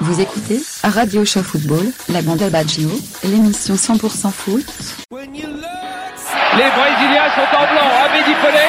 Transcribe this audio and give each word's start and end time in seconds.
Vous 0.00 0.20
écoutez 0.20 0.62
Radio 0.82 1.24
Show 1.26 1.42
Football, 1.42 1.86
la 2.08 2.22
bande 2.22 2.42
Baggio, 2.50 2.88
l'émission 3.22 3.74
100% 3.74 4.30
foot. 4.30 4.64
Les 5.12 6.70
Brésiliens 6.70 7.30
sont 7.34 7.50
en 7.54 7.66
blanc, 7.70 7.88
Abedi 8.06 8.34
Pelé? 8.40 8.68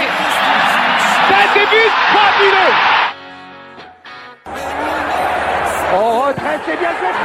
Un 1.32 1.48
début 1.54 1.90
fabuleux. 2.12 2.74
On 5.94 6.22
retraite, 6.22 6.62
c'est 6.66 6.78
bien 6.78 6.90
fait. 6.90 7.16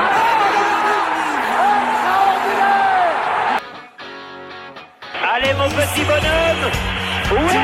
Allez 5.35 5.53
mon 5.55 5.69
petit 5.69 6.05
bonhomme. 6.05 6.65
Ouais, 7.33 7.59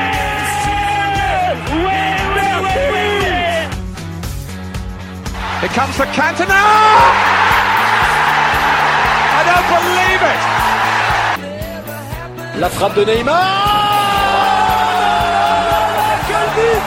ouais, 1.85 2.22
It 5.63 5.71
comes 5.71 5.95
for 5.95 6.05
Cantona! 6.07 6.61
I 9.37 9.41
don't 9.47 9.67
believe 9.73 10.23
it! 10.33 10.41
La 12.59 12.69
frappe 12.69 12.95
de 12.95 13.05
Neymar 13.05 13.33
Quel 16.27 16.47
but 16.55 16.83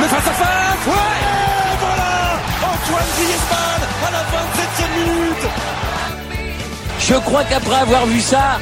Le 0.00 0.06
face 0.08 0.26
à 0.26 0.32
face! 0.32 0.86
Ouais! 0.88 1.18
Et 1.70 1.76
voilà! 1.84 2.14
Antoine 2.70 3.10
Griezmann 3.16 3.80
à 4.06 4.08
la 4.16 4.22
27e 4.34 4.92
minute! 4.98 5.46
Je 6.98 7.14
crois 7.14 7.44
qu'après 7.44 7.80
avoir 7.82 8.04
vu 8.06 8.20
ça, 8.20 8.58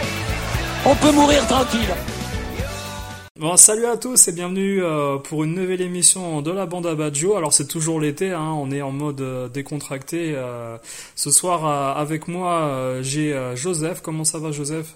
on 0.84 0.95
peut 0.97 1.12
mourir 1.12 1.47
tranquille. 1.47 1.95
Bon, 3.45 3.59
salut 3.59 3.84
à 3.84 3.98
tous 3.98 4.29
et 4.29 4.33
bienvenue 4.33 4.83
euh, 4.83 5.19
pour 5.19 5.45
une 5.45 5.53
nouvelle 5.53 5.83
émission 5.83 6.41
de 6.41 6.51
la 6.51 6.65
bande 6.65 6.87
à 6.87 6.95
Baggio. 6.95 7.37
Alors 7.37 7.53
c'est 7.53 7.67
toujours 7.67 8.01
l'été, 8.01 8.30
hein, 8.30 8.55
on 8.57 8.70
est 8.70 8.80
en 8.80 8.91
mode 8.91 9.20
euh, 9.20 9.51
décontracté. 9.51 10.33
euh, 10.34 10.79
ce 11.15 11.30
soir 11.30 11.67
avec 11.98 12.27
moi 12.27 13.03
j'ai 13.03 13.39
Joseph. 13.55 14.00
Comment 14.00 14.25
ça 14.25 14.39
va 14.39 14.50
Joseph? 14.50 14.95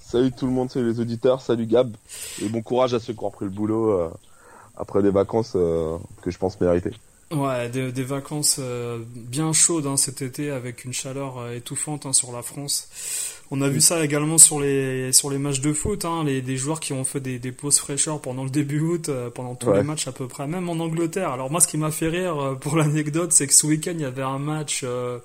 Salut 0.00 0.30
tout 0.30 0.46
le 0.46 0.52
monde, 0.52 0.70
salut 0.70 0.92
les 0.92 1.00
auditeurs, 1.00 1.40
salut 1.40 1.66
Gab. 1.66 1.96
Et 2.40 2.48
bon 2.48 2.62
courage 2.62 2.94
à 2.94 3.00
ceux 3.00 3.14
qui 3.14 3.24
ont 3.24 3.30
repris 3.30 3.46
le 3.46 3.50
boulot 3.50 4.00
après 4.76 5.02
des 5.02 5.10
vacances 5.10 5.54
que 5.54 6.30
je 6.30 6.38
pense 6.38 6.60
mériter. 6.60 6.92
Ouais, 7.32 7.68
des, 7.68 7.90
des 7.90 8.04
vacances 8.04 8.60
bien 9.06 9.52
chaudes 9.52 9.88
hein, 9.88 9.96
cet 9.96 10.22
été 10.22 10.52
avec 10.52 10.84
une 10.84 10.92
chaleur 10.92 11.50
étouffante 11.50 12.06
hein, 12.06 12.12
sur 12.12 12.30
la 12.30 12.42
France. 12.42 12.88
On 13.50 13.62
a 13.62 13.68
vu 13.68 13.80
ça 13.80 14.04
également 14.04 14.36
sur 14.36 14.60
les 14.60 15.10
sur 15.12 15.30
les 15.30 15.38
matchs 15.38 15.60
de 15.60 15.72
foot, 15.72 16.04
hein, 16.04 16.22
les 16.24 16.42
des 16.42 16.56
joueurs 16.58 16.80
qui 16.80 16.92
ont 16.92 17.04
fait 17.04 17.20
des, 17.20 17.38
des 17.38 17.50
pauses 17.52 17.78
fraîcheurs 17.78 18.20
pendant 18.20 18.44
le 18.44 18.50
début 18.50 18.80
août, 18.80 19.08
euh, 19.08 19.30
pendant 19.30 19.54
tous 19.54 19.68
Ouais. 19.68 19.78
les 19.78 19.82
matchs 19.84 20.06
à 20.06 20.12
peu 20.12 20.26
près, 20.28 20.46
même 20.46 20.68
en 20.68 20.74
Angleterre. 20.74 21.30
Alors 21.30 21.50
moi, 21.50 21.60
ce 21.60 21.66
qui 21.68 21.78
m'a 21.78 21.90
fait 21.90 22.08
rire 22.08 22.38
euh, 22.38 22.54
pour 22.54 22.76
l'anecdote, 22.80 23.32
c'est 23.32 23.46
que 23.46 23.54
ce 23.54 23.66
week-end 23.66 23.92
il 23.94 24.02
y 24.02 24.04
avait 24.04 24.22
un 24.22 24.38
match 24.38 24.82
euh, 24.84 25.18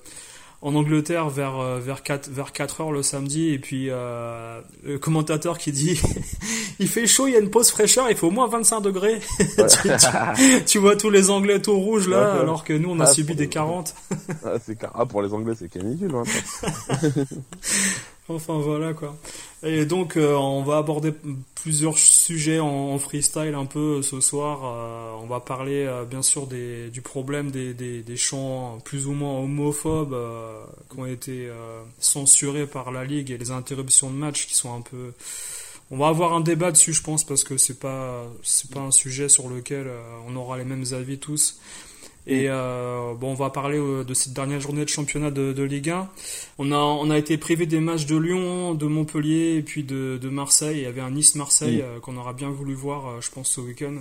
en 0.65 0.75
Angleterre 0.75 1.29
vers 1.29 1.59
euh, 1.59 1.79
vers 1.79 2.03
4 2.03 2.29
vers 2.29 2.53
4 2.53 2.79
heures 2.81 2.91
le 2.93 3.03
samedi 3.03 3.49
et 3.51 3.59
puis 3.59 3.87
euh, 3.89 4.61
le 4.85 4.97
commentateur 4.97 5.57
qui 5.57 5.73
dit 5.73 5.99
il 6.79 6.87
fait 6.87 7.05
chaud, 7.05 7.27
il 7.27 7.33
y 7.33 7.35
a 7.35 7.39
une 7.39 7.49
pause 7.49 7.69
fraîcheur, 7.69 8.09
il 8.09 8.15
fait 8.15 8.25
au 8.25 8.31
moins 8.31 8.47
25 8.47 8.79
degrés. 8.79 9.19
tu, 9.39 9.89
tu- 9.89 10.65
tu 10.65 10.77
vois 10.79 10.95
tous 10.95 11.09
les 11.09 11.29
Anglais 11.29 11.61
tout 11.61 11.77
rouges 11.77 12.07
là, 12.07 12.35
Ouais, 12.35 12.39
alors 12.41 12.63
que 12.63 12.71
nous 12.73 12.89
on 12.89 12.99
a 13.01 13.03
Ah, 13.03 13.07
subi 13.07 13.35
des 13.35 13.43
le- 13.43 13.49
40. 13.49 13.93
Ah, 14.45 14.53
ah, 14.95 15.05
pour 15.05 15.21
les 15.21 15.33
Anglais, 15.33 15.53
c'est 15.59 15.67
canicule. 15.69 16.15
Hein, 16.15 16.23
Enfin 18.29 18.57
voilà 18.57 18.93
quoi. 18.93 19.17
Et 19.63 19.85
donc 19.85 20.15
euh, 20.15 20.33
on 20.35 20.63
va 20.63 20.77
aborder 20.77 21.13
plusieurs 21.55 21.97
sujets 21.97 22.59
en, 22.59 22.97
freestyle 22.97 23.53
un 23.53 23.65
peu 23.65 24.01
ce 24.01 24.21
soir. 24.21 24.61
Euh, 24.63 25.21
on 25.21 25.25
va 25.25 25.41
parler 25.41 25.85
euh, 25.85 26.05
bien 26.05 26.21
sûr 26.21 26.47
des, 26.47 26.89
du 26.89 27.01
problème 27.01 27.51
des, 27.51 27.73
des, 27.73 28.01
des 28.01 28.17
chants 28.17 28.79
plus 28.85 29.07
ou 29.07 29.11
moins 29.13 29.39
homophobes 29.39 30.13
euh, 30.13 30.63
qui 30.89 30.99
ont 30.99 31.05
été 31.05 31.47
euh, 31.47 31.83
censurés 31.99 32.65
par 32.65 32.91
la 32.91 33.03
ligue 33.03 33.29
et 33.29 33.37
les 33.37 33.51
interruptions 33.51 34.09
de 34.09 34.15
match 34.15 34.47
qui 34.47 34.55
sont 34.55 34.73
un 34.73 34.81
peu. 34.81 35.13
On 35.91 35.97
va 35.97 36.07
avoir 36.07 36.33
un 36.33 36.41
débat 36.41 36.71
dessus 36.71 36.93
je 36.93 37.03
pense 37.03 37.25
parce 37.25 37.43
que 37.43 37.57
c'est 37.57 37.79
pas 37.79 38.25
c'est 38.41 38.71
pas 38.71 38.79
un 38.79 38.91
sujet 38.91 39.27
sur 39.27 39.49
lequel 39.49 39.87
euh, 39.87 40.01
on 40.27 40.35
aura 40.37 40.57
les 40.57 40.65
mêmes 40.65 40.85
avis 40.93 41.19
tous. 41.19 41.59
Et 42.25 42.45
euh, 42.47 43.13
bon, 43.19 43.31
on 43.31 43.33
va 43.33 43.49
parler 43.49 43.77
euh, 43.77 44.03
de 44.05 44.13
cette 44.13 44.33
dernière 44.33 44.61
journée 44.61 44.83
de 44.85 44.89
championnat 44.89 45.29
de, 45.29 45.51
de 45.51 45.63
Ligue 45.63 45.89
1. 45.89 46.09
On 46.57 46.71
a, 46.71 46.77
on 46.77 47.09
a 47.09 47.17
été 47.17 47.37
privé 47.37 47.65
des 47.65 47.79
matchs 47.81 48.05
de 48.05 48.15
Lyon, 48.15 48.73
de 48.75 48.85
Montpellier 48.85 49.55
et 49.57 49.61
puis 49.61 49.83
de, 49.83 50.17
de 50.21 50.29
Marseille. 50.29 50.77
Il 50.77 50.83
y 50.83 50.85
avait 50.85 51.01
un 51.01 51.11
Nice-Marseille 51.11 51.81
euh, 51.81 51.99
qu'on 51.99 52.15
aura 52.15 52.31
bien 52.33 52.49
voulu 52.49 52.73
voir, 52.75 53.21
je 53.21 53.29
pense, 53.29 53.49
ce 53.49 53.59
week-end, 53.61 53.95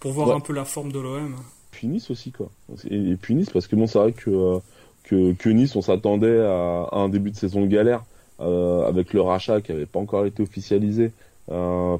pour 0.00 0.12
voir 0.12 0.28
Ouais. 0.28 0.34
un 0.34 0.40
peu 0.40 0.52
la 0.52 0.64
forme 0.64 0.90
de 0.90 0.98
l'OM. 0.98 1.36
puis 1.70 1.86
Nice 1.86 2.10
aussi, 2.10 2.32
quoi. 2.32 2.50
Et, 2.90 2.96
et 3.12 3.16
puis 3.16 3.34
Nice, 3.36 3.50
parce 3.50 3.68
que 3.68 3.76
bon, 3.76 3.86
c'est 3.86 3.98
vrai 3.98 4.12
que, 4.12 4.58
que, 5.04 5.32
que 5.34 5.48
Nice, 5.48 5.76
on 5.76 5.82
s'attendait 5.82 6.40
à, 6.40 6.88
à 6.90 6.96
un 6.98 7.08
début 7.08 7.30
de 7.30 7.36
saison 7.36 7.62
de 7.62 7.66
galère 7.68 8.02
avec 8.40 9.12
le 9.12 9.20
rachat 9.20 9.60
qui 9.60 9.70
avait 9.70 9.86
pas 9.86 10.00
encore 10.00 10.26
été 10.26 10.42
officialisé. 10.42 11.12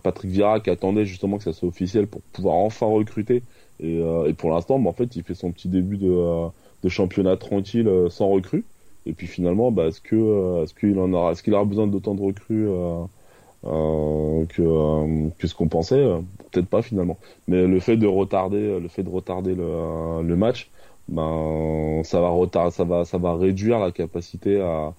Patrick 0.03 0.31
Vieira 0.33 0.59
qui 0.59 0.71
attendait 0.71 1.05
justement 1.05 1.39
que 1.39 1.44
ça 1.44 1.53
soit 1.53 1.69
officiel 1.69 2.09
pour 2.09 2.21
pouvoir 2.33 2.56
enfin 2.56 2.87
recruter. 2.87 3.43
Et, 3.82 4.00
euh, 4.00 4.28
et 4.28 4.32
pour 4.32 4.50
l'instant, 4.50 4.78
bah, 4.78 4.91
en 4.91 4.93
fait, 4.93 5.16
il 5.16 5.22
fait 5.25 5.34
son 5.34 5.50
petit 5.53 5.69
début 5.69 5.97
de, 5.98 6.09
euh, 6.09 6.48
championnat 6.88 7.37
tranquille 7.37 7.88
euh, 7.88 8.09
sans 8.09 8.28
recrue. 8.28 8.65
Et 9.06 9.12
puis 9.12 9.26
finalement, 9.26 9.72
bah, 9.72 9.87
est-ce 9.87 10.00
que 10.00 10.62
est-ce 10.62 10.75
qu'il 10.75 10.98
en 11.00 11.12
aura, 11.12 11.32
est-ce 11.32 11.43
qu'il 11.43 11.54
aura 11.54 11.65
besoin 11.65 11.88
d'autant 11.88 12.15
de 12.15 12.22
recrues 12.22 12.69
que 14.48 15.47
ce 15.47 15.54
qu'on 15.54 15.69
pensait? 15.69 16.04
Peut-être 16.53 16.69
pas 16.69 16.82
finalement. 16.82 17.19
Mais 17.48 17.66
le 17.66 17.81
fait 17.81 17.97
de 17.97 18.06
retarder, 18.06 18.78
le 18.78 18.88
fait 18.88 19.03
de 19.03 19.09
retarder 19.09 19.56
le, 19.56 20.37
match, 20.37 20.70
ben 21.09 22.03
ça 22.04 22.20
va 22.20 22.28
retarder, 22.28 22.70
ça 22.70 22.84
va 22.84 23.04
ça 23.04 23.19
va 23.19 23.34
réduire 23.34 23.81
la 23.81 23.91
capacité 23.91 24.60
à 24.60 24.94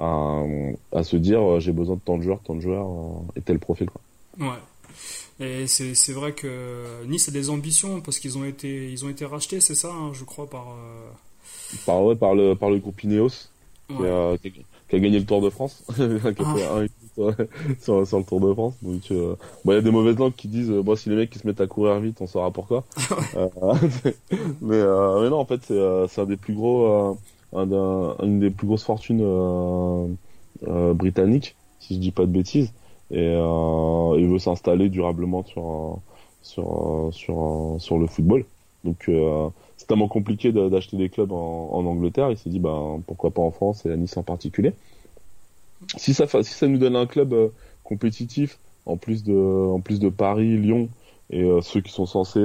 à, 0.00 1.02
se 1.04 1.16
dire 1.16 1.60
j'ai 1.60 1.72
besoin 1.72 1.94
de 1.94 2.00
tant 2.00 2.18
de 2.18 2.22
joueurs, 2.22 2.40
tant 2.40 2.56
de 2.56 2.60
joueurs 2.60 2.88
et 3.36 3.40
tel 3.40 3.60
profil. 3.60 3.88
Ouais. 4.40 4.48
Et 5.40 5.66
c'est 5.66 6.12
vrai 6.12 6.32
que 6.32 7.04
Nice 7.06 7.28
a 7.28 7.32
des 7.32 7.50
ambitions 7.50 8.00
parce 8.00 8.18
qu'ils 8.18 8.38
ont 8.38 8.44
été 8.44 8.90
ils 8.90 9.04
ont 9.04 9.08
été 9.08 9.24
rachetés, 9.24 9.60
c'est 9.60 9.74
ça, 9.74 9.88
hein, 9.92 10.12
je 10.12 10.24
crois 10.24 10.46
par. 10.48 10.68
euh, 10.70 11.10
Par 11.86 12.02
ouais, 12.04 12.14
par 12.16 12.34
le 12.34 12.54
par 12.54 12.70
le 12.70 12.78
groupe 12.78 13.02
Ineos 13.02 13.30
qui, 13.88 13.94
ouais. 13.96 14.08
a, 14.10 14.36
qui 14.38 14.48
a- 14.48 14.50
qui 14.90 14.96
a 14.96 14.98
gagné 14.98 15.18
le 15.18 15.24
Tour 15.24 15.40
de 15.40 15.50
France, 15.50 15.82
qui 15.96 16.02
a 16.02 16.18
fait 16.20 16.42
Ah. 16.44 16.78
un 16.78 16.86
sur, 17.80 18.06
sur 18.06 18.18
le 18.18 18.24
Tour 18.24 18.40
de 18.40 18.52
France. 18.52 18.74
Donc 18.82 19.02
euh, 19.10 19.34
bon, 19.64 19.72
il 19.72 19.74
y 19.76 19.78
a 19.78 19.80
des 19.82 19.90
mauvaises 19.90 20.16
langues 20.18 20.34
qui 20.36 20.46
disent 20.48 20.70
euh, 20.70 20.82
bon 20.82 20.94
si 20.94 21.08
les 21.08 21.16
mecs 21.16 21.30
qui 21.30 21.38
se 21.38 21.46
mettent 21.46 21.60
à 21.60 21.66
courir 21.66 21.98
vite, 22.00 22.18
on 22.20 22.26
saura 22.26 22.50
pourquoi. 22.50 22.84
Euh, 23.36 23.48
mais, 24.60 24.82
mais 24.82 25.30
non, 25.30 25.38
en 25.40 25.44
fait 25.46 25.60
c'est 26.08 26.20
un 26.20 26.26
des 26.26 26.36
plus 26.36 26.54
gros 26.54 27.16
un 27.56 27.66
une 28.22 28.40
des 28.40 28.50
plus 28.50 28.66
grosses 28.66 28.84
fortunes 28.84 29.22
britanniques, 30.94 31.56
si 31.80 31.94
je 31.94 32.00
dis 32.00 32.10
pas 32.12 32.22
de 32.26 32.30
bêtises, 32.32 32.72
et 33.10 33.34
euh, 33.36 34.16
il 34.18 34.26
veut 34.26 34.38
s'installer 34.38 34.88
durablement 34.88 35.44
sur 35.44 35.98
sur 36.42 37.08
sur 37.12 37.76
sur 37.78 37.98
le 37.98 38.06
football. 38.06 38.44
Donc 38.84 39.08
euh, 39.08 39.48
c'est 39.76 39.86
tellement 39.86 40.08
compliqué 40.08 40.52
d'acheter 40.52 40.96
des 40.96 41.08
clubs 41.08 41.32
en, 41.32 41.84
Angleterre. 41.84 42.30
Il 42.30 42.38
s'est 42.38 42.50
dit, 42.50 42.60
ben, 42.60 43.00
pourquoi 43.06 43.30
pas 43.30 43.42
en 43.42 43.50
France 43.50 43.84
et 43.86 43.90
à 43.90 43.96
Nice 43.96 44.16
en 44.16 44.22
particulier. 44.22 44.72
Si 45.96 46.14
ça, 46.14 46.26
si 46.26 46.54
ça 46.54 46.66
nous 46.66 46.78
donne 46.78 46.96
un 46.96 47.06
club 47.06 47.32
euh, 47.32 47.48
compétitif, 47.82 48.58
en 48.86 48.96
plus 48.96 49.24
de, 49.24 49.34
en 49.34 49.80
plus 49.80 50.00
de 50.00 50.08
Paris, 50.08 50.56
Lyon 50.56 50.88
et 51.30 51.42
ceux 51.62 51.80
qui 51.80 51.90
sont 51.90 52.04
censés 52.04 52.38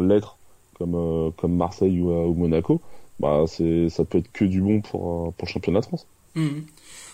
l'être, 0.00 0.38
comme, 0.74 1.32
comme 1.36 1.56
Marseille 1.56 2.00
ou, 2.00 2.34
Monaco, 2.34 2.80
bah, 3.18 3.44
c'est, 3.48 3.88
ça 3.88 4.04
peut 4.04 4.18
être 4.18 4.30
que 4.30 4.44
du 4.44 4.60
bon 4.60 4.80
pour, 4.80 5.32
pour 5.32 5.46
le 5.46 5.52
championnat 5.52 5.80
de 5.80 5.86
France. 5.86 6.06
Mhm. 6.36 6.64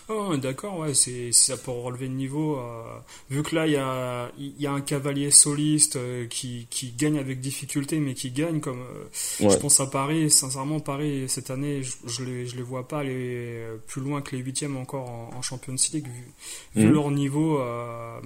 Oh, 0.09 0.35
d'accord, 0.35 0.79
ouais, 0.79 0.93
c'est 0.93 1.31
ça 1.31 1.55
pour 1.55 1.83
relever 1.83 2.07
le 2.09 2.13
niveau. 2.15 2.57
euh, 2.57 2.83
vu 3.29 3.41
que 3.41 3.55
là, 3.55 3.67
il 3.67 3.71
y 3.73 3.77
a, 3.77 4.29
y 4.37 4.67
a 4.67 4.71
un 4.73 4.81
cavalier 4.81 5.31
soliste 5.31 5.95
euh, 5.95 6.27
qui, 6.27 6.67
qui 6.69 6.91
gagne 6.91 7.17
avec 7.17 7.39
difficulté, 7.39 7.99
mais 7.99 8.13
qui 8.13 8.29
gagne 8.31 8.59
comme. 8.59 8.81
euh, 8.81 9.05
Je 9.39 9.57
pense 9.57 9.79
à 9.79 9.85
Paris, 9.87 10.29
sincèrement, 10.29 10.81
Paris, 10.81 11.29
cette 11.29 11.49
année, 11.51 11.83
je, 11.83 11.93
je, 12.05 12.23
les, 12.25 12.45
je 12.47 12.57
les 12.57 12.61
vois 12.63 12.85
pas 12.87 12.99
aller 12.99 13.63
plus 13.87 14.01
loin 14.01 14.21
que 14.21 14.35
les 14.35 14.41
huitièmes 14.41 14.75
encore 14.75 15.09
en, 15.09 15.29
en 15.37 15.41
Champions 15.41 15.75
League, 15.93 16.05
vu, 16.07 16.81
vu 16.81 16.87
Mhm. 16.87 16.93
leur 16.93 17.09
niveau. 17.09 17.61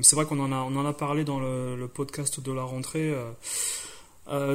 c'est 0.01 0.15
vrai 0.15 0.25
qu'on 0.25 0.39
en 0.39 0.51
a, 0.51 0.57
on 0.57 0.75
en 0.77 0.85
a 0.85 0.94
parlé 0.94 1.23
dans 1.25 1.39
le, 1.39 1.75
le 1.75 1.88
podcast 1.88 2.39
de 2.39 2.51
la 2.51 2.63
rentrée. 2.63 3.13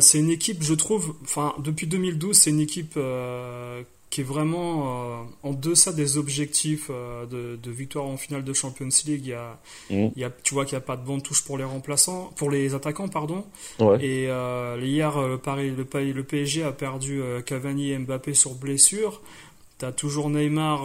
c'est 0.01 0.19
une 0.19 0.31
équipe, 0.31 0.63
je 0.63 0.75
trouve, 0.75 1.15
enfin, 1.23 1.55
depuis 1.61 1.87
2012, 1.87 2.37
c'est 2.37 2.51
une 2.51 2.61
équipe 2.61 2.99
qui 4.13 4.21
est 4.21 4.25
vraiment 4.25 5.23
euh, 5.23 5.23
en 5.43 5.53
deçà 5.55 5.91
des 5.91 6.19
objectifs 6.19 6.89
euh, 6.91 7.25
de, 7.25 7.57
de 7.57 7.71
victoire 7.71 8.05
en 8.05 8.19
finale 8.19 8.45
de 8.45 8.53
Champions 8.53 8.91
League. 9.07 9.23
Il 9.25 9.29
y 9.29 9.33
a, 9.33 9.59
Mhm. 9.89 10.11
il 10.15 10.21
y 10.21 10.25
a, 10.25 10.31
tu 10.31 10.53
vois 10.53 10.67
qu'il 10.67 10.77
n'y 10.77 10.83
a 10.85 10.87
pas 10.87 10.97
de 10.99 11.05
bonne 11.07 11.23
touche 11.23 11.43
pour 11.43 11.57
les 11.57 11.65
remplaçants, 11.65 12.31
pour 12.37 12.51
les 12.51 12.75
attaquants, 12.75 13.09
pardon. 13.09 13.43
Ouais. 13.81 13.97
Et 14.05 14.29
euh, 14.29 14.79
hier, 14.83 15.19
le, 15.19 15.39
Paris, 15.39 15.71
le, 15.71 15.87
Pa- 15.87 16.03
le 16.03 16.23
PSG 16.25 16.63
a 16.63 16.73
perdu 16.73 17.23
Cavani 17.47 17.91
et 17.93 17.99
Mbappé 17.99 18.35
sur 18.35 18.53
blessure. 18.55 19.23
T'as 19.79 19.93
toujours 19.93 20.29
Neymar 20.31 20.81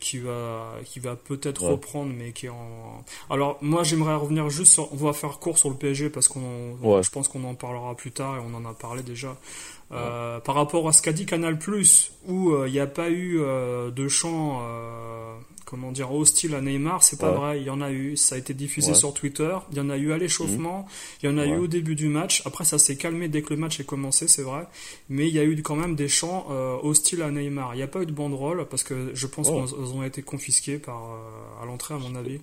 qui 0.00 0.18
va 0.18 0.72
qui 0.84 0.98
va 0.98 1.14
peut-être 1.14 1.62
Ouais. 1.62 1.70
reprendre, 1.72 2.12
mais 2.16 2.32
qui 2.32 2.46
est 2.46 2.48
en. 2.48 3.04
Alors 3.30 3.56
moi, 3.60 3.84
j'aimerais 3.84 4.16
revenir 4.16 4.48
juste 4.50 4.72
sur. 4.72 4.92
On 4.92 4.96
va 4.96 5.12
faire 5.12 5.38
court 5.38 5.58
sur 5.58 5.68
le 5.70 5.76
PSG 5.76 6.10
parce 6.10 6.26
qu'on, 6.26 6.76
Ouais. 6.82 7.02
je 7.04 7.10
pense 7.10 7.28
qu'on 7.28 7.44
en 7.44 7.54
parlera 7.54 7.94
plus 7.94 8.10
tard 8.10 8.36
et 8.36 8.40
on 8.40 8.52
en 8.56 8.64
a 8.68 8.72
parlé 8.72 9.02
déjà. 9.04 9.36
Euh, 9.92 10.40
par 10.40 10.56
rapport 10.56 10.88
à 10.88 10.92
ce 10.92 11.00
qu'a 11.00 11.12
dit 11.12 11.26
Canal 11.26 11.58
Plus, 11.58 12.12
où 12.26 12.52
il 12.66 12.72
n'y 12.72 12.80
a 12.80 12.86
pas 12.86 13.10
eu 13.10 13.38
de 13.38 14.08
chant, 14.08 14.60
comment 15.64 15.92
dire, 15.92 16.12
hostile 16.12 16.54
à 16.54 16.60
Neymar, 16.60 17.02
c'est 17.02 17.20
pas 17.20 17.30
vrai. 17.30 17.60
Il 17.60 17.66
y 17.66 17.70
en 17.70 17.80
a 17.80 17.90
eu. 17.90 18.16
Ça 18.16 18.34
a 18.34 18.38
été 18.38 18.52
diffusé 18.52 18.94
sur 18.94 19.14
Twitter. 19.14 19.56
Il 19.70 19.76
y 19.76 19.80
en 19.80 19.88
a 19.90 19.96
eu 19.96 20.12
à 20.12 20.18
l'échauffement. 20.18 20.86
Il 21.22 21.30
y 21.30 21.32
en 21.32 21.38
a 21.38 21.46
eu 21.46 21.56
au 21.56 21.66
début 21.66 21.94
du 21.94 22.08
match. 22.08 22.42
Après, 22.46 22.64
ça 22.64 22.78
s'est 22.78 22.96
calmé 22.96 23.28
dès 23.28 23.42
que 23.42 23.54
le 23.54 23.60
match 23.60 23.78
est 23.78 23.86
commencé, 23.86 24.26
c'est 24.26 24.42
vrai. 24.42 24.66
Mais 25.08 25.28
il 25.28 25.34
y 25.34 25.38
a 25.38 25.44
eu 25.44 25.62
quand 25.62 25.76
même 25.76 25.94
des 25.94 26.08
chants 26.08 26.48
hostiles 26.82 27.22
à 27.22 27.30
Neymar. 27.30 27.74
Il 27.74 27.78
n'y 27.78 27.82
a 27.84 27.88
pas 27.88 28.02
eu 28.02 28.06
de 28.06 28.12
banderole 28.12 28.66
parce 28.68 28.82
que 28.82 29.12
je 29.14 29.26
pense 29.26 29.48
qu'ils 29.48 29.94
ont 29.94 30.02
été 30.02 30.22
confisqués 30.22 30.78
par 30.78 31.02
à 31.62 31.66
l'entrée, 31.66 31.94
à 31.94 31.98
mon 31.98 32.14
avis 32.16 32.40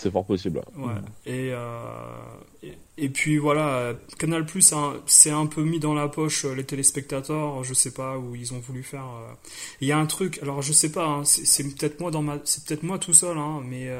c'est 0.00 0.10
fort 0.10 0.24
possible. 0.24 0.62
Ouais. 0.76 0.92
Et, 1.26 1.50
euh, 1.52 2.72
et, 2.96 3.08
puis 3.08 3.38
voilà, 3.38 3.92
Canal 4.18 4.46
Plus 4.46 4.72
c'est 5.06 5.30
un 5.30 5.46
peu 5.46 5.62
mis 5.62 5.78
dans 5.78 5.94
la 5.94 6.08
poche 6.08 6.44
euh, 6.44 6.54
les 6.54 6.64
téléspectateurs, 6.64 7.62
je 7.64 7.74
sais 7.74 7.92
pas 7.92 8.18
où 8.18 8.34
ils 8.34 8.54
ont 8.54 8.58
voulu 8.58 8.82
faire. 8.82 9.04
Euh. 9.04 9.32
Il 9.80 9.88
y 9.88 9.92
a 9.92 9.98
un 9.98 10.06
truc, 10.06 10.38
alors 10.42 10.62
je 10.62 10.72
sais 10.72 10.90
pas, 10.90 11.06
hein, 11.06 11.24
c'est 11.24 11.64
peut-être 11.64 12.00
moi 12.00 12.10
dans 12.10 12.22
ma, 12.22 12.38
c'est 12.44 12.64
peut-être 12.64 12.82
moi 12.82 12.98
tout 12.98 13.14
seul, 13.14 13.36
hein, 13.36 13.62
mais 13.64 13.90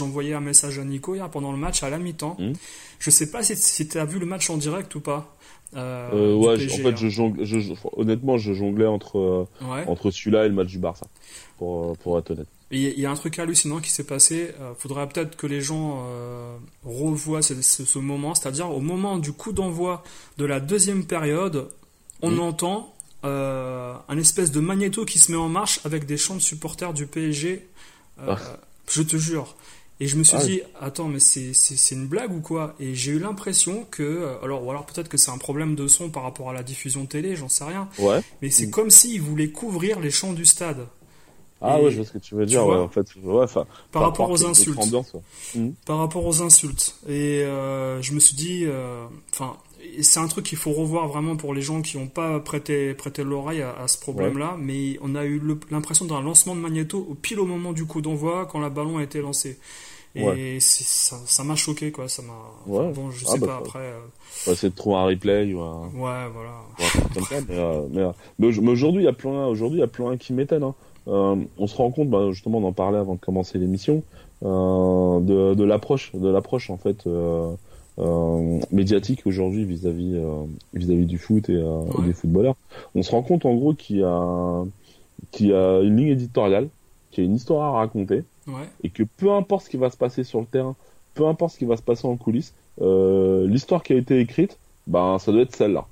envoyé 0.00 0.34
un 0.34 0.40
message 0.40 0.78
à 0.78 0.84
Nico 0.84 1.14
hier 1.14 1.28
pendant 1.30 1.52
le 1.52 1.58
match 1.58 1.82
à 1.82 1.90
la 1.90 1.98
mi-temps. 1.98 2.36
Mmh. 2.38 2.52
Je 2.98 3.10
sais 3.10 3.30
pas 3.30 3.42
si, 3.42 3.56
si 3.56 3.88
tu 3.88 3.98
as 3.98 4.04
vu 4.04 4.18
le 4.18 4.26
match 4.26 4.50
en 4.50 4.56
direct 4.56 4.94
ou 4.94 5.00
pas. 5.00 5.36
Euh, 5.76 6.34
ouais, 6.34 6.54
en 6.54 6.76
fait, 6.76 6.96
je 6.96 7.08
jongle, 7.08 7.44
je, 7.44 7.72
honnêtement, 7.92 8.38
je 8.38 8.52
jonglais 8.52 8.86
entre, 8.86 9.46
entre 9.86 10.10
celui-là 10.10 10.46
et 10.46 10.48
le 10.48 10.54
match 10.54 10.68
du 10.68 10.78
Barça, 10.78 11.06
pour, 11.58 11.96
pour 11.98 12.18
être 12.18 12.32
honnête. 12.32 12.48
Il 12.72 13.00
y, 13.00 13.04
a 13.04 13.10
un 13.10 13.16
truc 13.16 13.36
hallucinant 13.40 13.80
qui 13.80 13.90
s'est 13.90 14.04
passé. 14.04 14.54
Il 14.56 14.62
euh, 14.62 14.74
faudrait 14.78 15.08
peut-être 15.08 15.36
que 15.36 15.48
les 15.48 15.60
gens 15.60 16.04
euh, 16.06 16.56
revoient 16.84 17.42
ce, 17.42 17.60
ce, 17.60 17.98
moment, 17.98 18.36
c'est-à-dire 18.36 18.70
au 18.70 18.78
moment 18.78 19.18
du 19.18 19.32
coup 19.32 19.52
d'envoi 19.52 20.04
de 20.38 20.44
la 20.44 20.60
deuxième 20.60 21.04
période, 21.04 21.68
on 22.22 22.38
entend 22.38 22.94
euh, 23.24 23.94
un 24.08 24.18
espèce 24.18 24.52
de 24.52 24.60
magnéto 24.60 25.04
qui 25.04 25.18
se 25.18 25.32
met 25.32 25.38
en 25.38 25.48
marche 25.48 25.80
avec 25.84 26.06
des 26.06 26.16
chants 26.16 26.36
de 26.36 26.40
supporters 26.40 26.94
du 26.94 27.06
PSG. 27.06 27.66
Ah. 28.24 28.38
Je 28.88 29.02
te 29.02 29.16
jure. 29.16 29.56
Et 29.98 30.06
je 30.06 30.16
me 30.16 30.22
suis 30.22 30.36
ah 30.36 30.44
dit, 30.44 30.62
attends, 30.80 31.08
mais 31.08 31.18
c'est 31.18 31.90
une 31.90 32.06
blague 32.06 32.32
ou 32.32 32.40
quoi? 32.40 32.76
Et 32.78 32.94
j'ai 32.94 33.10
eu 33.10 33.18
l'impression 33.18 33.84
que, 33.90 34.38
alors, 34.42 34.64
ou 34.64 34.70
alors 34.70 34.86
peut-être 34.86 35.08
que 35.08 35.18
c'est 35.18 35.30
un 35.30 35.38
problème 35.38 35.74
de 35.74 35.88
son 35.88 36.08
par 36.08 36.22
rapport 36.22 36.50
à 36.50 36.52
la 36.52 36.62
diffusion 36.62 37.04
télé, 37.04 37.34
j'en 37.34 37.48
sais 37.48 37.64
rien. 37.64 37.88
Ouais. 37.98 38.22
Mais 38.40 38.50
c'est 38.50 38.68
mm. 38.68 38.70
comme 38.70 38.90
s'ils 38.90 39.20
voulaient 39.20 39.50
couvrir 39.50 39.98
les 39.98 40.10
chants 40.10 40.32
du 40.32 40.46
stade. 40.46 40.86
Ah 41.60 41.80
ouais, 41.80 41.90
je 41.90 41.96
vois 41.96 42.06
ce 42.06 42.12
que 42.12 42.18
tu 42.18 42.34
veux 42.34 42.46
dire. 42.46 42.64
en 42.66 42.88
fait, 42.88 43.06
ouais, 43.22 43.46
par, 43.46 43.66
par, 43.92 44.02
rapport 44.02 44.30
aux 44.30 44.46
insultes. 44.46 44.78
Mmh. 45.54 45.70
Par 45.84 45.98
rapport 45.98 46.24
aux 46.24 46.42
insultes. 46.42 46.96
Et 47.08 47.42
euh, 47.42 48.00
je 48.00 48.12
me 48.12 48.20
suis 48.20 48.34
dit, 48.34 48.64
euh, 48.64 49.04
enfin, 49.32 49.56
c'est 50.00 50.20
un 50.20 50.28
truc 50.28 50.46
qu'il 50.46 50.58
faut 50.58 50.72
revoir 50.72 51.08
vraiment 51.08 51.36
pour 51.36 51.52
les 51.52 51.62
gens 51.62 51.82
qui 51.82 51.98
n'ont 51.98 52.06
pas 52.06 52.40
prêté, 52.40 52.94
prêté 52.94 53.24
l'oreille 53.24 53.62
à, 53.62 53.86
ce 53.88 53.98
problème-là. 53.98 54.56
Mais 54.58 54.98
on 55.02 55.14
a 55.14 55.24
eu 55.24 55.40
l'impression 55.70 56.06
d'un 56.06 56.22
lancement 56.22 56.54
de 56.54 56.60
magnéto 56.60 57.06
au 57.10 57.14
pile 57.14 57.40
au 57.40 57.46
moment 57.46 57.72
du 57.72 57.84
coup 57.84 58.00
d'envoi 58.00 58.46
quand 58.46 58.60
la 58.60 58.70
ballon 58.70 58.98
a 58.98 59.02
été 59.02 59.20
lancée. 59.20 59.58
Et 60.14 60.58
ça 60.60 61.44
m'a 61.44 61.56
choqué, 61.56 61.92
quoi. 61.92 62.08
Ça 62.08 62.22
m'a. 62.22 62.32
bon, 62.66 63.10
je 63.10 63.24
ah, 63.28 63.32
sais 63.32 63.38
bah, 63.38 63.46
pas 63.46 63.56
après. 63.58 63.78
Euh... 63.78 64.52
Essayer 64.52 64.70
de 64.70 64.74
trouver 64.74 64.96
un 64.96 65.04
replay 65.04 65.52
ou 65.54 65.60
un. 65.60 65.88
Ouais, 65.94 66.28
voilà. 66.32 66.62
mais, 67.48 67.56
euh, 67.56 67.86
mais, 67.90 68.00
euh, 68.00 68.12
mais 68.38 68.70
aujourd'hui, 68.70 69.02
il 69.02 69.04
y 69.04 69.08
a 69.08 69.12
plein, 69.12 69.46
aujourd'hui, 69.46 69.78
il 69.78 69.82
y 69.82 69.84
a 69.84 69.88
plein 69.88 70.16
qui 70.16 70.32
m'étonnent. 70.32 70.64
Hein. 70.64 70.74
Euh, 71.08 71.36
on 71.58 71.66
se 71.66 71.76
rend 71.76 71.90
compte, 71.90 72.08
bah, 72.08 72.30
justement, 72.30 72.58
on 72.58 72.64
en 72.64 72.72
parlait 72.72 72.98
avant 72.98 73.14
de 73.14 73.20
commencer 73.20 73.58
l'émission, 73.58 74.02
euh, 74.44 75.20
de, 75.20 75.54
de 75.54 75.64
l'approche, 75.64 76.12
de 76.14 76.28
l'approche 76.28 76.70
en 76.70 76.76
fait 76.76 77.06
euh, 77.06 77.52
médiatique 78.70 79.22
aujourd'hui 79.26 79.64
vis-à-vis 79.64 80.18
vis-à-vis 80.72 81.06
du 81.06 81.18
foot 81.18 81.48
et, 81.48 81.62
des 82.04 82.12
footballeurs. 82.12 82.56
On 82.94 83.02
se 83.02 83.10
rend 83.10 83.22
compte 83.22 83.44
en 83.44 83.54
gros 83.54 83.74
qu'il 83.74 83.98
y 83.98 84.02
a 84.02 84.64
qu'il 85.32 85.52
a 85.52 85.80
une 85.80 85.96
ligne 85.98 86.08
éditoriale, 86.08 86.68
qu'il 87.10 87.24
y 87.24 87.26
a 87.26 87.28
une 87.28 87.36
histoire 87.36 87.74
à 87.74 87.78
raconter, 87.78 88.24
et 88.82 88.88
que 88.88 89.02
peu 89.02 89.30
importe 89.32 89.66
ce 89.66 89.70
qui 89.70 89.76
va 89.76 89.90
se 89.90 89.98
passer 89.98 90.24
sur 90.24 90.40
le 90.40 90.46
terrain, 90.46 90.76
peu 91.14 91.26
importe 91.26 91.54
ce 91.54 91.58
qui 91.58 91.66
va 91.66 91.76
se 91.76 91.82
passer 91.82 92.06
en 92.06 92.16
coulisses, 92.16 92.54
l'histoire 92.80 93.82
qui 93.82 93.92
a 93.92 93.96
été 93.96 94.18
écrite, 94.18 94.56
ben 94.86 95.18
ça 95.18 95.30
doit 95.30 95.42
être 95.42 95.54
celle-là. 95.54 95.86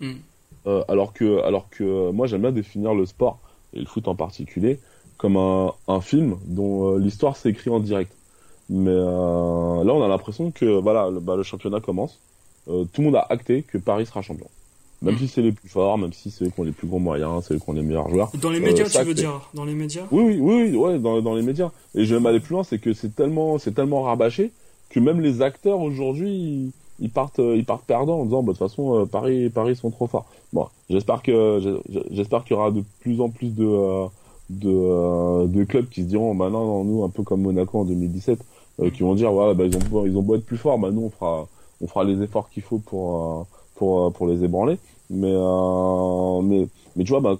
Hmm. 0.00 0.14
alors 0.88 1.12
que 1.12 1.42
alors 1.42 1.68
que 1.68 2.10
moi 2.10 2.26
j'aime 2.26 2.40
bien 2.40 2.50
définir 2.50 2.94
le 2.94 3.06
sport 3.06 3.38
et 3.74 3.80
le 3.80 3.86
foot 3.86 4.08
en 4.08 4.14
particulier, 4.14 4.78
comme 5.16 5.36
un, 5.36 5.72
un 5.88 6.00
film 6.00 6.36
dont 6.46 6.94
euh, 6.94 6.98
l'histoire 6.98 7.36
s'écrit 7.36 7.70
en 7.70 7.80
direct. 7.80 8.12
Mais 8.68 8.90
euh, 8.90 9.84
là, 9.84 9.92
on 9.92 10.02
a 10.02 10.08
l'impression 10.08 10.50
que 10.50 10.80
voilà, 10.80 11.10
le, 11.10 11.20
bah, 11.20 11.36
le 11.36 11.42
championnat 11.42 11.80
commence. 11.80 12.18
Euh, 12.68 12.84
tout 12.92 13.00
le 13.00 13.06
monde 13.06 13.16
a 13.16 13.26
acté 13.28 13.62
que 13.62 13.78
Paris 13.78 14.06
sera 14.06 14.22
champion. 14.22 14.46
Même 15.02 15.18
si 15.18 15.26
c'est 15.26 15.42
les 15.42 15.50
plus 15.50 15.68
forts, 15.68 15.98
même 15.98 16.12
si 16.12 16.30
c'est 16.30 16.44
eux 16.44 16.50
qui 16.50 16.60
ont 16.60 16.62
les 16.62 16.70
plus 16.70 16.86
gros 16.86 17.00
moyens, 17.00 17.44
c'est 17.44 17.54
eux 17.54 17.58
qui 17.58 17.68
ont 17.68 17.72
les 17.72 17.82
meilleurs 17.82 18.08
joueurs. 18.08 18.30
Dans 18.40 18.50
les 18.50 18.60
médias, 18.60 18.88
tu 18.88 19.02
veux 19.02 19.14
dire? 19.14 19.50
Dans 19.52 19.64
les 19.64 19.74
médias? 19.74 20.04
Oui, 20.12 20.22
oui, 20.22 20.38
oui, 20.38 20.76
ouais, 20.76 20.98
dans, 21.00 21.20
dans 21.20 21.34
les 21.34 21.42
médias. 21.42 21.72
Et 21.96 22.04
je 22.04 22.14
vais 22.14 22.20
m'aller 22.20 22.38
plus 22.38 22.52
loin, 22.52 22.62
c'est 22.62 22.78
que 22.78 22.92
c'est 22.92 23.12
tellement, 23.12 23.58
c'est 23.58 23.72
tellement 23.72 24.02
rabâché 24.02 24.52
que 24.90 25.00
même 25.00 25.20
les 25.20 25.42
acteurs 25.42 25.80
aujourd'hui, 25.80 26.70
ils 27.02 27.10
partent, 27.10 27.38
ils 27.38 27.64
partent 27.64 27.84
perdants 27.84 28.20
en 28.20 28.24
disant, 28.24 28.42
bah, 28.42 28.52
de 28.52 28.58
toute 28.58 28.68
façon, 28.68 29.06
Paris, 29.10 29.50
Paris 29.50 29.76
sont 29.76 29.90
trop 29.90 30.06
forts. 30.06 30.26
Bon, 30.52 30.66
j'espère 30.90 31.22
que 31.22 31.80
j'espère 32.10 32.44
qu'il 32.44 32.56
y 32.56 32.58
aura 32.58 32.70
de 32.70 32.84
plus 33.00 33.20
en 33.20 33.30
plus 33.30 33.54
de 33.54 33.64
euh, 33.64 34.06
de, 34.50 34.70
euh, 34.70 35.46
de 35.46 35.64
clubs 35.64 35.88
qui 35.88 36.02
se 36.02 36.08
diront 36.08 36.34
bah 36.34 36.50
non, 36.50 36.84
nous 36.84 37.04
un 37.04 37.08
peu 37.08 37.22
comme 37.22 37.40
Monaco 37.40 37.78
en 37.78 37.84
2017 37.84 38.38
euh, 38.80 38.90
qui 38.90 39.02
vont 39.02 39.14
dire 39.14 39.32
voilà 39.32 39.54
bah, 39.54 39.64
ils 39.64 39.74
ont 39.76 40.06
ils 40.06 40.16
ont 40.16 40.22
beau 40.22 40.36
être 40.36 40.44
plus 40.44 40.58
forts 40.58 40.78
bah 40.78 40.90
nous 40.90 41.02
on 41.02 41.10
fera 41.10 41.48
on 41.80 41.86
fera 41.86 42.04
les 42.04 42.22
efforts 42.22 42.50
qu'il 42.50 42.62
faut 42.62 42.78
pour 42.78 43.46
pour 43.76 44.12
pour 44.12 44.26
les 44.26 44.44
ébranler 44.44 44.78
mais 45.08 45.32
mais 46.42 46.68
mais 46.96 47.04
tu 47.04 47.10
vois 47.10 47.20
bah 47.20 47.38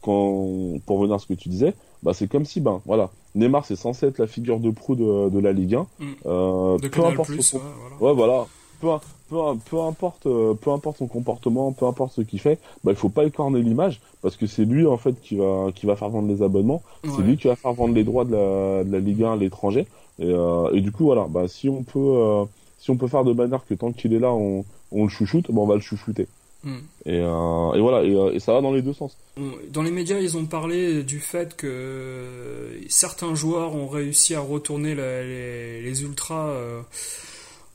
quand 0.00 0.48
pour 0.86 0.98
revenir 0.98 1.16
à 1.16 1.18
ce 1.18 1.26
que 1.26 1.34
tu 1.34 1.50
disais 1.50 1.74
bah 2.02 2.14
c'est 2.14 2.28
comme 2.28 2.46
si 2.46 2.60
ben 2.60 2.80
voilà 2.86 3.10
Neymar 3.34 3.66
c'est 3.66 3.76
censé 3.76 4.06
être 4.06 4.18
la 4.18 4.26
figure 4.26 4.58
de 4.58 4.70
proue 4.70 4.94
de, 4.94 5.28
de 5.28 5.38
la 5.38 5.52
Ligue 5.52 5.74
1 5.74 5.86
mm. 5.98 6.04
de 6.80 6.88
peu 6.88 7.04
importe 7.04 7.28
plus, 7.28 7.52
ouais, 7.52 7.60
voilà, 7.60 7.96
ouais, 8.00 8.14
voilà. 8.14 8.46
Peu, 9.30 9.36
peu, 9.64 9.80
importe, 9.80 10.26
euh, 10.26 10.52
peu 10.54 10.70
importe 10.70 10.98
son 10.98 11.06
comportement, 11.06 11.72
peu 11.72 11.86
importe 11.86 12.12
ce 12.12 12.20
qu'il 12.20 12.38
fait, 12.38 12.58
bah, 12.84 12.92
il 12.92 12.96
faut 12.96 13.08
pas 13.08 13.24
écorner 13.24 13.62
l'image 13.62 14.00
parce 14.20 14.36
que 14.36 14.46
c'est 14.46 14.66
lui 14.66 14.86
en 14.86 14.98
fait 14.98 15.18
qui 15.22 15.36
va, 15.36 15.68
qui 15.74 15.86
va 15.86 15.96
faire 15.96 16.10
vendre 16.10 16.28
les 16.28 16.42
abonnements, 16.42 16.82
c'est 17.02 17.22
lui 17.22 17.38
qui 17.38 17.48
va 17.48 17.56
faire 17.56 17.72
vendre 17.72 17.94
les 17.94 18.04
droits 18.04 18.26
de 18.26 18.32
la, 18.32 18.84
de 18.84 18.92
la 18.92 19.00
Ligue 19.00 19.22
1 19.22 19.32
à 19.32 19.36
l'étranger. 19.36 19.86
Et, 20.18 20.26
euh, 20.26 20.70
et, 20.72 20.80
du 20.82 20.92
coup 20.92 21.06
voilà, 21.06 21.26
bah, 21.28 21.48
si 21.48 21.68
on 21.68 21.82
peut, 21.82 21.98
euh, 21.98 22.44
si 22.78 22.90
on 22.90 22.96
peut 22.96 23.08
faire 23.08 23.24
de 23.24 23.32
manière 23.32 23.64
que 23.66 23.74
tant 23.74 23.92
qu'il 23.92 24.12
est 24.12 24.18
là, 24.18 24.32
on, 24.32 24.64
on 24.92 25.04
le 25.04 25.08
chouchoute, 25.08 25.46
bah, 25.48 25.60
on 25.62 25.66
va 25.66 25.74
le 25.74 25.80
chouchouter. 25.80 26.28
Hmm. 26.62 26.78
Et, 27.06 27.16
et, 27.16 27.80
voilà, 27.80 28.04
et, 28.04 28.38
ça 28.40 28.52
va 28.52 28.60
dans 28.60 28.72
les 28.72 28.82
deux 28.82 28.94
sens. 28.94 29.16
Dans 29.70 29.82
les 29.82 29.90
médias, 29.90 30.18
ils 30.18 30.36
ont 30.36 30.46
parlé 30.46 31.02
du 31.02 31.18
fait 31.18 31.56
que 31.56 32.78
certains 32.88 33.34
joueurs 33.34 33.74
ont 33.74 33.88
réussi 33.88 34.34
à 34.34 34.40
retourner 34.40 34.94
les, 34.94 35.82
les, 35.82 36.02
ultras 36.02 36.54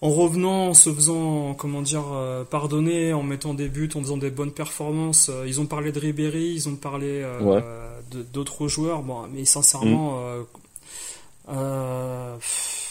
en 0.02 0.10
revenant, 0.12 0.70
en 0.70 0.74
se 0.74 0.94
faisant, 0.94 1.54
comment 1.56 1.82
dire, 1.82 2.06
euh, 2.14 2.46
pardonner, 2.46 3.12
en 3.14 3.24
mettant 3.24 3.54
des 3.54 3.68
buts, 3.68 3.90
en 3.96 4.02
faisant 4.02 4.18
des 4.18 4.30
bonnes 4.30 4.52
performances. 4.52 5.30
Euh, 5.30 5.46
ils 5.46 5.60
ont 5.60 5.66
parlé 5.66 5.92
de 5.92 6.00
Ribéry, 6.00 6.54
ils 6.54 6.70
ont 6.70 6.76
parlé 6.76 7.22
euh, 7.22 7.90
d'autres 8.34 8.70
joueurs. 8.70 9.02
Bon, 9.02 9.28
mais 9.34 9.44
sincèrement, 9.44 10.22
mm. 11.50 11.58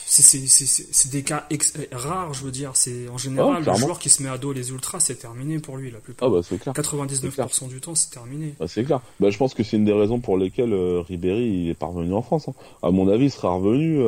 c'est 0.07 1.11
des 1.11 1.23
cas 1.23 1.49
rares, 1.93 2.35
je 2.35 2.45
veux 2.45 2.51
dire. 2.51 2.73
C'est 2.75 3.09
en 3.09 3.17
général 3.17 3.65
le 3.65 3.75
joueur 3.75 3.99
qui 3.99 4.11
se 4.11 4.23
met 4.23 4.29
à 4.29 4.37
dos 4.37 4.53
les 4.53 4.69
ultras, 4.71 5.01
c'est 5.01 5.17
terminé 5.17 5.61
pour 5.61 5.79
lui 5.79 5.91
la 5.91 6.01
plupart. 6.01 6.29
Ah 6.29 6.43
bah, 6.43 6.59
clair. 6.59 6.75
99% 6.75 7.69
du 7.69 7.81
temps, 7.81 7.95
c'est 7.95 8.11
terminé. 8.11 8.55
Bah, 8.61 8.69
c'est 8.69 8.85
clair. 8.85 9.01
Bah, 9.19 9.31
je 9.31 9.39
pense 9.39 9.55
que 9.55 9.63
c'est 9.63 9.79
une 9.79 9.87
des 9.87 9.95
raisons 9.95 10.21
pour 10.21 10.37
lesquelles 10.37 10.75
Ribéry 10.75 11.71
est 11.71 11.75
parvenu 11.75 12.13
en 12.13 12.21
France. 12.21 12.49
Hein. 12.49 12.55
À 12.83 12.91
mon 12.91 13.09
avis, 13.09 13.25
il 13.25 13.31
sera 13.31 13.49
revenu 13.49 14.05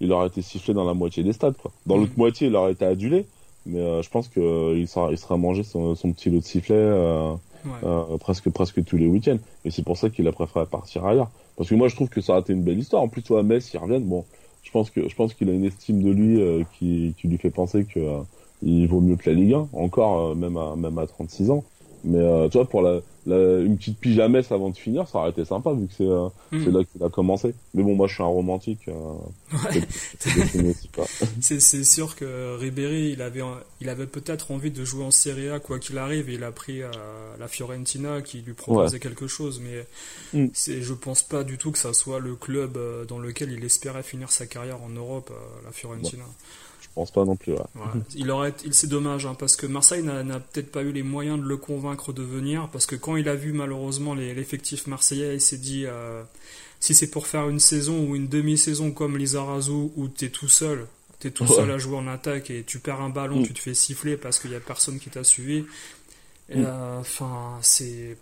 il 0.00 0.12
aurait 0.12 0.28
été 0.28 0.42
sifflé 0.42 0.74
dans 0.74 0.84
la 0.84 0.94
moitié 0.94 1.22
des 1.22 1.32
stades. 1.32 1.56
Quoi. 1.56 1.70
Dans 1.86 1.96
l'autre 1.96 2.12
mm. 2.16 2.18
moitié, 2.18 2.48
il 2.48 2.56
aurait 2.56 2.72
été 2.72 2.84
adulé, 2.84 3.26
mais 3.64 3.80
euh, 3.80 4.02
je 4.02 4.10
pense 4.10 4.28
qu'il 4.28 4.42
euh, 4.42 4.86
sera, 4.86 5.10
il 5.10 5.18
sera 5.18 5.36
mangé 5.36 5.62
son, 5.62 5.94
son 5.94 6.12
petit 6.12 6.30
lot 6.30 6.38
de 6.38 6.44
sifflets 6.44 6.74
euh, 6.74 7.34
euh, 7.82 8.16
presque, 8.18 8.50
presque 8.50 8.84
tous 8.84 8.96
les 8.96 9.06
week-ends. 9.06 9.38
Et 9.64 9.70
c'est 9.70 9.82
pour 9.82 9.96
ça 9.96 10.10
qu'il 10.10 10.26
a 10.28 10.32
préféré 10.32 10.66
partir 10.66 11.04
ailleurs. 11.06 11.30
Parce 11.56 11.68
que 11.68 11.74
moi, 11.74 11.88
je 11.88 11.94
trouve 11.94 12.08
que 12.08 12.20
ça 12.20 12.36
a 12.36 12.40
été 12.40 12.52
une 12.52 12.62
belle 12.62 12.78
histoire. 12.78 13.02
En 13.02 13.08
plus, 13.08 13.22
toi, 13.22 13.42
Metz, 13.42 13.72
il 13.72 13.78
revient. 13.78 14.00
Bon, 14.00 14.24
je 14.62 14.70
pense 14.70 14.90
que 14.90 15.08
je 15.08 15.14
pense 15.14 15.32
qu'il 15.34 15.48
a 15.48 15.52
une 15.52 15.64
estime 15.64 16.02
de 16.02 16.10
lui 16.10 16.66
qui, 16.78 17.14
qui 17.18 17.28
lui 17.28 17.38
fait 17.38 17.50
penser 17.50 17.84
que 17.84 18.00
il 18.62 18.86
vaut 18.88 19.00
mieux 19.00 19.16
que 19.16 19.30
la 19.30 19.36
Ligue 19.36 19.54
1, 19.54 19.68
encore 19.72 20.34
même 20.34 20.56
à 20.56 20.76
même 20.76 20.98
à 20.98 21.06
36 21.06 21.50
ans. 21.50 21.64
Mais 22.04 22.18
euh, 22.18 22.48
tu 22.48 22.58
vois, 22.58 22.68
pour 22.68 22.82
la, 22.82 23.00
une 23.26 23.76
petite 23.76 23.98
pyjamesse 23.98 24.52
avant 24.52 24.70
de 24.70 24.76
finir, 24.76 25.08
ça 25.08 25.18
aurait 25.18 25.30
été 25.30 25.44
sympa 25.44 25.72
vu 25.72 25.86
que 25.88 25.94
c'est 25.96 26.04
euh, 26.04 26.28
hmm. 26.52 26.70
là 26.70 26.84
qu'il 26.84 27.02
a 27.02 27.08
commencé. 27.08 27.54
Mais 27.74 27.82
bon, 27.82 27.94
moi 27.94 28.06
je 28.06 28.14
suis 28.14 28.22
un 28.22 28.26
romantique. 28.26 28.88
Euh, 28.88 29.14
c'est 31.40 31.84
sûr 31.84 32.14
que 32.14 32.56
Ribéry, 32.56 33.10
il 33.12 33.22
avait, 33.22 33.42
il 33.80 33.88
avait 33.88 34.06
peut-être 34.06 34.52
envie 34.52 34.70
de 34.70 34.84
jouer 34.84 35.04
en 35.04 35.10
Serie 35.10 35.48
A 35.48 35.58
quoi 35.58 35.78
qu'il 35.78 35.98
arrive. 35.98 36.30
Et 36.30 36.34
il 36.34 36.44
a 36.44 36.52
pris 36.52 36.80
la 37.38 37.48
Fiorentina 37.48 38.22
qui 38.22 38.42
lui 38.42 38.54
proposait 38.54 39.00
quelque 39.00 39.26
chose. 39.26 39.60
Mais 39.60 39.86
mm. 40.38 40.52
je 40.54 40.94
pense 40.94 41.22
pas 41.22 41.44
du 41.44 41.58
tout 41.58 41.72
que 41.72 41.78
ça 41.78 41.92
soit 41.92 42.20
le 42.20 42.36
club 42.36 42.78
dans 43.08 43.18
lequel 43.18 43.52
il 43.52 43.64
espérait 43.64 44.02
finir 44.02 44.30
sa 44.30 44.46
carrière 44.46 44.82
en 44.82 44.90
Europe, 44.90 45.32
la 45.64 45.72
Fiorentina. 45.72 46.24
Pense 46.96 47.10
pas 47.10 47.26
non 47.26 47.36
plus. 47.36 47.52
Ouais. 47.52 47.60
Il 48.14 48.30
aurait, 48.30 48.54
il 48.64 48.72
c'est 48.72 48.86
dommage 48.86 49.26
hein, 49.26 49.36
parce 49.38 49.54
que 49.54 49.66
Marseille 49.66 50.02
n'a, 50.02 50.40
peut-être 50.40 50.72
pas 50.72 50.82
eu 50.82 50.92
les 50.92 51.02
moyens 51.02 51.38
de 51.38 51.44
le 51.44 51.58
convaincre 51.58 52.14
de 52.14 52.22
venir 52.22 52.68
parce 52.72 52.86
que 52.86 52.96
quand 52.96 53.16
il 53.16 53.28
a 53.28 53.34
vu 53.34 53.52
malheureusement 53.52 54.14
l'effectif 54.14 54.86
marseillais, 54.86 55.34
il 55.34 55.40
s'est 55.42 55.58
dit 55.58 55.84
euh, 55.84 56.22
si 56.80 56.94
c'est 56.94 57.10
pour 57.10 57.26
faire 57.26 57.50
une 57.50 57.60
saison 57.60 58.08
ou 58.08 58.16
une 58.16 58.28
demi-saison 58.28 58.92
comme 58.92 59.18
Lizarazu 59.18 59.90
où 59.94 60.08
t'es 60.08 60.30
tout 60.30 60.48
seul, 60.48 60.86
t'es 61.20 61.30
tout 61.30 61.46
seul 61.46 61.70
à 61.70 61.76
jouer 61.76 61.98
en 61.98 62.08
attaque 62.08 62.50
et 62.50 62.64
tu 62.64 62.78
perds 62.78 63.02
un 63.02 63.10
ballon, 63.10 63.40
mm. 63.40 63.46
tu 63.46 63.52
te 63.52 63.58
fais 63.58 63.74
siffler 63.74 64.16
parce 64.16 64.38
qu'il 64.38 64.52
y 64.52 64.56
a 64.56 64.60
personne 64.60 64.98
qui 64.98 65.10
t'a 65.10 65.22
suivi. 65.22 65.66
Mm. 66.48 66.64
Euh, 66.64 67.00
enfin, 67.00 67.58
c'est 67.60 68.16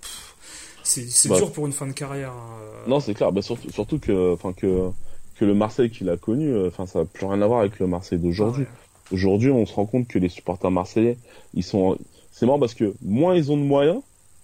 c'est 0.83 1.29
bah. 1.29 1.37
dur 1.37 1.53
pour 1.53 1.67
une 1.67 1.73
fin 1.73 1.87
de 1.87 1.93
carrière. 1.93 2.33
Hein. 2.33 2.59
Non, 2.89 2.99
c'est 2.99 3.15
clair. 3.15 3.31
Bah, 3.31 3.41
surtout, 3.41 3.71
surtout 3.71 3.99
que, 3.99 4.35
enfin 4.35 4.53
que 4.53 4.91
que 5.37 5.45
le 5.45 5.55
Marseille 5.55 5.91
qu'il 5.91 6.09
a 6.11 6.17
connu, 6.17 6.49
euh, 6.49 6.69
enfin 6.69 6.87
ça 6.87 7.01
n'a 7.01 7.05
plus 7.05 7.27
rien 7.27 7.41
à 7.43 7.47
voir 7.47 7.61
avec 7.61 7.79
le 7.79 7.87
Marseille 7.87 8.19
d'aujourd'hui. 8.19 8.67
Aujourd'hui, 9.13 9.51
on 9.51 9.67
se 9.67 9.75
rend 9.75 9.87
compte 9.87 10.09
que 10.09 10.19
les 10.19 10.29
supporters 10.29 10.71
marseillais, 10.71 11.19
ils 11.53 11.63
sont, 11.63 11.99
c'est 12.33 12.47
marrant 12.47 12.59
parce 12.59 12.75
que 12.75 12.95
moins 13.03 13.35
ils 13.35 13.53
ont 13.53 13.57
de 13.57 13.63
moyens, 13.63 14.01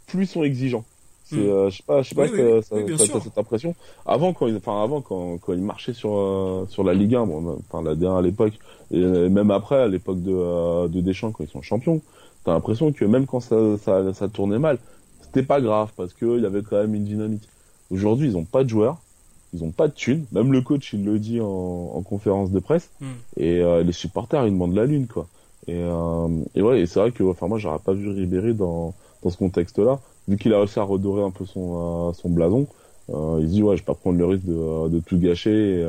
plus 0.07 0.25
ils 0.25 0.27
sont 0.27 0.45
exigeants. 0.45 0.85
Hmm. 1.33 1.39
euh, 1.39 1.71
je 1.71 1.77
sais 1.77 1.83
pas, 1.85 2.03
je 2.03 2.09
sais 2.09 2.15
pas 2.15 2.27
si 2.27 2.99
ça, 3.09 3.21
cette 3.21 3.39
impression. 3.39 3.75
Avant, 4.05 4.33
quand 4.33 4.49
ils, 4.49 4.57
enfin 4.57 4.83
avant 4.83 5.01
quand, 5.01 5.39
quand 5.39 5.53
ils 5.53 5.63
marchaient 5.63 5.95
sur 5.95 6.17
euh, 6.17 6.67
sur 6.69 6.83
la 6.83 6.93
Ligue 6.93 7.15
1, 7.15 7.27
bon, 7.27 7.59
enfin 7.71 7.83
la 7.83 7.95
D1 7.95 8.19
à 8.19 8.23
l'époque, 8.23 8.55
et 8.91 8.99
même 8.99 9.51
après 9.51 9.77
à 9.77 9.89
l'époque 9.89 10.23
de 10.23 10.89
de 10.89 11.01
Deschamps 11.01 11.31
quand 11.31 11.45
ils 11.45 11.51
sont 11.51 11.63
champions, 11.63 12.03
t'as 12.45 12.53
l'impression 12.53 12.93
que 12.93 13.05
même 13.05 13.27
quand 13.27 13.41
ça, 13.41 13.79
ça, 13.79 14.13
ça 14.13 14.29
tournait 14.29 14.59
mal, 14.59 14.79
c'était 15.23 15.45
pas 15.45 15.61
grave 15.61 15.93
parce 15.97 16.13
que 16.13 16.37
il 16.37 16.43
y 16.43 16.47
avait 16.47 16.63
quand 16.63 16.77
même 16.77 16.95
une 16.95 17.05
dynamique. 17.05 17.49
Aujourd'hui, 17.91 18.29
ils 18.29 18.37
ont 18.37 18.45
pas 18.45 18.65
de 18.65 18.69
joueurs 18.69 18.99
ils 19.53 19.65
ont 19.65 19.71
pas 19.71 19.89
de 19.89 19.95
thunes. 19.95 20.25
Même 20.33 20.53
le 20.53 20.61
coach, 20.61 20.93
il 20.93 21.05
le 21.05 21.19
dit 21.19 21.41
en, 21.41 21.47
en 21.47 22.03
conférence 22.03 22.51
de 22.51 22.61
presse. 22.61 22.91
Hmm. 23.01 23.07
Et 23.37 23.61
euh, 23.61 23.83
les 23.83 23.93
supporters, 23.93 24.47
ils 24.47 24.53
demandent 24.53 24.75
la 24.75 24.87
lune, 24.87 25.07
quoi. 25.07 25.27
Et, 25.67 25.75
euh, 25.77 26.29
et 26.55 26.63
ouais, 26.63 26.81
et 26.81 26.87
c'est 26.87 27.01
vrai 27.01 27.13
que, 27.13 27.23
enfin, 27.25 27.49
moi, 27.49 27.59
j'aurais 27.59 27.79
pas 27.79 27.93
vu 27.93 28.09
Ribéry 28.09 28.55
dans, 28.55 28.95
dans 29.23 29.31
ce 29.31 29.37
contexte-là. 29.37 30.01
Vu 30.29 30.37
qu'il 30.37 30.55
a 30.55 30.59
réussi 30.59 30.79
à 30.79 30.83
redorer 30.83 31.23
un 31.23 31.31
peu 31.31 31.45
son, 31.45 32.09
euh, 32.09 32.13
son 32.13 32.31
blason, 32.31 32.67
euh, 33.13 33.39
il 33.41 33.49
se 33.49 33.53
dit, 33.53 33.63
ouais, 33.63 33.77
je 33.77 33.83
vais 33.83 33.87
pas 33.87 33.95
prendre 33.95 34.19
le 34.19 34.27
risque 34.27 34.45
de, 34.45 34.89
de 34.89 35.01
tout 35.01 35.19
gâcher 35.19 35.85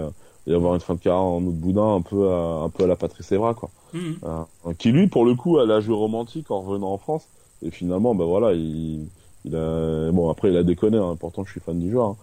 et, 0.48 0.54
avoir 0.54 0.74
une 0.74 0.82
fin 0.82 0.96
de 0.96 1.00
carrière 1.00 1.22
en 1.22 1.38
autre 1.38 1.56
boudin 1.56 1.96
un 1.96 2.02
peu 2.02 2.30
à, 2.30 2.64
un 2.64 2.70
peu 2.70 2.84
à 2.84 2.88
la 2.88 2.98
Patrice 2.98 3.32
Evra, 3.32 3.54
quoi. 3.54 3.70
Hmm. 3.94 4.74
qui, 4.78 4.92
lui, 4.92 5.08
pour 5.08 5.24
le 5.24 5.36
coup, 5.36 5.60
a 5.60 5.80
jeu 5.80 5.94
romantique 5.94 6.50
en 6.50 6.62
revenant 6.62 6.92
en 6.92 6.98
France. 6.98 7.28
Et 7.64 7.70
finalement, 7.70 8.16
ben 8.16 8.26
voilà, 8.26 8.54
il, 8.54 9.06
il 9.46 9.56
a, 9.56 10.12
bon, 10.12 10.30
après, 10.30 10.50
il 10.50 10.58
a 10.58 10.64
déconné, 10.64 10.98
hein, 10.98 11.16
pourtant, 11.18 11.46
je 11.46 11.52
suis 11.52 11.62
fan 11.62 11.80
du 11.80 11.92
joueur. 11.92 12.08
Hein 12.08 12.16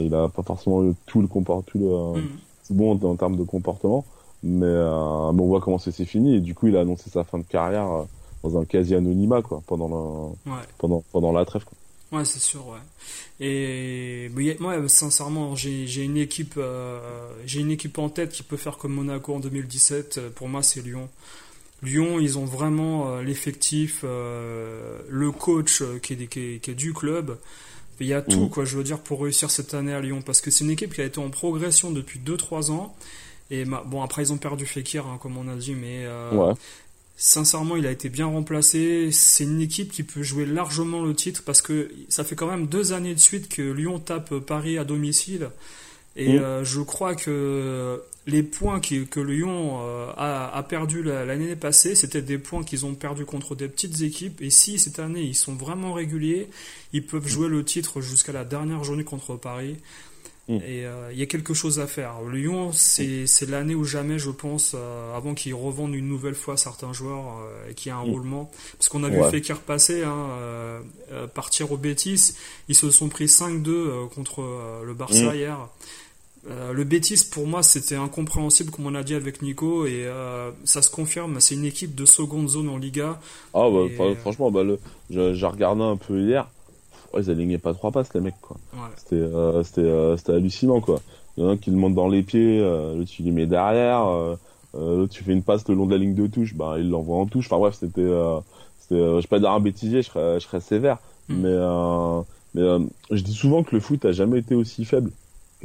il 0.00 0.14
a 0.14 0.28
pas 0.28 0.42
forcément 0.42 0.84
eu 0.84 0.94
tout 1.06 1.20
le 1.20 1.26
comportement, 1.26 2.14
le 2.14 2.22
mm. 2.22 2.28
bon 2.70 2.98
en, 3.02 3.16
termes 3.16 3.36
de 3.36 3.44
comportement, 3.44 4.04
mais, 4.42 4.66
euh, 4.66 4.90
on 4.90 5.46
voit 5.46 5.60
comment 5.60 5.78
c'est 5.78 5.92
fini 6.04 6.36
et 6.36 6.40
du 6.40 6.54
coup 6.54 6.68
il 6.68 6.76
a 6.76 6.80
annoncé 6.80 7.10
sa 7.10 7.24
fin 7.24 7.38
de 7.38 7.44
carrière 7.44 7.90
euh, 7.90 8.02
dans 8.42 8.58
un 8.60 8.64
quasi 8.64 8.94
anonymat 8.94 9.42
quoi 9.42 9.62
pendant 9.66 10.34
la 10.46 10.62
pendant 10.78 11.02
pendant 11.12 11.32
la 11.32 11.44
trêve 11.44 11.64
quoi. 11.64 11.76
Ouais, 12.12 12.24
c'est 12.24 12.40
sûr, 12.40 12.64
ouais. 12.68 12.78
Et 13.44 14.30
moi, 14.60 14.88
sincèrement, 14.88 15.56
j'ai 15.56 16.04
une 16.04 16.16
équipe, 16.16 16.54
euh, 16.58 17.00
j'ai 17.44 17.58
une 17.58 17.72
équipe 17.72 17.98
en 17.98 18.08
tête 18.08 18.30
qui 18.30 18.44
peut 18.44 18.58
faire 18.58 18.76
comme 18.76 18.92
Monaco 18.92 19.34
en 19.34 19.40
2017. 19.40 20.28
Pour 20.36 20.48
moi, 20.48 20.62
c'est 20.62 20.80
Lyon. 20.80 21.08
Lyon, 21.82 22.20
ils 22.20 22.38
ont 22.38 22.44
vraiment 22.44 23.18
l'effectif, 23.18 24.04
le 24.04 25.30
coach 25.32 25.82
qui 26.02 26.12
est, 26.12 26.26
qui, 26.28 26.60
qui 26.60 26.70
est, 26.70 26.74
du 26.74 26.92
club. 26.92 27.36
Il 28.00 28.06
y 28.06 28.14
a 28.14 28.22
tout, 28.22 28.46
mm. 28.46 28.50
quoi, 28.50 28.64
je 28.64 28.76
veux 28.76 28.84
dire, 28.84 28.98
pour 28.98 29.22
réussir 29.22 29.50
cette 29.50 29.74
année 29.74 29.92
à 29.92 30.00
Lyon. 30.00 30.22
Parce 30.24 30.40
que 30.40 30.50
c'est 30.50 30.64
une 30.64 30.70
équipe 30.70 30.94
qui 30.94 31.00
a 31.00 31.04
été 31.04 31.18
en 31.18 31.30
progression 31.30 31.90
depuis 31.90 32.20
2-3 32.20 32.70
ans. 32.70 32.94
Et 33.50 33.64
bon, 33.64 34.02
après, 34.02 34.22
ils 34.22 34.32
ont 34.32 34.38
perdu 34.38 34.66
Fekir, 34.66 35.06
hein, 35.06 35.18
comme 35.20 35.36
on 35.36 35.48
a 35.48 35.54
dit, 35.54 35.74
mais 35.74 36.04
euh, 36.06 36.54
sincèrement, 37.16 37.76
il 37.76 37.86
a 37.86 37.90
été 37.90 38.08
bien 38.08 38.26
remplacé. 38.26 39.10
C'est 39.12 39.44
une 39.44 39.60
équipe 39.60 39.92
qui 39.92 40.02
peut 40.02 40.22
jouer 40.22 40.46
largement 40.46 41.02
le 41.02 41.14
titre 41.14 41.42
parce 41.44 41.62
que 41.62 41.90
ça 42.08 42.24
fait 42.24 42.36
quand 42.36 42.46
même 42.46 42.66
deux 42.66 42.92
années 42.92 43.14
de 43.14 43.20
suite 43.20 43.48
que 43.48 43.62
Lyon 43.62 43.98
tape 43.98 44.38
Paris 44.38 44.78
à 44.78 44.84
domicile. 44.84 45.50
Et 46.16 46.38
mm. 46.38 46.42
euh, 46.42 46.64
je 46.64 46.80
crois 46.80 47.14
que 47.14 48.00
les 48.26 48.42
points 48.42 48.80
que 48.80 49.20
Lyon 49.20 49.80
euh, 49.82 50.10
a, 50.16 50.56
a 50.56 50.62
perdu 50.62 51.02
l'année 51.02 51.56
passée, 51.56 51.94
c'était 51.94 52.22
des 52.22 52.38
points 52.38 52.64
qu'ils 52.64 52.86
ont 52.86 52.94
perdu 52.94 53.26
contre 53.26 53.54
des 53.54 53.68
petites 53.68 54.00
équipes. 54.00 54.40
Et 54.40 54.50
si 54.50 54.78
cette 54.78 54.98
année 54.98 55.22
ils 55.22 55.34
sont 55.34 55.54
vraiment 55.54 55.92
réguliers, 55.92 56.48
ils 56.92 57.04
peuvent 57.04 57.28
jouer 57.28 57.48
le 57.48 57.64
titre 57.64 58.00
jusqu'à 58.00 58.32
la 58.32 58.44
dernière 58.44 58.82
journée 58.82 59.04
contre 59.04 59.36
Paris. 59.36 59.76
Mm. 60.48 60.54
Et 60.56 60.86
euh, 60.86 61.10
il 61.12 61.18
y 61.18 61.22
a 61.22 61.26
quelque 61.26 61.52
chose 61.52 61.80
à 61.80 61.86
faire. 61.86 62.22
Lyon, 62.22 62.72
c'est 62.72 63.26
l'année 63.46 63.74
ou 63.74 63.84
jamais, 63.84 64.18
je 64.18 64.30
pense, 64.30 64.74
avant 65.14 65.34
qu'ils 65.34 65.54
revendent 65.54 65.94
une 65.94 66.08
nouvelle 66.08 66.34
fois 66.34 66.56
certains 66.56 66.94
joueurs 66.94 67.42
et 67.68 67.74
qu'il 67.74 67.92
y 67.92 67.94
ait 67.94 67.98
un 67.98 68.06
mm. 68.06 68.10
roulement. 68.10 68.50
Parce 68.78 68.88
qu'on 68.88 69.04
a 69.04 69.10
vu 69.10 69.20
Fekir 69.30 69.60
passer, 69.60 70.02
hein, 70.02 70.82
partir 71.34 71.72
au 71.72 71.76
Betis. 71.76 72.34
Ils 72.68 72.74
se 72.74 72.90
sont 72.90 73.10
pris 73.10 73.26
5-2 73.26 74.08
contre 74.08 74.42
le 74.82 74.94
Barça 74.94 75.32
mm. 75.32 75.36
hier. 75.36 75.68
Euh, 76.50 76.72
le 76.72 76.84
Betis, 76.84 77.24
pour 77.30 77.46
moi, 77.46 77.62
c'était 77.62 77.96
incompréhensible, 77.96 78.70
comme 78.70 78.86
on 78.86 78.94
a 78.94 79.02
dit 79.02 79.14
avec 79.14 79.40
Nico, 79.40 79.86
et 79.86 80.04
euh, 80.04 80.50
ça 80.64 80.82
se 80.82 80.90
confirme. 80.90 81.40
C'est 81.40 81.54
une 81.54 81.64
équipe 81.64 81.94
de 81.94 82.04
seconde 82.04 82.48
zone 82.48 82.68
en 82.68 82.76
Liga. 82.76 83.18
Ah, 83.54 83.68
bah, 83.70 83.86
euh, 84.00 84.14
franchement, 84.16 84.50
bah, 84.50 84.62
j'ai 85.10 85.46
regardé 85.46 85.82
un 85.82 85.96
peu 85.96 86.20
hier. 86.20 86.48
ils 87.18 87.30
alignaient 87.30 87.58
pas 87.58 87.72
trois 87.72 87.90
passes, 87.90 88.12
les 88.14 88.20
mecs, 88.20 88.40
quoi. 88.42 88.58
C'était 88.96 90.32
hallucinant, 90.32 90.80
quoi. 90.80 91.00
Il 91.36 91.42
y 91.42 91.46
en 91.46 91.50
a 91.50 91.52
un 91.52 91.56
qui 91.56 91.70
le 91.70 91.76
monte 91.76 91.94
dans 91.94 92.08
les 92.08 92.22
pieds, 92.22 92.60
l'autre, 92.60 93.10
tu 93.10 93.22
lui 93.22 93.32
mets 93.32 93.46
derrière, 93.46 94.04
l'autre, 94.74 95.12
tu 95.12 95.24
fais 95.24 95.32
une 95.32 95.42
passe 95.42 95.66
le 95.68 95.74
long 95.74 95.86
de 95.86 95.92
la 95.92 95.98
ligne 95.98 96.14
de 96.14 96.26
touche, 96.26 96.54
bah, 96.54 96.76
il 96.78 96.90
l'envoie 96.90 97.16
en 97.16 97.26
touche. 97.26 97.46
Enfin, 97.46 97.58
bref, 97.58 97.76
c'était, 97.80 98.02
je 98.90 98.94
vais 98.94 99.26
pas 99.28 99.38
dire 99.38 99.50
un 99.50 99.60
bêtisier, 99.60 100.02
je 100.02 100.10
serais, 100.10 100.40
je 100.40 100.46
serais 100.46 100.60
sévère. 100.60 100.98
Hmm. 101.30 101.40
Mais, 101.40 101.56
mais 102.54 102.86
je 103.10 103.22
dis 103.22 103.32
souvent 103.32 103.62
que 103.62 103.74
le 103.74 103.80
foot 103.80 104.04
a 104.04 104.12
jamais 104.12 104.40
été 104.40 104.54
aussi 104.54 104.84
faible 104.84 105.10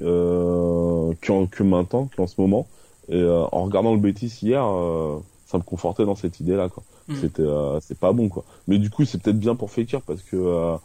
euh, 0.01 1.13
que, 1.21 1.45
que 1.45 1.63
maintenant, 1.63 2.09
qu'en 2.15 2.27
ce 2.27 2.39
moment. 2.39 2.67
Et 3.09 3.15
euh, 3.15 3.43
en 3.51 3.63
regardant 3.63 3.93
le 3.93 3.99
Betis 3.99 4.39
hier, 4.41 4.63
euh, 4.63 5.17
ça 5.47 5.57
me 5.57 5.63
confortait 5.63 6.05
dans 6.05 6.15
cette 6.15 6.39
idée-là. 6.39 6.69
Quoi. 6.69 6.83
Mm. 7.07 7.15
C'était, 7.19 7.41
euh, 7.41 7.79
c'est 7.81 7.97
pas 7.97 8.11
bon 8.11 8.29
quoi. 8.29 8.43
Mais 8.67 8.77
du 8.77 8.89
coup, 8.89 9.05
c'est 9.05 9.21
peut-être 9.21 9.39
bien 9.39 9.55
pour 9.55 9.71
Fekir 9.71 10.01
parce 10.01 10.21
que 10.21 10.77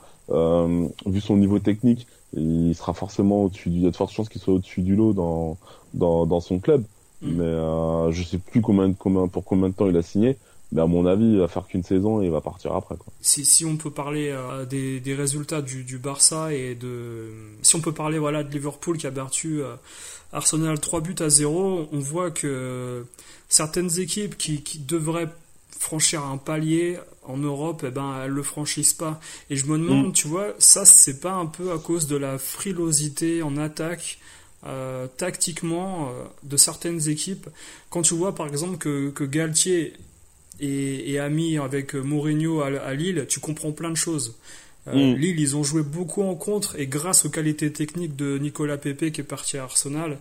vu 1.07 1.21
son 1.21 1.37
niveau 1.37 1.59
technique, 1.59 2.07
il 2.35 2.75
sera 2.75 2.95
forcément 2.95 3.45
au-dessus. 3.45 3.69
Il 3.69 3.81
y 3.83 3.87
a 3.87 3.91
de 3.91 3.97
fortes 3.97 4.13
chances 4.13 4.29
qu'il 4.29 4.41
soit 4.41 4.55
au-dessus 4.55 4.83
du 4.83 4.97
lot 4.97 5.13
dans 5.13 5.59
dans, 5.93 6.27
dans 6.27 6.41
son 6.41 6.59
club. 6.59 6.83
Mm. 7.21 7.29
Mais 7.37 8.13
je 8.13 8.23
sais 8.23 8.39
plus 8.39 8.63
combien, 8.63 8.93
combien 8.95 9.29
pour 9.29 9.45
combien 9.45 9.69
de 9.69 9.75
temps 9.75 9.89
il 9.89 9.97
a 9.97 10.03
signé. 10.03 10.37
Mais 10.75 10.83
à 10.83 10.87
mon 10.87 11.07
avis, 11.07 11.25
il 11.25 11.39
va 11.39 11.47
faire 11.47 11.69
qu'une 11.69 11.85
saison 11.85 12.21
et 12.21 12.27
il 12.27 12.33
va 12.33 12.41
partir 12.41 12.75
après. 12.75 12.97
Quoi. 12.97 13.13
Si, 13.21 13.45
si 13.45 13.65
on 13.65 13.77
peut 13.77 13.93
parler 13.93 14.31
euh, 14.31 14.67
des, 14.67 14.99
des, 14.99 15.15
résultats 15.15 15.63
du, 15.63 15.85
du, 15.85 15.99
Barça 15.99 16.53
et 16.53 16.75
de. 16.75 17.31
Si 17.63 17.77
on 17.77 17.81
peut 17.81 17.93
parler 17.93 18.19
voilà, 18.19 18.43
de 18.43 18.51
Liverpool 18.51 18.99
qui 18.99 19.07
a 19.07 19.13
battu 19.13 19.63
euh, 19.63 19.77
Arsenal 20.33 20.81
3 20.81 21.01
buts 21.01 21.15
à 21.21 21.29
0, 21.29 21.89
on 21.93 21.99
voit 22.01 22.33
que 22.33 23.07
certaines 23.49 24.01
équipes 24.01 24.37
qui, 24.37 24.63
qui 24.63 24.81
devraient 24.81 25.29
franchir 25.79 26.25
un 26.25 26.39
palier 26.39 26.99
en 27.23 27.37
Europe, 27.37 27.85
eh 27.87 27.91
ben, 27.93 28.23
elles 28.25 28.33
le 28.33 28.43
franchissent 28.43 28.95
pas. 28.95 29.21
Et 29.51 29.57
je 29.57 29.67
me 29.67 29.79
demande, 29.79 30.09
mm. 30.09 30.13
tu 30.13 30.27
vois, 30.27 30.55
ça, 30.59 30.85
c'est 30.85 31.21
pas 31.21 31.35
un 31.35 31.47
peu 31.47 31.71
à 31.71 31.79
cause 31.79 32.09
de 32.09 32.17
la 32.17 32.37
frilosité 32.37 33.45
en 33.45 33.57
attaque 33.59 34.19
euh, 34.67 35.07
tactiquement 35.19 36.11
de 36.43 36.57
certaines 36.57 37.09
équipes. 37.09 37.49
Quand 37.91 38.03
tu 38.03 38.15
vois 38.15 38.35
par 38.35 38.49
exemple 38.49 38.79
que, 38.79 39.11
que 39.11 39.23
Galtier 39.23 39.93
et, 40.61 41.19
ami 41.19 41.59
avec 41.59 41.95
Mourinho 41.95 42.61
à, 42.61 42.95
Lille, 42.95 43.27
tu 43.29 43.41
comprends 43.41 43.73
plein 43.73 43.91
de 43.91 43.97
choses. 43.97 44.37
Euh, 44.89 45.15
mm. 45.15 45.17
Lille, 45.17 45.41
ils 45.41 45.57
ont 45.57 45.63
joué 45.63 45.83
beaucoup 45.83 46.23
en 46.23 46.35
contre 46.35 46.79
et 46.79 46.87
grâce 46.87 47.25
aux 47.25 47.31
qualités 47.31 47.73
techniques 47.73 48.17
de 48.17 48.39
Nicolas 48.39 48.77
Pepe 48.77 49.11
qui 49.11 49.21
est 49.21 49.25
parti 49.25 49.57
à 49.57 49.65
Arsenal. 49.65 50.19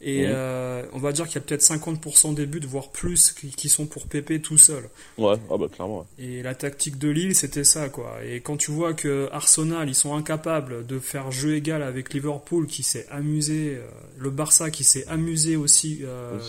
Et 0.00 0.26
mm. 0.26 0.30
euh, 0.30 0.82
on 0.92 0.98
va 0.98 1.12
dire 1.12 1.26
qu'il 1.26 1.36
y 1.36 1.38
a 1.38 1.40
peut-être 1.40 1.62
50% 1.62 2.34
des 2.34 2.46
buts, 2.46 2.60
voire 2.66 2.90
plus, 2.90 3.32
qui, 3.32 3.68
sont 3.68 3.86
pour 3.86 4.06
Pepe 4.06 4.42
tout 4.42 4.58
seul. 4.58 4.88
Ouais, 5.16 5.36
ah 5.50 5.56
bah 5.56 5.66
clairement. 5.72 6.06
Et 6.18 6.42
la 6.42 6.54
tactique 6.54 6.98
de 6.98 7.08
Lille, 7.08 7.34
c'était 7.34 7.64
ça, 7.64 7.88
quoi. 7.88 8.18
Et 8.24 8.40
quand 8.40 8.56
tu 8.56 8.70
vois 8.70 8.92
que 8.92 9.28
Arsenal, 9.32 9.88
ils 9.88 9.94
sont 9.94 10.14
incapables 10.14 10.84
de 10.86 10.98
faire 10.98 11.30
jeu 11.30 11.54
égal 11.54 11.82
avec 11.82 12.12
Liverpool, 12.12 12.66
qui 12.66 12.82
s'est 12.82 13.06
amusé, 13.10 13.76
euh, 13.76 13.86
le 14.18 14.30
Barça 14.30 14.70
qui 14.70 14.84
s'est 14.84 15.06
amusé 15.08 15.56
aussi, 15.56 16.02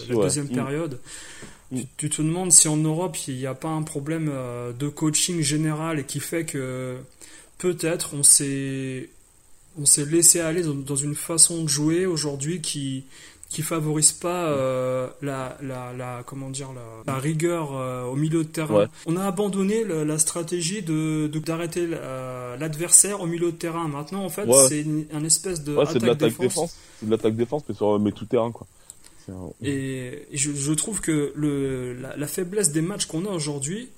la 0.10 0.16
deuxième 0.16 0.48
mm. 0.48 0.56
période. 0.56 1.00
Tu, 1.98 2.10
te 2.10 2.22
demandes 2.22 2.52
si 2.52 2.68
en 2.68 2.78
Europe 2.78 3.18
il 3.28 3.38
n'y 3.38 3.48
a 3.48 3.56
pas 3.56 3.70
un 3.70 3.82
problème 3.82 4.30
euh, 4.32 4.72
de 4.72 4.88
coaching 4.88 5.42
général 5.42 6.00
et 6.00 6.04
qui 6.04 6.20
fait 6.20 6.46
que 6.46 6.98
peut-être 7.58 8.14
on 8.14 8.22
s'est 8.22 9.10
on 9.80 9.86
s'est 9.86 10.06
laissé 10.06 10.40
aller 10.40 10.62
dans, 10.64 10.96
une 10.96 11.16
façon 11.16 11.64
de 11.64 11.68
jouer 11.68 12.06
aujourd'hui 12.06 12.62
qui 12.62 13.06
qui 13.50 13.62
favorise 13.62 14.12
pas 14.12 14.46
euh, 14.46 15.08
la, 15.22 15.58
la, 15.62 15.94
la, 15.94 16.24
comment 16.26 16.50
dire 16.50 16.70
la, 17.06 17.18
rigueur 17.18 17.76
euh, 17.76 18.04
au 18.04 18.16
milieu 18.16 18.44
de 18.44 18.50
terrain. 18.50 18.88
On 19.06 19.18
a 19.18 19.26
abandonné 19.26 19.84
la 19.84 20.18
stratégie 20.20 20.84
de 20.84 21.28
d'arrêter 21.46 21.88
l'adversaire 22.60 23.22
au 23.22 23.26
milieu 23.26 23.52
de 23.52 23.58
terrain. 23.58 23.88
Maintenant 23.88 24.24
en 24.24 24.30
fait 24.30 24.48
c'est 24.70 24.86
un 25.12 25.24
espèce 25.24 25.64
de 25.64 25.76
c'est 25.92 26.00
de 26.00 26.06
l'attaque 26.06 26.38
défense. 26.38 26.78
C'est 27.00 27.08
de 27.08 27.12
l'attaque 27.12 27.36
défense 27.36 27.64
mais 27.68 27.76
sur 27.76 28.00
mais 28.00 28.12
tout 28.12 28.26
terrain 28.26 28.52
quoi. 28.52 28.68
Et 29.64 30.28
je, 30.34 30.52
je, 30.54 30.72
trouve 30.74 31.02
que 31.02 31.34
le, 31.36 31.94
la, 31.94 32.16
la 32.16 32.28
faiblesse 32.28 32.72
des 32.72 32.82
matchs 32.82 33.06
qu'on 33.06 33.26
a 33.26 33.30
aujourd'hui, 33.30 33.90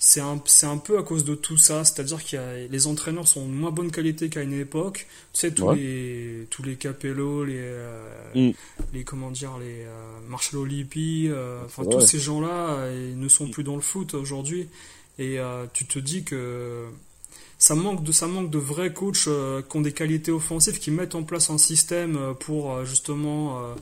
c'est 0.00 0.20
un, 0.20 0.40
c'est 0.44 0.66
un 0.66 0.76
peu 0.76 0.96
à 0.96 1.02
cause 1.02 1.24
de 1.24 1.34
tout 1.34 1.56
ça, 1.58 1.84
c'est-à-dire 1.84 2.24
que 2.24 2.68
les 2.70 2.86
entraîneurs 2.86 3.26
sont 3.26 3.44
de 3.46 3.52
moins 3.52 3.72
bonne 3.72 3.90
qualité 3.90 4.28
qu'à 4.28 4.42
une 4.42 4.52
époque. 4.52 5.08
Tu 5.32 5.40
sais, 5.40 5.50
tous 5.50 5.72
les 5.72 6.46
tous 6.50 6.62
les 6.62 6.76
Capello, 6.76 7.44
les 7.44 7.56
euh, 7.58 8.08
mm. 8.34 8.52
les 8.94 9.02
comment 9.02 9.32
dire, 9.32 9.58
les 9.58 9.82
euh, 9.82 10.20
Marcelo 10.28 10.64
Lippi, 10.64 11.26
euh, 11.28 11.60
tous 11.90 12.00
ces 12.00 12.20
gens-là, 12.20 12.88
ils 12.92 13.18
ne 13.18 13.28
sont 13.28 13.48
plus 13.48 13.64
dans 13.64 13.74
le 13.74 13.80
foot 13.82 14.14
aujourd'hui. 14.14 14.68
Et 15.18 15.38
tu 15.72 15.84
te 15.84 15.98
dis 15.98 16.22
que 16.22 16.84
ça 17.58 17.74
manque 17.74 18.04
de 18.04 18.12
ça 18.12 18.28
manque 18.28 18.50
de 18.50 18.58
vrais 18.58 18.92
coachs 18.92 19.24
qui 19.68 19.76
ont 19.76 19.80
des 19.80 19.90
qualités 19.90 20.30
offensives, 20.30 20.78
qui 20.78 20.92
mettent 20.92 21.16
en 21.16 21.24
place 21.24 21.50
un 21.50 21.58
système 21.58 22.36
pour 22.38 22.84
justement 22.84 23.74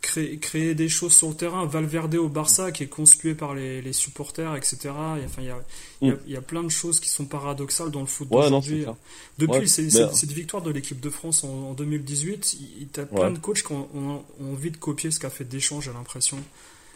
créer, 0.00 0.38
créer 0.38 0.74
des 0.74 0.88
choses 0.88 1.12
sur 1.12 1.28
le 1.28 1.34
terrain. 1.34 1.66
Valverde 1.66 2.14
au 2.16 2.28
Barça 2.28 2.72
qui 2.72 2.82
est 2.84 2.88
conspué 2.88 3.34
par 3.34 3.54
les, 3.54 3.82
les 3.82 3.92
supporters, 3.92 4.54
etc. 4.56 4.78
Et, 5.20 5.24
enfin, 5.24 5.42
il 5.42 5.46
y 5.46 5.50
a, 5.50 5.58
il, 6.00 6.08
y 6.08 6.10
a, 6.10 6.14
mm. 6.14 6.18
il 6.26 6.32
y 6.32 6.36
a, 6.36 6.40
plein 6.40 6.62
de 6.62 6.68
choses 6.68 7.00
qui 7.00 7.08
sont 7.08 7.24
paradoxales 7.24 7.90
dans 7.90 8.00
le 8.00 8.06
foot 8.06 8.28
ouais, 8.30 8.42
d'aujourd'hui. 8.42 8.84
Depuis 9.38 9.60
ouais, 9.60 9.66
cette 9.66 10.32
victoire 10.32 10.62
de 10.62 10.70
l'équipe 10.70 11.00
de 11.00 11.10
France 11.10 11.44
en, 11.44 11.70
en 11.70 11.72
2018, 11.74 12.56
il 12.60 12.82
y 12.82 13.00
a 13.00 13.06
plein 13.06 13.30
de 13.30 13.38
coachs 13.38 13.62
qui 13.62 13.72
ont, 13.72 13.88
ont, 13.94 14.22
ont, 14.40 14.52
envie 14.52 14.70
de 14.70 14.76
copier 14.76 15.10
ce 15.10 15.20
qu'a 15.20 15.30
fait 15.30 15.44
Deschamps, 15.44 15.80
j'ai 15.80 15.92
l'impression. 15.92 16.38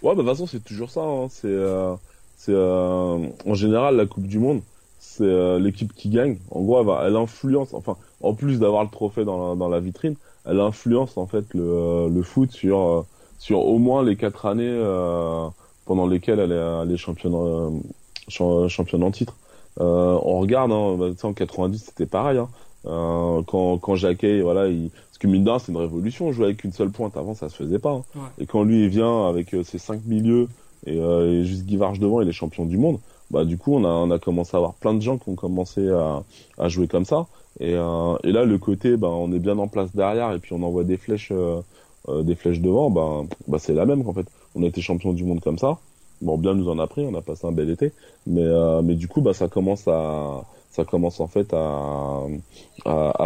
Ouais, 0.03 0.15
bah, 0.15 0.23
de 0.23 0.29
toute 0.29 0.29
façon, 0.29 0.47
c'est 0.47 0.65
toujours 0.65 0.91
ça. 0.91 1.01
Hein. 1.01 1.29
C'est, 1.31 1.47
euh, 1.47 1.95
c'est 2.37 2.53
euh, 2.53 3.29
en 3.47 3.55
général 3.55 3.97
la 3.97 4.07
Coupe 4.07 4.27
du 4.27 4.39
Monde. 4.39 4.63
C'est 5.05 5.25
euh, 5.25 5.59
l'équipe 5.59 5.93
qui 5.93 6.09
gagne. 6.11 6.39
En 6.53 6.63
gros, 6.63 6.79
elle, 6.81 6.87
va, 6.87 7.03
elle 7.05 7.17
influence. 7.17 7.75
Enfin, 7.75 7.97
en 8.23 8.35
plus 8.35 8.61
d'avoir 8.61 8.85
le 8.85 8.89
trophée 8.89 9.25
dans 9.25 9.49
la, 9.51 9.57
dans 9.57 9.69
la 9.69 9.81
vitrine, 9.81 10.15
elle 10.47 10.61
influence 10.61 11.19
en 11.19 11.27
fait 11.27 11.45
le, 11.55 11.63
euh, 11.65 12.09
le 12.09 12.23
foot 12.23 12.53
sur 12.53 12.79
euh, 12.81 13.03
sur 13.39 13.67
au 13.67 13.79
moins 13.79 14.05
les 14.05 14.15
quatre 14.15 14.47
années 14.47 14.63
euh, 14.65 15.49
pendant 15.87 16.07
lesquelles 16.07 16.39
elle 16.39 16.53
est, 16.53 16.83
elle 16.83 16.93
est 16.93 16.97
championne 16.97 17.83
championne 18.29 19.03
en 19.03 19.11
titre. 19.11 19.35
on 19.79 20.39
regarde, 20.39 20.71
hein, 20.71 20.97
bah, 20.97 21.07
en 21.25 21.33
90 21.33 21.85
c'était 21.85 22.07
pareil. 22.07 22.39
Hein. 22.39 22.49
Euh, 22.87 23.43
quand 23.43 23.79
quand 23.79 23.97
Jacquet, 23.97 24.41
voilà, 24.41 24.69
il... 24.69 24.91
parce 24.91 25.19
que 25.19 25.27
mine 25.27 25.49
c'est 25.59 25.73
une 25.73 25.79
révolution, 25.79 26.33
jouer 26.33 26.47
avec 26.47 26.63
une 26.63 26.73
seule 26.73 26.91
pointe 26.91 27.17
avant 27.17 27.35
ça 27.35 27.49
se 27.49 27.57
faisait 27.57 27.81
pas. 27.81 27.91
Hein. 27.91 28.05
Ouais. 28.15 28.23
Et 28.39 28.47
quand 28.47 28.63
lui 28.63 28.85
il 28.85 28.89
vient 28.89 29.29
avec 29.29 29.55
ses 29.65 29.79
cinq 29.79 30.05
milieux 30.07 30.49
et, 30.87 30.99
euh, 30.99 31.33
et 31.33 31.45
juste 31.45 31.65
Guy 31.65 31.77
Varge 31.77 31.99
devant, 31.99 32.21
il 32.21 32.29
est 32.29 32.33
champion 32.33 32.67
du 32.67 32.79
monde. 32.79 33.01
Bah 33.33 33.45
du 33.45 33.59
coup 33.59 33.75
on 33.75 34.11
a 34.11 34.19
commencé 34.19 34.55
à 34.55 34.59
avoir 34.59 34.75
plein 34.75 34.95
de 34.95 35.01
gens 35.01 35.19
qui 35.19 35.31
ont 35.31 35.35
commencé 35.35 35.89
à 35.89 36.69
jouer 36.69 36.87
comme 36.87 37.05
ça. 37.05 37.27
Et, 37.61 37.75
euh, 37.75 38.17
là, 38.25 38.45
le 38.45 38.59
côté, 38.59 38.97
ben, 38.97 39.09
on 39.09 39.33
est 39.33 39.39
bien 39.39 39.59
en 39.59 39.69
place 39.69 39.95
derrière 39.95 40.33
et 40.33 40.39
puis 40.39 40.53
on 40.53 40.63
envoie 40.63 40.85
des 40.85 40.97
flèches, 40.97 41.31
euh, 41.33 41.61
euh, 42.09 42.23
des 42.23 42.35
flèches 42.35 42.61
devant. 42.61 42.91
Ben, 42.91 43.27
ben 43.47 43.59
c'est 43.59 43.75
la 43.75 43.87
même 43.87 44.05
qu'en 44.05 44.13
fait. 44.13 44.27
On 44.55 44.63
a 44.65 44.67
été 44.67 44.83
champion 44.83 45.13
du 45.15 45.25
monde 45.25 45.41
comme 45.41 45.59
ça. 45.59 45.79
Bon, 46.21 46.37
bien 46.37 46.55
nous 46.55 46.69
en 46.69 46.79
a 46.79 46.87
pris, 46.87 47.07
on 47.07 47.15
a 47.15 47.23
passé 47.23 47.47
un 47.47 47.53
bel 47.53 47.71
été, 47.71 47.91
mais 48.27 48.95
du 48.95 49.09
coup, 49.09 49.23
bah 49.23 49.33
ça 49.33 49.49
commence 49.49 49.89
à 49.89 50.45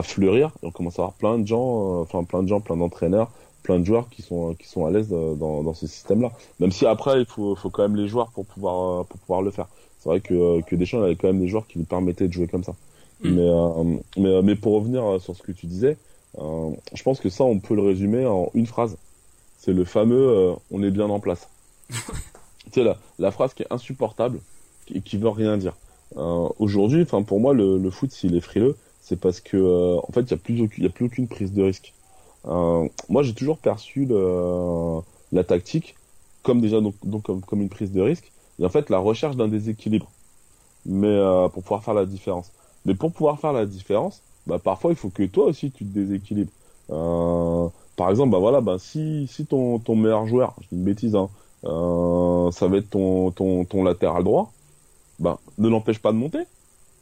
fleurir. 0.03 0.53
On 0.63 0.71
commence 0.71 0.99
à 0.99 1.03
avoir 1.03 1.15
plein 1.15 1.39
de 1.39 1.47
gens, 1.47 2.07
plein 2.61 2.77
d'entraîneurs, 2.77 3.31
plein 3.65 3.81
de 3.81 3.85
joueurs 3.85 4.09
qui 4.09 4.23
sont 4.23 4.55
à 4.87 4.91
l'aise 4.91 5.09
dans, 5.09 5.65
dans 5.65 5.75
ce 5.75 5.89
système-là. 5.89 6.31
Même 6.61 6.71
si 6.71 6.87
après 6.87 7.21
il 7.21 7.27
faut 7.27 7.57
quand 7.57 7.83
même 7.83 7.97
les 7.97 8.07
joueurs 8.07 8.31
pour 8.31 8.47
pouvoir 8.47 9.05
le 9.43 9.51
faire. 9.51 9.67
C'est 10.07 10.11
vrai 10.11 10.21
que 10.21 10.61
que 10.63 10.77
Deschamps 10.77 11.03
avait 11.03 11.17
quand 11.17 11.27
même 11.27 11.41
des 11.41 11.49
joueurs 11.49 11.67
qui 11.67 11.79
lui 11.79 11.85
permettaient 11.85 12.29
de 12.29 12.33
jouer 12.33 12.47
comme 12.47 12.63
ça. 12.63 12.77
Mm. 13.23 13.31
Mais, 13.31 13.49
euh, 13.49 13.97
mais, 14.17 14.29
euh, 14.29 14.43
mais 14.43 14.55
pour 14.55 14.75
revenir 14.75 15.05
euh, 15.05 15.19
sur 15.19 15.35
ce 15.35 15.43
que 15.43 15.51
tu 15.51 15.67
disais, 15.67 15.97
je 16.39 17.03
pense 17.03 17.19
que 17.19 17.31
ça, 17.31 17.45
on 17.45 17.59
peut 17.59 17.75
le 17.75 17.83
résumer 17.83 18.25
en 18.27 18.51
une 18.55 18.67
phrase. 18.67 18.97
C'est 19.59 19.73
le 19.73 19.85
fameux 19.85 20.55
on 20.71 20.83
est 20.83 20.91
bien 20.91 21.09
en 21.09 21.19
place. 21.19 21.49
tu 21.91 21.97
sais, 22.73 22.85
la, 22.85 22.99
la 23.19 23.31
phrase 23.31 23.55
qui 23.55 23.63
est 23.63 23.73
insupportable 23.73 24.39
et 24.95 25.01
qui 25.01 25.17
veut 25.17 25.29
rien 25.29 25.57
dire. 25.57 25.75
Euh, 26.17 26.49
Aujourd'hui, 26.59 27.03
enfin 27.03 27.23
pour 27.23 27.41
moi, 27.41 27.55
le, 27.55 27.79
le 27.79 27.91
foot, 27.91 28.13
s'il 28.13 28.37
est 28.37 28.41
frileux, 28.41 28.77
c'est 29.01 29.19
parce 29.19 29.41
que 29.41 29.57
euh, 29.57 29.97
en 29.97 30.13
fait, 30.13 30.21
il 30.23 30.31
y 30.31 30.35
a 30.35 30.37
plus 30.37 30.61
aucune, 30.63 30.85
y 30.85 30.87
a 30.87 30.91
plus 30.91 31.07
aucune 31.07 31.27
prise 31.27 31.53
de 31.53 31.63
risque. 31.63 31.93
Euh, 32.47 32.89
moi, 33.09 33.23
j'ai 33.23 33.35
toujours 33.35 33.59
perçu 33.59 34.05
le, 34.05 35.01
la 35.33 35.43
tactique 35.43 35.97
comme 36.43 36.61
déjà 36.61 36.81
donc, 36.81 36.95
donc 37.05 37.25
comme, 37.25 37.41
comme, 37.41 37.61
une 37.61 37.69
prise 37.69 37.91
de 37.91 38.01
risque 38.01 38.31
et 38.59 38.65
en 38.65 38.69
fait 38.69 38.91
la 38.91 38.99
recherche 38.99 39.37
d'un 39.37 39.49
déséquilibre, 39.49 40.11
mais 40.85 41.19
pour 41.53 41.63
pouvoir 41.63 41.85
faire 41.85 41.95
la 41.95 42.07
différence. 42.07 42.51
Mais 42.87 42.95
pour 42.95 43.13
pouvoir 43.13 43.41
faire 43.41 43.53
la 43.53 43.67
différence, 43.67 44.23
bah, 44.47 44.59
parfois 44.63 44.93
il 44.93 44.97
faut 44.97 45.11
que 45.11 45.25
toi 45.25 45.47
aussi 45.47 45.71
tu 45.71 45.85
te 45.85 45.93
déséquilibres. 45.93 46.53
Euh, 46.91 47.69
par 47.97 48.11
exemple, 48.11 48.31
bah 48.31 48.39
voilà, 48.39 48.61
bah 48.61 48.77
si 48.79 49.27
si 49.27 49.45
ton 49.47 49.79
ton 49.79 49.97
meilleur 49.97 50.27
joueur, 50.27 50.55
je 50.61 50.69
dis 50.69 50.77
une 50.77 50.85
bêtise, 50.85 51.17
hein, 51.17 51.29
euh, 51.65 52.51
ça 52.53 52.69
va 52.69 52.77
être 52.77 52.91
ton 52.91 53.33
ton 53.33 53.65
ton 53.65 53.83
latéral 53.83 54.23
droit, 54.23 54.53
bah 55.19 55.39
ne 55.59 55.69
l'empêche 55.69 55.99
pas 55.99 56.13
de 56.13 56.17
monter, 56.17 56.41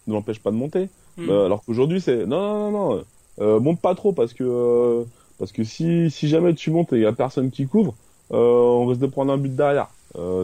ne 0.06 0.14
l'empêche 0.14 0.40
pas 0.40 0.50
de 0.50 0.56
monter. 0.56 0.88
Mm. 1.16 1.28
Euh, 1.28 1.46
alors 1.46 1.62
qu'aujourd'hui 1.64 2.00
c'est 2.00 2.26
non 2.26 2.40
non 2.40 2.70
non 2.70 2.94
non, 2.94 3.04
euh, 3.40 3.60
monte 3.60 3.80
pas 3.80 3.94
trop 3.94 4.12
parce 4.12 4.32
que 4.32 4.44
euh, 4.44 5.04
parce 5.38 5.52
que 5.52 5.64
si 5.64 6.10
si 6.10 6.28
jamais 6.28 6.54
tu 6.54 6.70
montes 6.70 6.92
et 6.92 6.96
il 6.96 7.02
y 7.02 7.06
a 7.06 7.12
personne 7.12 7.50
qui 7.50 7.66
couvre, 7.66 7.94
euh, 8.32 8.36
on 8.36 8.86
risque 8.86 9.00
de 9.00 9.06
prendre 9.06 9.32
un 9.32 9.38
but 9.38 9.54
derrière. 9.54 9.88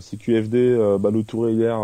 C'est 0.01 0.17
QFD 0.17 0.57
euh, 0.57 1.23
Touré 1.27 1.53
hier 1.53 1.79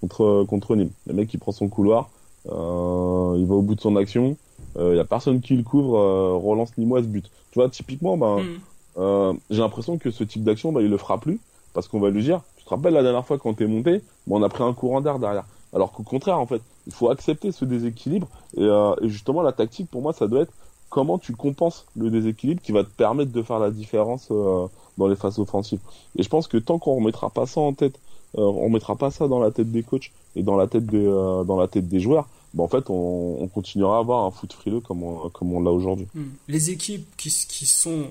contre 0.00 0.44
contre 0.44 0.76
Nîmes. 0.76 0.90
Le 1.06 1.14
mec 1.14 1.28
qui 1.28 1.38
prend 1.38 1.52
son 1.52 1.68
couloir, 1.68 2.10
euh, 2.48 3.36
il 3.38 3.46
va 3.46 3.54
au 3.54 3.62
bout 3.62 3.74
de 3.74 3.80
son 3.80 3.96
action, 3.96 4.36
il 4.76 4.80
euh, 4.80 4.96
y 4.96 5.00
a 5.00 5.04
personne 5.04 5.40
qui 5.40 5.56
le 5.56 5.62
couvre, 5.62 5.98
euh, 5.98 6.34
relance 6.34 6.76
Nîmoise 6.76 7.06
but. 7.06 7.30
Tu 7.50 7.58
vois, 7.58 7.68
typiquement, 7.68 8.16
mm. 8.16 9.38
j'ai 9.50 9.60
l'impression 9.60 9.98
que 9.98 10.10
ce 10.10 10.24
type 10.24 10.44
d'action, 10.44 10.72
ben, 10.72 10.80
il 10.80 10.90
le 10.90 10.98
fera 10.98 11.18
plus 11.18 11.38
parce 11.72 11.88
qu'on 11.88 12.00
va 12.00 12.10
lui 12.10 12.22
dire, 12.22 12.40
tu 12.56 12.64
te 12.64 12.70
rappelles 12.70 12.94
la 12.94 13.02
dernière 13.02 13.26
fois 13.26 13.38
quand 13.38 13.54
t'es 13.54 13.66
monté, 13.66 14.00
bon, 14.26 14.40
on 14.40 14.42
a 14.42 14.48
pris 14.48 14.62
un 14.62 14.72
courant 14.72 15.00
d'air 15.00 15.18
derrière. 15.18 15.44
Alors 15.72 15.92
qu'au 15.92 16.04
contraire, 16.04 16.38
en 16.38 16.46
fait, 16.46 16.62
il 16.86 16.92
faut 16.92 17.10
accepter 17.10 17.50
ce 17.50 17.64
déséquilibre 17.64 18.28
et, 18.56 18.62
euh, 18.62 18.94
et, 19.02 19.08
justement 19.08 19.42
la 19.42 19.52
tactique 19.52 19.90
pour 19.90 20.02
moi, 20.02 20.12
ça 20.12 20.28
doit 20.28 20.42
être 20.42 20.52
comment 20.88 21.18
tu 21.18 21.34
compenses 21.34 21.86
le 21.96 22.10
déséquilibre 22.10 22.62
qui 22.62 22.70
va 22.70 22.84
te 22.84 22.90
permettre 22.90 23.32
de 23.32 23.42
faire 23.42 23.58
la 23.58 23.70
différence 23.70 24.28
euh, 24.30 24.66
dans 24.98 25.06
les 25.06 25.16
phases 25.16 25.38
offensives. 25.38 25.80
Et 26.16 26.22
je 26.22 26.28
pense 26.28 26.46
que 26.46 26.56
tant 26.56 26.78
qu'on 26.78 26.96
remettra 26.96 27.30
pas 27.30 27.46
ça 27.46 27.60
en 27.60 27.72
tête, 27.72 27.98
euh, 28.36 28.42
on 28.42 28.68
mettra 28.68 28.96
pas 28.96 29.10
ça 29.10 29.28
dans 29.28 29.40
la 29.40 29.50
tête 29.50 29.70
des 29.70 29.82
coachs 29.82 30.10
et 30.36 30.42
dans 30.42 30.56
la 30.56 30.66
tête 30.66 30.86
des 30.86 31.04
dans 31.04 31.56
la 31.58 31.68
tête 31.68 31.88
des 31.88 32.00
joueurs, 32.00 32.28
bah, 32.54 32.62
en 32.62 32.68
fait, 32.68 32.88
on, 32.88 33.38
on, 33.40 33.48
continuera 33.48 33.96
à 33.96 34.00
avoir 34.00 34.24
un 34.24 34.30
foot 34.30 34.52
frileux 34.52 34.80
comme 34.80 35.02
on, 35.02 35.28
comme 35.30 35.52
on 35.52 35.62
l'a 35.62 35.70
aujourd'hui. 35.70 36.06
Hmm. 36.14 36.28
Les 36.48 36.70
équipes 36.70 37.06
qui, 37.16 37.30
qui 37.48 37.66
sont 37.66 38.06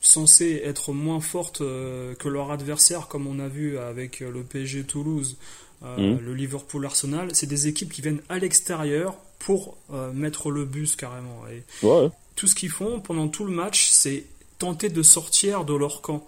censées 0.00 0.62
être 0.64 0.92
moins 0.92 1.20
fortes 1.20 1.60
euh, 1.60 2.14
que 2.14 2.28
leur 2.28 2.50
adversaire, 2.52 3.08
comme 3.08 3.26
on 3.26 3.40
a 3.40 3.48
vu 3.48 3.78
avec 3.78 4.22
euh, 4.22 4.30
le 4.30 4.42
PSG 4.42 4.84
Toulouse, 4.84 5.36
euh, 5.84 6.14
mmh. 6.14 6.20
le 6.24 6.34
Liverpool 6.34 6.86
Arsenal, 6.86 7.30
c'est 7.34 7.46
des 7.46 7.68
équipes 7.68 7.92
qui 7.92 8.02
viennent 8.02 8.22
à 8.28 8.38
l'extérieur 8.38 9.16
pour 9.38 9.76
euh, 9.92 10.12
mettre 10.12 10.50
le 10.50 10.64
bus 10.64 10.96
carrément. 10.96 11.42
Et 11.50 11.86
ouais. 11.86 12.08
tout 12.36 12.46
ce 12.46 12.54
qu'ils 12.54 12.70
font 12.70 13.00
pendant 13.00 13.28
tout 13.28 13.44
le 13.44 13.52
match, 13.52 13.88
c'est 13.90 14.24
tenter 14.58 14.88
de 14.88 15.02
sortir 15.02 15.64
de 15.64 15.74
leur 15.74 16.00
camp. 16.00 16.24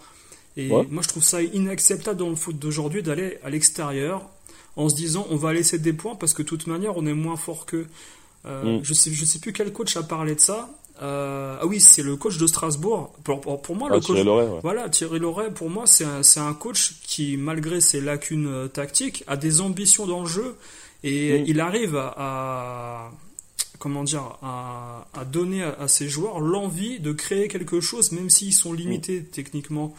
Et 0.57 0.71
ouais. 0.71 0.87
moi, 0.91 1.03
je 1.03 1.09
trouve 1.09 1.23
ça 1.25 1.43
inacceptable 1.43 2.19
dans 2.19 2.29
le 2.29 2.37
foot 2.37 2.59
d'aujourd'hui 2.59 3.03
d'aller 3.03 3.39
à 3.45 3.51
l'extérieur 3.51 4.29
en 4.77 4.89
se 4.89 4.95
disant 4.95 5.27
on 5.31 5.37
va 5.37 5.53
laisser 5.53 5.79
des 5.79 5.93
points 5.93 6.15
parce 6.15 6.33
que 6.33 6.43
de 6.43 6.49
toute 6.49 6.67
manière 6.67 6.97
on 6.97 7.07
est 7.07 7.15
moins 7.15 7.37
fort 7.37 7.67
qu'eux. 7.67 7.87
Euh, 8.47 8.79
mm. 8.79 8.81
Je 8.83 8.95
sais 8.95 9.11
je 9.13 9.25
sais 9.25 9.39
plus 9.39 9.53
quel 9.53 9.73
coach 9.73 9.97
a 9.97 10.03
parlé 10.03 10.35
de 10.35 10.41
ça. 10.41 10.71
Euh, 11.03 11.57
ah 11.61 11.67
oui, 11.67 11.81
c'est 11.81 12.03
le 12.03 12.17
coach 12.17 12.37
de 12.37 12.47
Strasbourg. 12.47 13.15
Pour, 13.25 13.41
pour, 13.41 13.63
pour 13.63 13.75
moi, 13.75 13.89
ah, 13.91 13.95
le 13.95 14.01
coach, 14.01 14.07
Thierry 14.07 14.25
Loret, 14.25 14.49
ouais. 14.49 14.61
voilà, 14.63 14.89
Thierry 14.91 15.19
Loret, 15.19 15.51
pour 15.51 15.71
moi, 15.71 15.87
c'est 15.87 16.05
un, 16.05 16.21
un, 16.47 16.53
coach 16.53 16.97
qui, 17.03 17.39
malgré 17.39 17.81
ses 17.81 18.03
lacunes 18.03 18.47
euh, 18.47 18.69
tactiques, 18.69 19.25
a 19.27 19.39
des 19.39 19.63
ambitions 19.63 20.07
dans 20.07 20.21
le 20.21 20.29
jeu 20.29 20.57
et 21.03 21.41
mm. 21.41 21.45
il 21.47 21.61
arrive 21.61 21.97
à, 21.97 22.15
à 22.19 23.13
comment 23.81 24.05
dire, 24.05 24.39
à, 24.43 25.09
à 25.13 25.25
donner 25.25 25.65
à, 25.65 25.73
à, 25.73 25.89
ses 25.89 26.09
joueurs 26.09 26.39
l'envie 26.39 27.01
de 27.01 27.11
créer 27.11 27.49
quelque 27.49 27.81
chose, 27.81 28.13
même 28.13 28.31
s'ils 28.31 28.53
sont 28.53 28.73
limités 28.73 29.23
mm. 29.23 29.25
techniquement. 29.33 29.93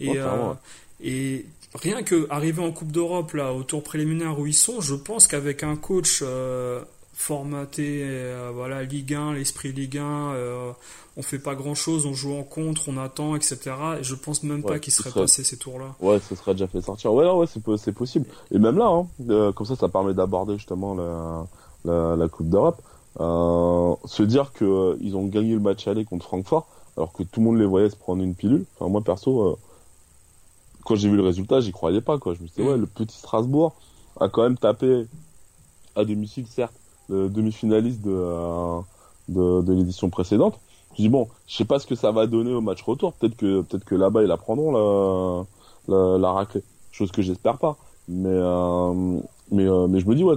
Et, 0.00 0.08
ouais, 0.08 0.18
euh, 0.18 0.54
et 1.02 1.44
rien 1.74 2.02
que 2.02 2.26
arriver 2.30 2.62
en 2.62 2.72
Coupe 2.72 2.92
d'Europe 2.92 3.32
là 3.34 3.52
au 3.52 3.62
tour 3.62 3.82
préliminaire 3.82 4.38
où 4.38 4.46
ils 4.46 4.54
sont, 4.54 4.80
je 4.80 4.94
pense 4.94 5.26
qu'avec 5.26 5.62
un 5.62 5.76
coach 5.76 6.20
euh, 6.22 6.82
formaté, 7.12 8.02
euh, 8.04 8.50
voilà 8.54 8.82
Ligue 8.84 9.14
1, 9.14 9.34
l'esprit 9.34 9.72
Ligue 9.72 9.98
1, 9.98 10.02
euh, 10.04 10.72
on 11.16 11.22
fait 11.22 11.38
pas 11.38 11.54
grand 11.54 11.74
chose, 11.74 12.06
on 12.06 12.14
joue 12.14 12.34
en 12.34 12.42
contre, 12.42 12.88
on 12.88 12.96
attend, 12.96 13.36
etc. 13.36 13.58
Et 14.00 14.04
je 14.04 14.14
pense 14.14 14.42
même 14.42 14.64
ouais, 14.64 14.72
pas 14.72 14.78
qu'il 14.78 14.92
serait 14.92 15.10
serait... 15.10 15.22
passé 15.22 15.44
ces 15.44 15.56
tours-là. 15.56 15.94
Ouais, 16.00 16.18
ce 16.20 16.34
serait 16.34 16.52
déjà 16.54 16.66
fait 16.66 16.80
sortir. 16.80 17.12
Ouais, 17.12 17.28
ouais, 17.30 17.46
c'est 17.76 17.92
possible. 17.92 18.26
Et 18.50 18.58
même 18.58 18.78
là, 18.78 18.86
hein, 18.86 19.52
comme 19.52 19.66
ça, 19.66 19.76
ça 19.76 19.88
permet 19.88 20.14
d'aborder 20.14 20.56
justement 20.56 20.94
la, 20.94 21.46
la, 21.84 22.16
la 22.16 22.28
Coupe 22.28 22.48
d'Europe. 22.48 22.82
Euh, 23.20 23.94
se 24.04 24.22
dire 24.22 24.52
que 24.52 24.98
ils 25.00 25.16
ont 25.16 25.26
gagné 25.26 25.54
le 25.54 25.60
match 25.60 25.86
aller 25.86 26.04
contre 26.04 26.26
Francfort, 26.26 26.66
alors 26.96 27.12
que 27.12 27.22
tout 27.22 27.40
le 27.40 27.46
monde 27.46 27.58
les 27.58 27.66
voyait 27.66 27.90
se 27.90 27.96
prendre 27.96 28.22
une 28.22 28.34
pilule. 28.34 28.64
Enfin, 28.76 28.90
moi 28.90 29.02
perso 29.02 29.56
quand 30.84 30.94
j'ai 30.96 31.08
vu 31.08 31.16
le 31.16 31.22
résultat, 31.22 31.60
j'y 31.60 31.72
croyais 31.72 32.00
pas, 32.00 32.18
quoi. 32.18 32.34
Je 32.34 32.42
me 32.42 32.46
suis 32.46 32.62
ouais, 32.62 32.76
le 32.76 32.86
petit 32.86 33.16
Strasbourg 33.16 33.74
a 34.20 34.28
quand 34.28 34.42
même 34.42 34.58
tapé 34.58 35.06
à 35.96 36.04
domicile, 36.04 36.46
certes, 36.46 36.74
le 37.08 37.28
demi-finaliste 37.28 38.02
de, 38.02 38.12
euh, 38.12 38.80
de, 39.28 39.72
l'édition 39.72 40.10
précédente. 40.10 40.60
Je 40.96 41.02
dis 41.02 41.08
bon, 41.08 41.28
je 41.48 41.56
sais 41.56 41.64
pas 41.64 41.78
ce 41.78 41.86
que 41.86 41.94
ça 41.94 42.12
va 42.12 42.26
donner 42.26 42.52
au 42.52 42.60
match 42.60 42.82
retour. 42.82 43.14
Peut-être 43.14 43.36
que 43.36 43.62
peut-être 43.62 43.84
que 43.84 43.96
là-bas 43.96 44.22
ils 44.22 44.28
la 44.28 44.36
prendront 44.36 45.46
la 45.88 46.18
la, 46.18 46.30
raclée. 46.30 46.62
Chose 46.92 47.10
que 47.10 47.22
j'espère 47.22 47.58
pas. 47.58 47.76
Mais 48.06 48.28
euh, 48.28 49.18
mais 49.50 49.66
euh, 49.66 49.88
mais 49.88 49.98
je 49.98 50.06
me 50.06 50.14
dis 50.14 50.22
ouais 50.22 50.36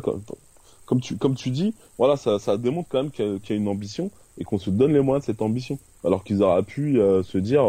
comme, 0.87 0.99
tu 0.99 1.17
comme 1.17 1.35
tu 1.35 1.51
dis, 1.51 1.75
voilà 1.99 2.17
ça 2.17 2.39
ça 2.39 2.57
démontre 2.57 2.89
quand 2.89 3.03
même 3.03 3.11
qu'il 3.11 3.39
y, 3.49 3.53
a 3.53 3.55
une 3.55 3.67
ambition 3.67 4.09
et 4.39 4.43
qu'on 4.43 4.57
se 4.57 4.71
donne 4.71 4.93
les 4.93 5.01
moyens 5.01 5.25
de 5.25 5.31
cette 5.31 5.43
ambition. 5.43 5.77
Alors 6.03 6.23
qu'ils 6.23 6.41
auraient 6.41 6.63
pu 6.63 6.99
euh, 6.99 7.21
se 7.21 7.37
dire 7.37 7.63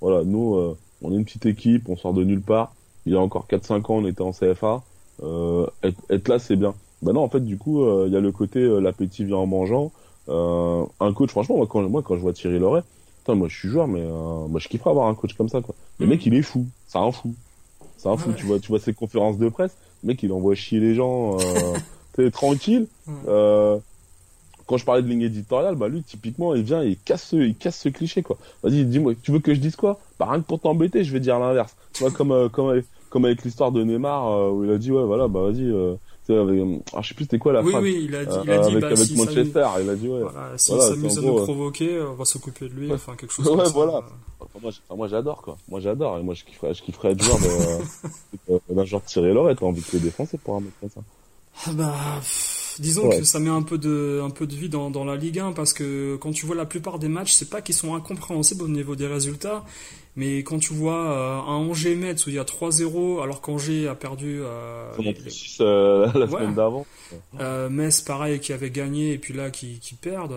voilà 0.00 0.24
nous 0.24 0.74
on 1.02 1.12
est 1.12 1.16
une 1.16 1.24
petite 1.24 1.46
équipe, 1.46 1.88
on 1.88 1.96
sort 1.96 2.14
de 2.14 2.24
nulle 2.24 2.42
part. 2.42 2.74
Il 3.06 3.12
y 3.12 3.16
a 3.16 3.20
encore 3.20 3.46
4-5 3.48 3.74
ans 3.74 3.84
on 3.96 4.06
était 4.06 4.22
en 4.22 4.32
CFA. 4.32 4.82
Être, 5.84 6.00
être, 6.10 6.28
là 6.28 6.40
c'est 6.40 6.56
bien. 6.56 6.74
Bah 7.02 7.12
non 7.12 7.22
en 7.22 7.28
fait 7.28 7.44
du 7.44 7.56
coup 7.56 7.84
il 8.06 8.12
y 8.12 8.16
a 8.16 8.20
le 8.20 8.32
côté 8.32 8.60
l'appétit 8.80 9.24
vient 9.24 9.36
en 9.36 9.46
mangeant 9.46 9.92
euh, 10.28 10.84
un 11.00 11.12
coach, 11.12 11.30
franchement, 11.30 11.56
moi 11.56 11.66
quand, 11.66 11.82
moi, 11.88 12.02
quand 12.02 12.14
je 12.14 12.20
vois 12.20 12.32
Thierry 12.32 12.58
Loret, 12.58 12.82
putain, 13.18 13.34
moi 13.34 13.48
je 13.48 13.56
suis 13.56 13.68
joueur, 13.68 13.88
mais 13.88 14.00
euh, 14.00 14.46
moi 14.46 14.60
je 14.60 14.68
kifferais 14.68 14.90
avoir 14.90 15.08
un 15.08 15.14
coach 15.14 15.34
comme 15.34 15.48
ça, 15.48 15.60
quoi. 15.60 15.74
Le 15.98 16.06
mm. 16.06 16.08
mec, 16.08 16.26
il 16.26 16.34
est 16.34 16.42
fou. 16.42 16.66
C'est 16.86 16.98
un 16.98 17.10
fou. 17.12 17.34
C'est 17.96 18.08
un 18.08 18.16
fou. 18.16 18.32
Tu 18.32 18.46
vois, 18.46 18.58
tu 18.58 18.68
vois 18.68 18.80
ses 18.80 18.94
conférences 18.94 19.38
de 19.38 19.48
presse. 19.48 19.76
Le 20.02 20.08
mec, 20.08 20.22
il 20.22 20.32
envoie 20.32 20.54
chier 20.54 20.80
les 20.80 20.94
gens, 20.94 21.36
euh, 22.18 22.30
tranquille. 22.30 22.86
Euh, 23.28 23.78
quand 24.66 24.76
je 24.76 24.84
parlais 24.84 25.02
de 25.02 25.08
ligne 25.08 25.22
éditoriale, 25.22 25.74
bah 25.74 25.88
lui, 25.88 26.02
typiquement, 26.02 26.54
il 26.54 26.62
vient, 26.62 26.82
il 26.82 26.96
casse, 26.96 27.28
ce, 27.28 27.36
il 27.36 27.54
casse 27.54 27.78
ce 27.78 27.88
cliché, 27.88 28.22
quoi. 28.22 28.38
Vas-y, 28.62 28.84
dis-moi, 28.84 29.14
tu 29.22 29.32
veux 29.32 29.40
que 29.40 29.54
je 29.54 29.60
dise 29.60 29.76
quoi? 29.76 29.98
Bah 30.18 30.26
rien 30.30 30.40
que 30.40 30.46
pour 30.46 30.60
t'embêter, 30.60 31.04
je 31.04 31.12
vais 31.12 31.20
dire 31.20 31.38
l'inverse. 31.38 31.74
Tu 31.92 32.02
vois, 32.02 32.12
comme, 32.12 32.32
euh, 32.32 32.48
comme, 32.48 32.68
avec, 32.70 32.84
comme 33.10 33.24
avec 33.24 33.42
l'histoire 33.44 33.72
de 33.72 33.82
Neymar, 33.82 34.52
où 34.52 34.64
il 34.64 34.70
a 34.70 34.78
dit, 34.78 34.92
ouais, 34.92 35.04
voilà, 35.04 35.28
bah 35.28 35.40
vas-y, 35.42 35.70
avec, 36.30 36.60
ah, 36.94 37.02
je 37.02 37.08
sais 37.08 37.14
plus 37.14 37.24
c'était 37.24 37.38
quoi 37.38 37.52
la 37.52 37.62
oui, 37.62 37.70
phrase. 37.70 37.82
Oui, 37.82 38.02
il 38.04 38.14
a 38.14 38.24
dit, 38.24 38.36
il 38.44 38.50
a 38.50 38.58
dit 38.58 38.68
avec, 38.68 38.80
bah, 38.80 38.86
avec 38.88 38.98
si 38.98 39.16
Manchester, 39.16 39.66
il 39.82 39.90
a 39.90 39.94
dit 39.94 40.08
ouais. 40.08 40.20
Voilà, 40.20 40.56
s'il 40.56 40.74
voilà, 40.74 40.90
s'amuse 40.90 41.18
à 41.18 41.20
nous 41.20 41.42
provoquer, 41.42 42.00
on 42.00 42.14
va 42.14 42.24
s'occuper 42.24 42.68
de 42.68 42.74
lui, 42.74 42.92
enfin 42.92 43.14
quelque 43.16 43.32
chose 43.32 43.48
ouais, 43.48 43.64
comme 43.64 43.72
voilà. 43.72 43.92
ça. 43.92 44.04
Enfin, 44.40 44.58
moi, 44.62 44.70
enfin, 44.70 44.96
moi 44.96 45.08
j'adore 45.08 45.42
quoi. 45.42 45.56
Moi 45.68 45.80
j'adore 45.80 46.18
et 46.18 46.22
moi 46.22 46.34
je 46.34 46.44
kifferais, 46.44 46.74
je 46.74 46.82
kifferais 46.82 47.12
être 47.12 47.22
joueur 47.22 47.38
de, 47.38 48.60
d'un 48.74 48.84
genre 48.84 49.02
Thierry 49.02 49.32
Loret, 49.32 49.54
t'as 49.54 49.66
envie 49.66 49.80
de 49.80 49.86
le 49.92 50.00
défoncer 50.00 50.38
pour 50.38 50.56
un 50.56 50.60
mec 50.60 50.72
comme 50.80 50.90
ça. 50.90 51.00
Ah 51.66 51.72
bah, 51.72 51.94
disons 52.78 53.08
ouais. 53.08 53.18
que 53.18 53.24
ça 53.24 53.38
met 53.38 53.50
un 53.50 53.62
peu 53.62 53.78
de, 53.78 54.20
un 54.24 54.30
peu 54.30 54.46
de 54.46 54.54
vie 54.54 54.68
dans, 54.68 54.90
dans 54.90 55.04
la 55.04 55.16
Ligue 55.16 55.38
1 55.38 55.52
parce 55.52 55.72
que 55.72 56.16
quand 56.16 56.32
tu 56.32 56.46
vois 56.46 56.56
la 56.56 56.64
plupart 56.64 56.98
des 56.98 57.08
matchs, 57.08 57.32
c'est 57.32 57.50
pas 57.50 57.60
qu'ils 57.60 57.74
sont 57.74 57.94
incompréhensibles 57.94 58.62
au 58.62 58.68
niveau 58.68 58.96
des 58.96 59.06
résultats, 59.06 59.64
mais 60.16 60.38
quand 60.38 60.58
tu 60.58 60.72
vois 60.72 61.10
euh, 61.10 61.40
un 61.40 61.56
Angers 61.56 61.94
Metz 61.94 62.26
où 62.26 62.30
il 62.30 62.36
y 62.36 62.38
a 62.38 62.44
3-0 62.44 63.22
alors 63.22 63.40
qu'Angers 63.40 63.86
a 63.88 63.94
perdu 63.94 64.40
euh, 64.42 64.90
euh, 65.60 66.06
la 66.14 66.26
semaine 66.26 66.48
ouais. 66.48 66.54
d'avant. 66.54 66.86
Euh, 67.40 67.68
Metz 67.68 68.00
pareil 68.00 68.40
qui 68.40 68.52
avait 68.52 68.70
gagné 68.70 69.12
et 69.12 69.18
puis 69.18 69.34
là 69.34 69.50
qui, 69.50 69.78
qui 69.80 69.94
perdent 69.94 70.36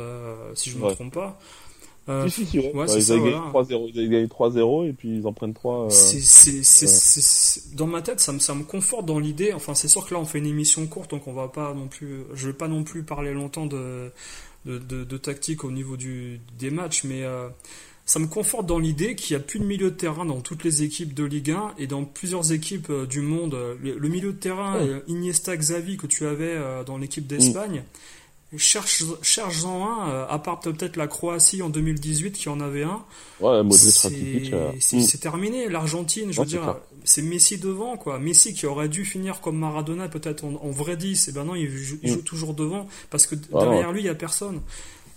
si 0.54 0.70
je 0.70 0.78
me 0.78 0.86
ouais. 0.86 0.94
trompe 0.94 1.14
pas. 1.14 1.40
Euh, 2.08 2.28
si, 2.28 2.46
si, 2.46 2.52
si, 2.52 2.60
ouais. 2.60 2.72
ouais 2.74 2.86
ils, 2.86 3.02
ça, 3.02 3.14
avaient 3.14 3.32
voilà. 3.32 3.64
gagné 3.68 3.78
3-0, 3.78 3.92
ils 3.96 4.10
gagné 4.10 4.28
3-0 4.28 4.90
et 4.90 4.94
puis 4.94 5.18
ils 5.18 5.28
en 5.28 5.34
prennent 5.34 5.54
3. 5.54 5.86
Euh... 5.86 5.90
C'est, 5.90 7.76
dans 7.76 7.88
ma 7.88 8.02
tête, 8.02 8.20
ça 8.20 8.32
me, 8.32 8.40
ça 8.40 8.54
me 8.54 8.64
conforte 8.64 9.06
dans 9.06 9.20
l'idée. 9.20 9.54
Enfin, 9.54 9.74
c'est 9.74 9.88
sûr 9.88 10.06
que 10.06 10.14
là, 10.14 10.20
on 10.20 10.26
fait 10.26 10.38
une 10.38 10.46
émission 10.46 10.86
courte, 10.86 11.12
donc 11.12 11.28
on 11.28 11.34
va 11.34 11.48
pas 11.48 11.74
non 11.74 11.88
plus. 11.88 12.24
Je 12.34 12.48
vais 12.48 12.54
pas 12.54 12.68
non 12.68 12.84
plus 12.84 13.04
parler 13.04 13.34
longtemps 13.34 13.66
de, 13.66 14.12
de, 14.66 14.78
de, 14.78 15.04
de 15.04 15.18
tactique 15.18 15.64
au 15.64 15.72
niveau 15.72 15.98
du, 15.98 16.40
des 16.60 16.70
matchs, 16.70 17.06
mais 17.06 17.24
euh, 17.24 17.50
ça 18.06 18.20
me 18.20 18.28
conforte 18.28 18.68
dans 18.68 18.78
l'idée 18.78 19.16
qu'il 19.16 19.36
n'y 19.36 19.42
a 19.42 19.46
plus 19.46 19.60
de 19.60 19.66
milieu 19.66 19.90
de 19.90 19.96
terrain 19.96 20.26
dans 20.26 20.42
toutes 20.42 20.64
les 20.64 20.84
équipes 20.84 21.16
de 21.16 21.24
Ligue 21.24 21.52
1 21.52 21.74
et 21.80 21.88
dans 21.88 22.06
plusieurs 22.06 22.52
équipes 22.52 22.92
euh, 22.92 23.08
du 23.08 23.22
monde. 23.22 23.58
Le, 23.82 23.98
le, 23.98 24.10
milieu 24.10 24.32
de 24.32 24.38
terrain, 24.38 24.78
Iniesta 25.08 25.58
Xavi 25.58 25.98
que 25.98 26.06
tu 26.06 26.28
avais 26.28 26.56
dans 26.86 27.00
l'équipe 27.00 27.26
d'Espagne. 27.26 27.78
Cherche, 27.78 27.86
cherche-en 28.58 29.86
un, 29.88 30.10
euh, 30.10 30.26
à 30.30 30.40
part 30.40 30.60
peut-être 30.60 30.96
la 30.98 31.08
Croatie 31.08 31.62
en 31.62 31.70
2018 31.70 32.32
qui 32.34 32.50
en 32.50 32.60
avait 32.62 32.84
un. 32.84 33.04
Ouais, 33.42 33.62
C'est 33.72 34.14
euh, 34.54 34.72
c'est- 34.80 34.98
mm. 34.98 35.02
c'est 35.02 35.18
terminé. 35.18 35.68
L'Argentine, 35.70 36.32
je 36.32 36.40
veux 36.42 36.48
c'est 36.48 36.58
dire, 36.58 36.78
c'est 37.04 37.22
Messi 37.22 37.58
devant, 37.58 37.98
quoi. 37.98 38.20
Messi 38.20 38.54
qui 38.54 38.66
aurait 38.66 38.90
dû 38.90 39.04
finir 39.06 39.42
comme 39.42 39.58
Maradona, 39.58 40.08
peut-être 40.10 40.46
en, 40.46 40.54
en 40.62 40.72
vrai 40.72 40.96
10, 40.98 41.28
et 41.28 41.32
ben 41.32 41.44
non, 41.44 41.56
il 41.56 41.70
joue, 41.70 41.98
il 42.04 42.12
Mm. 42.12 42.14
joue 42.16 42.22
toujours 42.22 42.54
devant, 42.54 42.88
parce 43.10 43.28
que 43.28 43.36
Ah, 43.54 43.60
derrière 43.60 43.92
lui, 43.92 44.02
il 44.02 44.06
y 44.06 44.10
a 44.10 44.16
personne. 44.16 44.62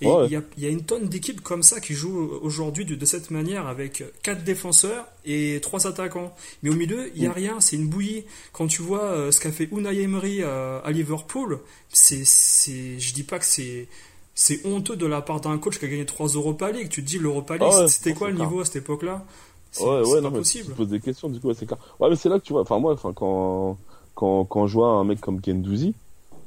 Et 0.01 0.07
il 0.07 0.11
Ouais. 0.13 0.29
y, 0.29 0.37
a, 0.37 0.43
il 0.57 0.63
y 0.63 0.67
a 0.67 0.71
une 0.71 0.85
tonne 0.85 1.09
d'équipes 1.09 1.41
comme 1.41 1.65
ça 1.65 1.81
qui 1.81 1.93
jouent 1.95 2.31
aujourd'hui 2.43 2.85
de, 2.85 2.95
de 2.95 3.05
cette 3.05 3.33
manière 3.33 3.67
avec 3.67 4.05
quatre 4.23 4.45
défenseurs 4.45 5.07
et 5.25 5.59
trois 5.61 5.89
attaquants. 5.89 6.33
Mais 6.63 6.71
au 6.71 6.75
milieu, 6.75 7.11
il 7.17 7.23
y 7.23 7.27
a 7.27 7.31
Mm. 7.31 7.33
rien, 7.33 7.61
c'est 7.61 7.75
une 7.77 7.89
bouillie. 7.89 8.25
Quand 8.53 8.69
tu 8.69 8.81
vois 8.83 9.03
euh, 9.03 9.33
ce 9.33 9.41
qu'a 9.41 9.51
fait 9.51 9.69
Unai 9.73 10.01
Emery 10.03 10.39
euh, 10.43 10.81
à 10.85 10.93
Liverpool, 10.93 11.59
c'est, 11.89 12.23
c'est, 12.25 13.01
je 13.01 13.13
dis 13.13 13.25
pas 13.25 13.41
que 13.41 13.45
c'est, 13.45 13.89
c'est 14.37 14.65
honteux 14.65 14.95
de 14.95 15.07
la 15.07 15.21
part 15.21 15.41
d'un 15.41 15.59
coach 15.59 15.79
qui 15.81 15.85
a 15.85 15.89
gagné 15.89 16.07
trois 16.07 16.29
Europa 16.29 16.71
League. 16.71 16.89
Tu 16.91 17.03
te 17.03 17.09
dis 17.09 17.19
l'Europa 17.19 17.55
League, 17.57 17.69
Ah 17.69 17.81
ouais, 17.81 17.89
c'était 17.89 18.15
quoi 18.15 18.29
le 18.29 18.35
clair. 18.37 18.47
niveau 18.47 18.61
à 18.61 18.65
cette 18.65 18.77
époque-là? 18.77 19.25
C'est 19.73 19.83
Ouais, 19.85 20.01
c'est 20.05 20.11
ouais, 20.13 20.15
pas 20.19 20.21
non, 20.21 20.31
mais 20.31 20.37
tu 20.37 20.39
possible. 20.39 20.73
te 20.73 20.77
poses 20.77 20.89
des 20.89 21.01
questions, 21.01 21.29
du 21.29 21.41
coup, 21.41 21.49
ouais, 21.49 21.55
c'est 21.59 21.67
clair. 21.67 21.79
Ouais, 21.99 22.09
mais 22.09 22.15
c'est 22.17 22.29
là 22.29 22.39
que 22.39 22.45
tu 22.45 22.53
vois, 22.53 22.63
enfin, 22.63 22.79
moi, 22.79 22.93
enfin, 22.95 23.13
quand, 23.13 23.77
quand, 24.15 24.45
quand 24.45 24.67
je 24.69 24.75
vois 24.75 24.91
un 24.93 25.03
mec 25.05 25.21
comme 25.21 25.41
Gendouzi, 25.45 25.95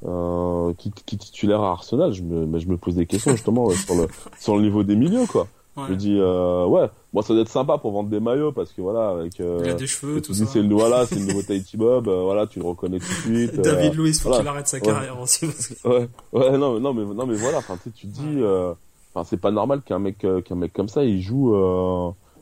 euh, 0.06 0.74
qui, 0.78 0.92
qui 1.06 1.18
titulaire 1.18 1.62
à 1.62 1.72
Arsenal, 1.72 2.14
je 2.14 2.24
me, 2.24 2.60
je 2.60 2.68
me 2.68 2.78
pose 2.78 2.96
des 2.96 3.06
questions, 3.06 3.32
justement, 3.32 3.66
ouais, 3.66 3.76
sur 3.76 3.96
le, 3.96 4.08
sur 4.40 4.56
le 4.56 4.64
niveau 4.64 4.84
des 4.84 4.96
milieux, 4.96 5.26
quoi. 5.28 5.48
Ouais. 5.78 5.84
Je 5.88 5.92
me 5.94 5.98
dis, 5.98 6.18
euh, 6.20 6.66
ouais, 6.66 6.90
bon, 7.14 7.22
ça 7.22 7.34
doit 7.34 7.44
être 7.44 7.50
sympa 7.50 7.78
pour 7.78 7.92
vendre 7.92 8.10
des 8.10 8.20
maillots, 8.20 8.52
parce 8.52 8.74
que 8.74 8.82
voilà, 8.82 9.10
avec, 9.12 9.40
euh, 9.40 9.62
Il 9.64 9.70
a 9.70 9.74
des 9.74 9.88
cheveux, 9.88 10.22
tout 10.22 10.34
ça. 10.34 10.46
c'est 10.46 10.62
le, 10.62 10.76
voilà, 10.76 11.06
c'est 11.06 11.16
le 11.16 11.26
nouveau 11.28 11.42
Tahiti 11.44 11.78
Bob, 11.78 12.08
euh, 12.10 12.24
voilà, 12.24 12.46
tu 12.46 12.60
le 12.60 12.66
reconnais 12.66 13.00
tout 13.00 13.06
de 13.06 13.36
suite. 13.48 13.56
David 13.62 13.94
Luiz, 13.96 14.20
faut 14.20 14.28
voilà. 14.30 14.42
qu'il 14.44 14.50
arrête 14.50 14.68
sa 14.68 14.78
Ouais. 14.78 14.84
carrière 14.84 15.20
aussi. 15.22 15.46
parce 15.46 15.68
que- 15.68 15.88
Ouais, 15.88 16.10
ouais, 16.34 16.58
non, 16.58 16.74
mais, 16.74 16.80
non, 16.82 16.94
mais, 16.94 17.06
non, 17.14 17.26
mais 17.26 17.36
voilà, 17.36 17.60
enfin, 17.60 17.78
tu 17.82 17.90
te 17.92 18.08
dis, 18.08 18.44
enfin, 19.14 19.24
c'est 19.26 19.40
pas 19.40 19.52
normal 19.52 19.82
qu'un 19.82 20.00
mec, 20.00 20.18
qu'un 20.46 20.56
mec 20.56 20.74
comme 20.74 20.90
ça, 20.90 21.06
il 21.06 21.22
joue, 21.22 21.56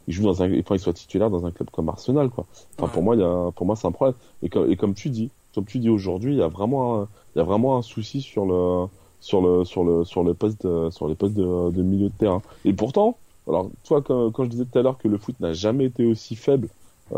il 0.08 0.14
joue 0.14 0.24
dans 0.24 0.42
un, 0.42 0.52
enfin, 0.62 0.74
il 0.76 0.80
soit 0.80 0.94
titulaire 0.94 1.30
dans 1.30 1.46
un 1.46 1.52
club 1.52 1.70
comme 1.70 1.88
Arsenal, 1.90 2.30
quoi. 2.32 2.48
Enfin, 2.80 2.88
pour 2.92 3.04
moi, 3.04 3.16
il 3.16 3.22
y 3.22 3.24
a, 3.24 3.52
pour 3.56 3.68
moi, 3.68 3.76
c'est 3.76 3.86
un 3.88 3.92
problème. 3.92 4.16
Et 4.42 4.50
comme, 4.50 4.72
et 4.72 4.76
comme 4.76 4.96
tu 4.96 5.10
dis, 5.12 5.30
comme 5.60 5.66
tu 5.66 5.80
dis 5.80 5.90
aujourd'hui, 5.90 6.36
il 6.36 6.38
y 6.38 6.42
a 6.42 6.48
vraiment, 6.48 7.02
un, 7.02 7.08
il 7.36 7.40
y 7.40 7.42
a 7.42 7.44
vraiment 7.44 7.78
un 7.78 7.82
souci 7.82 8.22
sur 8.22 8.46
le, 8.46 8.88
sur 9.20 9.42
le, 9.42 9.66
sur 9.66 9.84
le, 9.84 10.06
sur 10.06 10.24
le 10.24 10.34
poste, 10.34 10.66
de, 10.66 10.90
sur 10.90 11.10
les 11.10 11.16
postes 11.16 11.34
de, 11.34 11.70
de 11.70 11.84
milieu 11.84 12.08
de 12.08 12.14
terrain. 12.18 12.42
Et 12.64 12.72
pourtant, 12.72 13.18
alors, 13.46 13.70
toi, 13.84 14.02
quand, 14.02 14.32
quand 14.32 14.46
je 14.46 14.50
disais 14.50 14.64
tout 14.64 14.80
à 14.80 14.82
l'heure 14.84 14.98
que 14.98 15.10
le 15.10 15.18
foot 15.18 15.36
n'a 15.42 15.52
jamais 15.52 15.84
été 15.84 16.06
aussi 16.06 16.38
faible, 16.38 16.70
euh, 17.12 17.18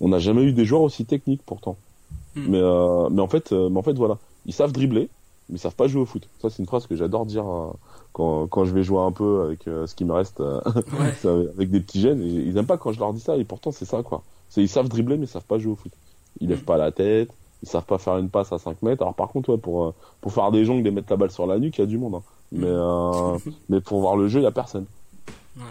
on 0.00 0.08
n'a 0.08 0.20
jamais 0.20 0.42
eu 0.42 0.52
des 0.52 0.64
joueurs 0.64 0.82
aussi 0.82 1.04
techniques, 1.04 1.42
pourtant. 1.44 1.76
Hmm. 2.36 2.46
Mais, 2.46 2.60
euh, 2.60 3.08
mais 3.10 3.22
en 3.22 3.26
fait, 3.26 3.50
euh, 3.50 3.68
mais 3.70 3.78
en 3.78 3.82
fait, 3.82 3.94
voilà, 3.94 4.18
ils 4.46 4.52
savent 4.52 4.70
dribbler, 4.70 5.08
mais 5.48 5.56
ils 5.56 5.58
savent 5.58 5.74
pas 5.74 5.88
jouer 5.88 6.02
au 6.02 6.06
foot. 6.06 6.28
Ça, 6.40 6.48
c'est 6.48 6.60
une 6.60 6.66
phrase 6.66 6.86
que 6.86 6.94
j'adore 6.94 7.26
dire 7.26 7.44
euh, 7.44 7.72
quand, 8.12 8.46
quand 8.46 8.64
je 8.66 8.72
vais 8.72 8.84
jouer 8.84 9.00
un 9.00 9.10
peu 9.10 9.42
avec 9.46 9.66
euh, 9.66 9.88
ce 9.88 9.96
qui 9.96 10.04
me 10.04 10.12
reste 10.12 10.40
euh, 10.40 10.60
Ouais. 11.00 11.48
avec 11.56 11.70
des 11.70 11.80
petits 11.80 12.00
jeunes. 12.00 12.22
Et 12.22 12.28
ils 12.28 12.56
aiment 12.56 12.66
pas 12.66 12.78
quand 12.78 12.92
je 12.92 13.00
leur 13.00 13.12
dis 13.12 13.20
ça, 13.20 13.36
et 13.36 13.42
pourtant 13.42 13.72
c'est 13.72 13.84
ça, 13.84 14.04
quoi. 14.04 14.22
C'est 14.48 14.62
ils 14.62 14.68
savent 14.68 14.88
dribbler, 14.88 15.16
mais 15.16 15.24
ils 15.24 15.28
savent 15.28 15.44
pas 15.44 15.58
jouer 15.58 15.72
au 15.72 15.76
foot. 15.76 15.92
Ils 16.40 16.48
lèvent 16.48 16.64
pas 16.64 16.76
la 16.76 16.92
tête, 16.92 17.30
ils 17.62 17.68
savent 17.68 17.84
pas 17.84 17.98
faire 17.98 18.16
une 18.18 18.28
passe 18.30 18.52
à 18.52 18.58
5 18.58 18.82
mètres. 18.82 19.02
Alors 19.02 19.14
par 19.14 19.28
contre, 19.28 19.50
ouais, 19.50 19.58
pour 19.58 19.84
euh, 19.86 19.94
pour 20.20 20.32
faire 20.32 20.50
des 20.52 20.64
jongles 20.64 20.86
et 20.86 20.90
mettre 20.90 21.08
la 21.10 21.16
balle 21.16 21.30
sur 21.30 21.46
la 21.46 21.58
nuque, 21.58 21.76
il 21.78 21.80
y 21.80 21.84
a 21.84 21.86
du 21.86 21.98
monde. 21.98 22.14
Hein. 22.16 22.22
Mais 22.52 22.66
euh, 22.68 23.38
mais 23.68 23.80
pour 23.80 24.00
voir 24.00 24.16
le 24.16 24.28
jeu, 24.28 24.40
il 24.40 24.44
y 24.44 24.46
a 24.46 24.50
personne. 24.52 24.86
Ouais. 25.56 25.62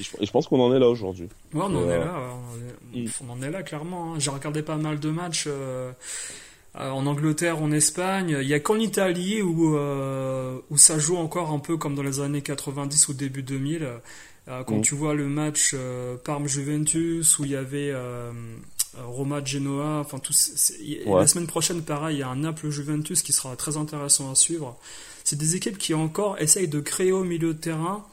Et 0.00 0.02
je, 0.02 0.10
et 0.20 0.26
je 0.26 0.30
pense 0.32 0.46
qu'on 0.46 0.60
en 0.60 0.74
est 0.74 0.78
là 0.78 0.88
aujourd'hui. 0.88 1.28
Ouais, 1.54 1.62
on 1.62 1.74
en 1.74 1.74
Euh, 1.76 1.94
est 1.94 1.98
là, 1.98 2.14
on 2.14 2.98
en 2.98 3.00
est, 3.04 3.08
on 3.26 3.32
en 3.32 3.42
est 3.42 3.50
là 3.50 3.62
clairement. 3.62 4.12
hein. 4.14 4.18
J'ai 4.18 4.30
regardé 4.30 4.62
pas 4.62 4.76
mal 4.76 5.00
de 5.00 5.10
matchs 5.10 5.44
euh, 5.48 5.90
en 6.74 7.06
Angleterre, 7.06 7.60
en 7.62 7.72
Espagne. 7.72 8.36
Il 8.40 8.46
y 8.48 8.54
a 8.54 8.60
qu'en 8.60 8.78
Italie 8.78 9.42
où, 9.42 9.74
euh, 9.76 10.58
où 10.70 10.76
ça 10.76 10.98
joue 10.98 11.16
encore 11.16 11.50
un 11.50 11.58
peu 11.58 11.76
comme 11.76 11.94
dans 11.96 12.02
les 12.04 12.20
années 12.20 12.42
90 12.42 13.08
ou 13.08 13.14
début 13.14 13.42
2000. 13.42 13.88
Euh, 14.48 14.62
quand 14.64 14.76
Mm. 14.78 14.82
tu 14.82 14.94
vois 14.94 15.14
le 15.14 15.26
match 15.26 15.72
euh, 15.74 16.16
Parme-Juventus 16.24 17.38
où 17.38 17.44
il 17.44 17.50
y 17.50 17.56
avait 17.56 17.92
euh, 18.98 19.06
Roma-Genoa, 19.06 20.00
enfin 20.00 20.18
tout, 20.18 20.32
c'est- 20.32 20.56
c'est- 20.58 20.82
y- 20.82 21.02
Ouais. 21.06 21.20
la 21.20 21.26
semaine 21.26 21.46
prochaine 21.46 21.82
pareil, 21.82 22.16
il 22.16 22.20
y 22.20 22.22
a 22.22 22.28
un 22.28 22.36
Naples-Juventus 22.36 23.22
qui 23.22 23.32
sera 23.32 23.56
très 23.56 23.76
intéressant 23.76 24.30
à 24.30 24.34
suivre. 24.34 24.78
C'est 25.24 25.36
des 25.38 25.56
équipes 25.56 25.78
qui 25.78 25.94
encore 25.94 26.38
essayent 26.38 26.68
de 26.68 26.80
créer 26.80 27.12
au 27.12 27.24
milieu 27.24 27.54
de 27.54 27.58
terrain 27.58 28.04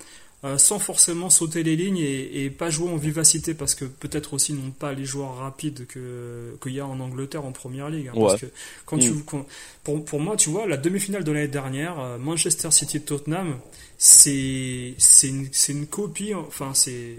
euh, 0.43 0.60
sans 0.60 0.78
forcément 0.78 1.32
sauter 1.32 1.63
les 1.63 1.76
lignes 1.76 1.98
et, 1.98 2.43
et 2.43 2.50
pas 2.52 2.69
jouer 2.69 2.89
en 2.91 2.98
vivacité 2.98 3.56
parce 3.56 3.74
que 3.74 3.86
peut-être 3.86 4.34
aussi 4.34 4.54
n'ont 4.54 4.69
pas 4.69 4.93
les 4.93 5.04
joueurs 5.06 5.38
rapides 5.38 5.88
que 5.88 6.56
qu'il 6.62 6.74
y 6.74 6.80
a 6.80 6.86
en 6.86 7.00
Angleterre 7.00 7.45
en 7.45 7.52
première 7.52 7.89
ligue. 7.89 8.10
hein, 8.10 8.15
Ouais. 8.15 8.28
Parce 8.28 8.41
que 8.41 8.45
quand 8.86 9.00
tu 9.00 9.10
Mm. 9.12 9.24
quand- 9.26 9.45
pour, 9.84 10.06
pour 10.06 10.19
moi, 10.19 10.36
tu 10.36 10.50
vois, 10.52 10.67
la 10.67 10.78
demi-finale 10.78 11.24
de 11.24 11.32
l'année 11.32 11.48
dernière, 11.48 12.00
euh, 12.00 12.17
Manchester 12.19 12.69
City 12.69 13.02
Tottenham, 13.02 13.58
c'est 13.98 14.93
c'est 15.00 15.30
une, 15.30 15.50
une 15.69 15.88
copie. 15.88 16.34
Enfin, 16.36 16.74
c'est 16.74 17.17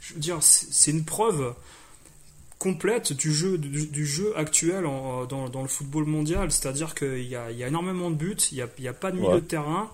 je 0.00 0.14
veux 0.14 0.20
dire, 0.20 0.38
c'est 0.40 0.90
une 0.90 1.04
preuve 1.04 1.52
complète 2.58 3.12
du 3.12 3.32
jeu 3.32 3.56
du, 3.58 3.86
du 3.86 4.04
jeu 4.06 4.32
actuel 4.36 4.84
en- 4.86 5.24
dans, 5.26 5.48
dans 5.48 5.62
le 5.62 5.68
football 5.68 6.04
mondial. 6.04 6.50
C'est-à-dire 6.50 6.94
qu'il 6.94 7.18
y 7.24 7.28
y 7.30 7.36
a 7.36 7.50
énormément 7.68 8.10
de 8.10 8.16
buts, 8.16 8.36
il 8.52 8.56
n'y 8.56 8.62
a, 8.62 8.68
il 8.78 8.84
y 8.84 8.88
a 8.88 8.92
pas 8.92 9.10
de 9.12 9.16
milieu 9.16 9.28
Ouais. 9.28 9.34
de 9.40 9.46
terrain. 9.46 9.90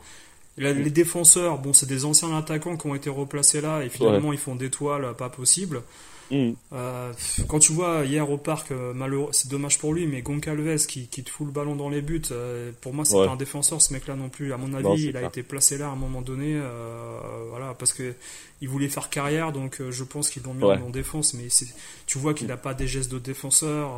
Là, 0.56 0.72
les 0.72 0.90
défenseurs, 0.90 1.58
bon, 1.58 1.72
c'est 1.72 1.86
des 1.88 2.04
anciens 2.04 2.36
attaquants 2.36 2.76
qui 2.76 2.86
ont 2.86 2.94
été 2.94 3.10
replacés 3.10 3.60
là 3.60 3.82
et 3.84 3.88
finalement 3.88 4.32
ils 4.32 4.38
font 4.38 4.54
des 4.54 4.70
toiles 4.70 5.14
pas 5.18 5.28
possibles. 5.28 5.82
Mmh. 6.30 6.52
Euh, 6.72 7.12
quand 7.48 7.58
tu 7.58 7.72
vois 7.72 8.04
hier 8.04 8.28
au 8.30 8.38
parc, 8.38 8.70
euh, 8.70 8.94
malheureux, 8.94 9.28
c'est 9.32 9.50
dommage 9.50 9.78
pour 9.78 9.92
lui, 9.92 10.06
mais 10.06 10.22
Goncalves 10.22 10.86
qui, 10.86 11.08
qui 11.08 11.22
te 11.22 11.30
fout 11.30 11.46
le 11.46 11.52
ballon 11.52 11.76
dans 11.76 11.88
les 11.88 12.02
buts, 12.02 12.22
euh, 12.30 12.72
pour 12.80 12.94
moi 12.94 13.04
c'est 13.04 13.16
pas 13.16 13.30
un 13.30 13.36
défenseur 13.36 13.82
ce 13.82 13.92
mec-là 13.92 14.16
non 14.16 14.28
plus. 14.28 14.52
À 14.52 14.56
mon 14.56 14.72
avis, 14.74 15.04
il 15.04 15.16
a 15.16 15.22
été 15.22 15.42
placé 15.42 15.78
là 15.78 15.88
à 15.88 15.90
un 15.90 15.96
moment 15.96 16.22
donné, 16.22 16.60
voilà, 17.50 17.74
parce 17.74 17.92
que 17.92 18.14
il 18.60 18.68
voulait 18.68 18.88
faire 18.88 19.10
carrière, 19.10 19.52
donc 19.52 19.82
je 19.90 20.04
pense 20.04 20.30
qu'ils 20.30 20.42
l'ont 20.42 20.54
mis 20.54 20.64
en 20.64 20.90
défense, 20.90 21.34
mais 21.34 21.48
tu 22.06 22.18
vois 22.18 22.34
qu'il 22.34 22.46
n'a 22.46 22.56
pas 22.56 22.74
des 22.74 22.86
gestes 22.86 23.12
de 23.12 23.18
défenseur. 23.18 23.90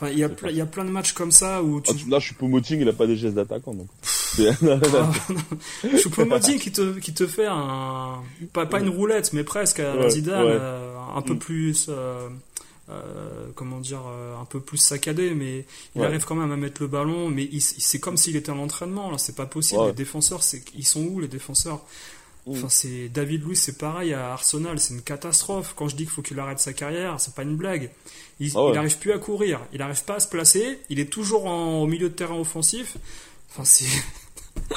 Enfin, 0.00 0.12
il 0.12 0.18
y, 0.18 0.24
a 0.24 0.30
plein, 0.30 0.48
il 0.48 0.56
y 0.56 0.62
a 0.62 0.66
plein 0.66 0.86
de 0.86 0.90
matchs 0.90 1.12
comme 1.12 1.30
ça 1.30 1.62
où 1.62 1.82
tu... 1.82 1.90
Ah, 1.90 1.94
là, 2.08 2.18
je 2.18 2.32
suis 2.32 2.36
Moting, 2.40 2.80
il 2.80 2.88
a 2.88 2.94
pas 2.94 3.06
des 3.06 3.16
gestes 3.16 3.34
d'attaquant, 3.34 3.74
donc. 3.74 3.88
Choupo-Moting 5.98 6.58
qui 6.62 6.72
te, 6.72 6.98
qui 6.98 7.12
te 7.12 7.26
fait 7.26 7.44
un, 7.46 8.22
pas, 8.54 8.64
pas 8.64 8.80
une 8.80 8.88
roulette, 8.88 9.34
mais 9.34 9.44
presque 9.44 9.80
à 9.80 10.08
Zidane, 10.08 10.46
euh, 10.46 10.96
un 11.14 11.20
peu 11.20 11.34
mm. 11.34 11.38
plus, 11.38 11.86
euh, 11.90 12.30
euh, 12.88 13.48
comment 13.54 13.78
dire, 13.78 14.00
un 14.40 14.46
peu 14.46 14.60
plus 14.60 14.78
saccadé, 14.78 15.34
mais 15.34 15.66
il 15.94 16.02
arrive 16.02 16.24
quand 16.24 16.34
même 16.34 16.50
à 16.50 16.56
mettre 16.56 16.80
le 16.80 16.88
ballon, 16.88 17.28
mais 17.28 17.50
c'est 17.60 18.00
comme 18.00 18.16
s'il 18.16 18.36
était 18.36 18.52
en 18.52 18.58
entraînement, 18.58 19.10
là, 19.10 19.18
c'est 19.18 19.36
pas 19.36 19.44
possible. 19.44 19.84
Les 19.84 19.92
défenseurs, 19.92 20.42
c'est, 20.42 20.62
ils 20.74 20.86
sont 20.86 21.02
où 21.02 21.20
les 21.20 21.28
défenseurs? 21.28 21.82
Mm. 22.46 22.52
Enfin, 22.52 22.68
c'est 22.68 23.08
David 23.08 23.42
Louis, 23.42 23.56
c'est 23.56 23.78
pareil 23.78 24.12
à 24.14 24.32
Arsenal, 24.32 24.78
c'est 24.78 24.94
une 24.94 25.02
catastrophe. 25.02 25.74
Quand 25.76 25.88
je 25.88 25.96
dis 25.96 26.04
qu'il 26.04 26.12
faut 26.12 26.22
qu'il 26.22 26.38
arrête 26.38 26.58
sa 26.58 26.72
carrière, 26.72 27.20
c'est 27.20 27.34
pas 27.34 27.42
une 27.42 27.56
blague. 27.56 27.90
Il, 28.38 28.50
ah 28.56 28.72
n'arrive 28.72 28.98
plus 28.98 29.12
à 29.12 29.18
courir, 29.18 29.60
il 29.72 29.78
n'arrive 29.78 30.04
pas 30.04 30.14
à 30.14 30.20
se 30.20 30.28
placer, 30.28 30.78
il 30.88 30.98
est 30.98 31.10
toujours 31.10 31.46
en, 31.46 31.82
au 31.82 31.86
milieu 31.86 32.08
de 32.08 32.14
terrain 32.14 32.38
offensif. 32.38 32.96
Enfin, 33.50 33.64
c'est 33.64 33.86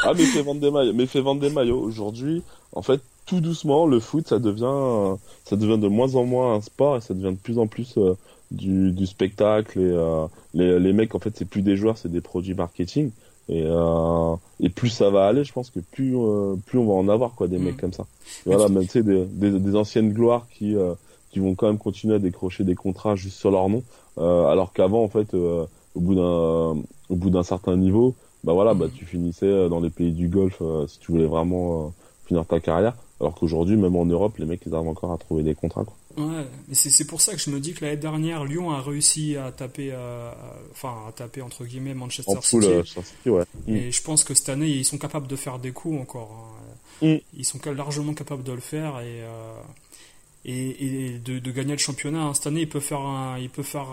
ah, 0.02 0.14
mais 0.16 0.26
fait 0.26 0.42
vendre 0.42 0.62
des 0.62 0.72
maillots. 0.72 0.94
Mais 0.94 1.06
fait 1.06 1.22
vendre 1.22 1.42
des 1.42 1.50
maillots. 1.50 1.80
Aujourd'hui, 1.80 2.42
en 2.74 2.82
fait, 2.82 3.02
tout 3.26 3.42
doucement, 3.42 3.86
le 3.86 4.00
foot, 4.00 4.28
ça 4.28 4.40
devient, 4.40 5.18
ça 5.46 5.56
devient 5.56 5.80
de 5.80 5.88
moins 5.88 6.16
en 6.16 6.26
moins 6.26 6.56
un 6.56 6.62
sport 6.62 6.98
et 6.98 7.02
ça 7.02 7.14
devient 7.14 7.36
de 7.36 7.42
plus 7.42 7.58
en 7.58 7.68
plus 7.68 7.96
euh, 7.98 8.16
du, 8.52 8.92
du, 8.92 9.06
spectacle. 9.06 9.80
Et 9.80 9.84
euh, 9.84 10.26
les, 10.54 10.80
les 10.80 10.94
mecs, 10.94 11.16
en 11.16 11.20
fait, 11.20 11.36
c'est 11.36 11.46
plus 11.46 11.62
des 11.62 11.78
joueurs, 11.78 11.98
c'est 11.98 12.12
des 12.12 12.22
produits 12.22 12.54
marketing. 12.54 13.12
Et, 13.50 13.64
euh, 13.66 14.36
et 14.60 14.70
plus 14.70 14.90
ça 14.90 15.10
va 15.10 15.28
aller, 15.28 15.44
je 15.44 15.52
pense 15.52 15.70
que 15.70 15.80
plus, 15.80 16.16
plus 16.66 16.80
on 16.80 16.86
va 16.86 16.94
en 16.94 17.10
avoir, 17.10 17.36
quoi, 17.36 17.48
des 17.48 17.58
mecs 17.58 17.76
mm. 17.76 17.82
comme 17.82 17.94
ça. 17.94 18.06
voilà, 18.46 18.70
même, 18.70 18.84
tu 18.84 18.90
sais, 18.90 19.04
des, 19.04 19.26
des, 19.26 19.60
des, 19.60 19.76
anciennes 19.76 20.14
gloires 20.14 20.48
qui, 20.54 20.76
qui 21.32 21.40
vont 21.40 21.56
quand 21.56 21.68
même 21.68 21.78
continuer 21.78 22.16
à 22.16 22.20
décrocher 22.20 22.64
des 22.64 22.76
contrats 22.76 23.16
juste 23.16 23.38
sur 23.38 23.52
leur 23.52 23.68
nom. 23.68 23.84
alors 24.18 24.72
qu'avant, 24.72 25.04
en 25.04 25.10
fait, 25.10 25.34
au 25.34 25.68
bout 25.96 26.16
d'un, 26.16 26.82
au 27.10 27.16
bout 27.16 27.30
d'un 27.30 27.44
certain 27.44 27.76
niveau, 27.76 28.16
bah 28.44 28.54
voilà, 28.54 28.74
bah 28.74 28.88
tu 28.94 29.06
finissais 29.06 29.46
euh, 29.46 29.70
dans 29.70 29.80
les 29.80 29.90
pays 29.90 30.12
du 30.12 30.28
Golfe 30.28 30.62
euh, 30.62 30.86
si 30.88 31.00
tu 31.00 31.12
voulais 31.12 31.26
vraiment 31.26 31.88
euh, 31.88 31.90
finir 32.26 32.46
ta 32.46 32.60
carrière. 32.60 32.96
Alors 33.22 33.36
qu'aujourd'hui, 33.36 33.78
même 33.78 33.96
en 33.96 34.06
Europe, 34.06 34.38
les 34.38 34.46
mecs, 34.46 34.62
ils 34.66 34.76
arrivent 34.76 34.90
encore 34.90 35.14
à 35.14 35.18
trouver 35.18 35.44
des 35.44 35.56
contrats. 35.56 35.86
Quoi. 35.86 35.96
Ouais, 36.16 36.46
mais 36.68 36.76
c'est 36.76 37.08
pour 37.08 37.22
ça 37.22 37.34
que 37.34 37.40
je 37.40 37.50
me 37.50 37.60
dis 37.60 37.74
que 37.74 37.84
l'année 37.86 37.98
dernière, 37.98 38.46
Lyon 38.46 38.72
a 38.72 38.82
réussi 38.82 39.36
à 39.36 39.52
taper, 39.52 39.94
enfin 40.72 40.96
à 41.08 41.12
taper 41.12 41.42
entre 41.42 41.66
guillemets 41.66 41.94
Manchester 41.94 42.34
City. 42.42 42.68
ouais. 43.26 43.44
Et 43.68 43.88
mm. 43.88 43.92
je 43.92 44.02
pense 44.04 44.24
que 44.24 44.34
cette 44.34 44.50
année, 44.50 44.68
ils 44.68 44.86
sont 44.86 44.98
capables 44.98 45.28
de 45.28 45.36
faire 45.36 45.60
des 45.60 45.72
coups 45.72 46.00
encore. 46.00 46.54
Hein. 47.02 47.16
Mm. 47.16 47.18
Ils 47.38 47.46
sont 47.46 47.60
largement 47.66 48.14
capables 48.14 48.44
de 48.44 48.52
le 48.52 48.62
faire 48.62 49.00
et 49.00 49.24
et, 50.46 51.20
de, 51.24 51.52
gagner 51.52 51.74
le 51.74 51.78
championnat. 51.78 52.24
Hein. 52.24 52.34
Cette 52.34 52.48
année, 52.48 52.62
il 52.62 52.70
peut 52.70 52.80
faire, 52.80 53.02
un, 53.02 53.38
il 53.40 53.50
peut 53.50 53.64
faire 53.64 53.88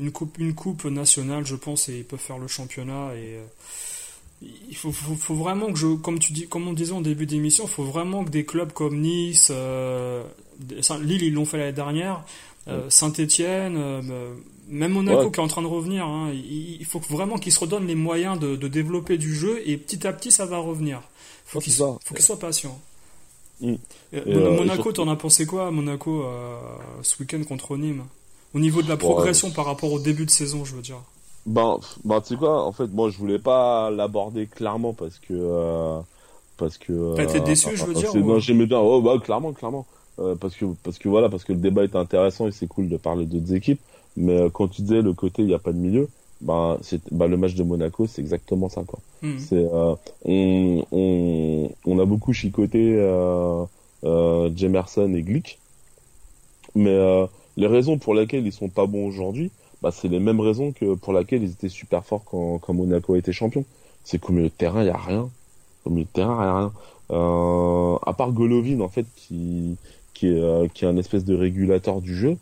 une, 0.00 0.10
coupe, 0.12 0.38
une 0.38 0.54
coupe 0.54 0.84
nationale, 0.84 1.46
je 1.46 1.56
pense, 1.56 1.88
et 1.88 1.98
il 1.98 2.04
peut 2.04 2.16
faire 2.16 2.38
le 2.38 2.48
championnat. 2.48 3.14
Et 3.14 3.36
euh, 3.36 3.44
il 4.68 4.76
faut, 4.76 4.92
faut, 4.92 5.34
vraiment 5.34 5.72
que 5.72 5.78
je, 5.78 5.94
comme 5.94 6.18
tu 6.18 6.32
dis, 6.32 6.48
comme 6.48 6.66
on 6.68 6.72
disait 6.72 6.92
en 6.92 7.00
début 7.00 7.26
d'émission, 7.26 7.64
il 7.64 7.70
faut 7.70 7.84
vraiment 7.84 8.24
que 8.24 8.30
des 8.30 8.44
clubs 8.44 8.72
comme 8.72 9.00
Nice, 9.00 9.48
euh, 9.50 10.24
Lille, 11.00 11.22
ils 11.22 11.34
l'ont 11.34 11.44
fait 11.44 11.58
l'année 11.58 11.72
dernière, 11.72 12.24
euh, 12.68 12.88
Saint-Étienne, 12.88 13.78
même 14.68 14.92
Monaco 14.92 15.30
qui 15.30 15.40
est 15.40 15.42
en 15.42 15.48
train 15.48 15.62
de 15.62 15.66
revenir. 15.66 16.06
Hein, 16.06 16.32
il, 16.32 16.84
faut 16.84 17.00
vraiment 17.10 17.38
qu'ils 17.38 17.52
se 17.52 17.60
redonnent 17.60 17.86
les 17.86 17.94
moyens 17.94 18.38
de, 18.38 18.68
développer 18.68 19.18
du 19.18 19.34
jeu 19.34 19.62
et 19.66 19.76
petit 19.76 20.06
à 20.06 20.12
petit, 20.12 20.30
ça 20.30 20.46
va 20.46 20.58
revenir. 20.58 21.02
Faut 21.44 21.60
soient, 21.60 21.98
faut 22.04 22.14
qu'ils 22.14 22.24
soient 22.24 22.38
patients. 22.38 22.80
Mm. 23.60 23.74
Euh, 24.14 24.20
euh, 24.26 24.56
Monaco, 24.56 24.92
t'en 24.92 25.08
as 25.08 25.16
pensé 25.16 25.46
quoi 25.46 25.70
Monaco 25.70 26.24
euh, 26.24 26.56
ce 27.02 27.20
week-end 27.20 27.42
contre 27.46 27.76
Nîmes? 27.76 28.04
Au 28.54 28.60
niveau 28.60 28.82
de 28.82 28.88
la 28.88 28.96
progression 28.96 29.50
par 29.50 29.64
rapport 29.64 29.92
au 29.92 29.98
début 29.98 30.24
de 30.24 30.30
saison, 30.30 30.64
je 30.64 30.76
veux 30.76 30.82
dire. 30.82 31.00
Ben, 31.46 31.78
ben 32.04 32.20
tu 32.20 32.28
sais 32.28 32.36
quoi 32.36 32.64
En 32.64 32.72
fait, 32.72 32.86
moi, 32.86 33.10
je 33.10 33.18
voulais 33.18 33.38
pas 33.38 33.90
l'aborder 33.90 34.46
clairement 34.46 34.92
parce 34.92 35.18
que 35.18 36.00
parce 36.56 36.78
que. 36.78 37.16
T'as 37.16 37.24
été 37.24 37.40
déçu, 37.40 37.76
je 37.76 37.84
veux 37.84 37.94
dire. 37.94 38.14
Non, 38.14 38.38
j'aimais 38.38 38.66
bien. 38.66 38.78
Oh, 38.78 39.02
bah, 39.02 39.18
clairement, 39.22 39.52
clairement. 39.52 39.86
Parce 40.40 40.56
que 40.56 40.66
parce 40.82 40.98
que 40.98 41.08
voilà, 41.08 41.28
parce 41.28 41.44
que 41.44 41.52
le 41.52 41.58
débat 41.58 41.84
est 41.84 41.96
intéressant 41.96 42.46
et 42.46 42.52
c'est 42.52 42.66
cool 42.66 42.88
de 42.88 42.96
parler 42.96 43.26
d'autres 43.26 43.54
équipes. 43.54 43.80
Mais 44.16 44.48
quand 44.52 44.68
tu 44.68 44.82
disais 44.82 45.02
le 45.02 45.12
côté, 45.12 45.42
il 45.42 45.48
n'y 45.48 45.54
a 45.54 45.58
pas 45.58 45.72
de 45.72 45.78
milieu 45.78 46.08
bah, 46.40 46.78
c'est 46.82 47.00
bah, 47.12 47.26
le 47.26 47.36
match 47.36 47.54
de 47.54 47.62
Monaco, 47.62 48.06
c'est 48.06 48.20
exactement 48.20 48.68
ça 48.68 48.84
quoi. 48.84 49.00
Hmm. 49.22 49.38
C'est 49.38 49.64
euh, 49.72 49.94
on, 50.24 50.84
on, 50.92 51.70
on 51.86 51.98
a 51.98 52.04
beaucoup 52.04 52.32
chicoté 52.32 52.94
euh, 52.96 53.64
euh, 54.04 54.50
Jemerson 54.54 55.12
et 55.14 55.22
Glick, 55.22 55.58
mais 56.74 56.90
euh, 56.90 57.26
les 57.56 57.66
raisons 57.66 57.98
pour 57.98 58.14
lesquelles 58.14 58.46
ils 58.46 58.52
sont 58.52 58.68
pas 58.68 58.86
bons 58.86 59.06
aujourd'hui, 59.06 59.50
bah, 59.82 59.90
c'est 59.90 60.08
les 60.08 60.20
mêmes 60.20 60.40
raisons 60.40 60.72
que 60.72 60.94
pour 60.94 61.12
lesquelles 61.12 61.42
ils 61.42 61.50
étaient 61.52 61.68
super 61.68 62.04
forts 62.04 62.24
quand, 62.24 62.58
quand 62.58 62.74
Monaco 62.74 63.16
été 63.16 63.32
champion. 63.32 63.64
C'est 64.06 64.18
qu'au 64.18 64.34
milieu 64.34 64.48
de 64.48 64.52
terrain, 64.52 64.82
il 64.82 64.88
y 64.88 64.90
a 64.90 64.98
rien. 64.98 65.30
Au 65.86 65.90
milieu 65.90 66.04
de 66.04 66.10
terrain, 66.10 66.36
il 66.42 66.44
y 66.44 66.48
a 66.48 66.58
rien. 66.58 66.72
Euh, 67.10 67.96
à 68.06 68.12
part 68.14 68.32
Golovin 68.32 68.80
en 68.80 68.88
fait 68.88 69.06
qui 69.14 69.76
qui 70.14 70.28
est 70.28 70.40
euh, 70.40 70.68
qui 70.72 70.84
est 70.84 70.88
un 70.88 70.96
espèce 70.96 71.24
de 71.24 71.34
régulateur 71.34 72.00
du 72.00 72.14
jeu. 72.14 72.36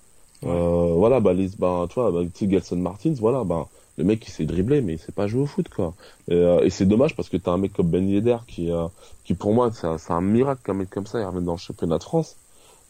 Euh, 0.44 0.94
voilà, 0.96 1.20
bah 1.20 1.32
les, 1.32 1.50
bah 1.58 1.86
tu 1.88 1.94
vois, 1.94 2.10
bah, 2.10 2.20
Gelson 2.34 2.76
Martins, 2.76 3.14
voilà, 3.18 3.44
bah 3.44 3.68
le 3.98 4.04
mec 4.04 4.26
il 4.26 4.30
s'est 4.30 4.44
dribblé 4.44 4.80
mais 4.80 4.94
il 4.94 4.98
sait 4.98 5.12
pas 5.12 5.26
jouer 5.26 5.42
au 5.42 5.46
foot 5.46 5.68
quoi. 5.68 5.94
Et, 6.28 6.34
euh, 6.34 6.64
et 6.64 6.70
c'est 6.70 6.86
dommage 6.86 7.14
parce 7.14 7.28
que 7.28 7.36
t'as 7.36 7.52
un 7.52 7.58
mec 7.58 7.72
comme 7.72 7.88
Ben 7.88 8.08
Yedder 8.08 8.38
qui 8.46 8.70
euh, 8.70 8.86
qui 9.24 9.34
pour 9.34 9.52
moi 9.52 9.70
c'est 9.72 9.86
un, 9.86 9.96
un, 10.08 10.20
miracle 10.20 10.62
qu'un 10.64 10.74
mec 10.74 10.90
comme 10.90 11.06
ça 11.06 11.20
il 11.20 11.24
revienne 11.24 11.44
dans 11.44 11.52
le 11.52 11.58
championnat 11.58 11.98
de 11.98 12.02
France. 12.02 12.36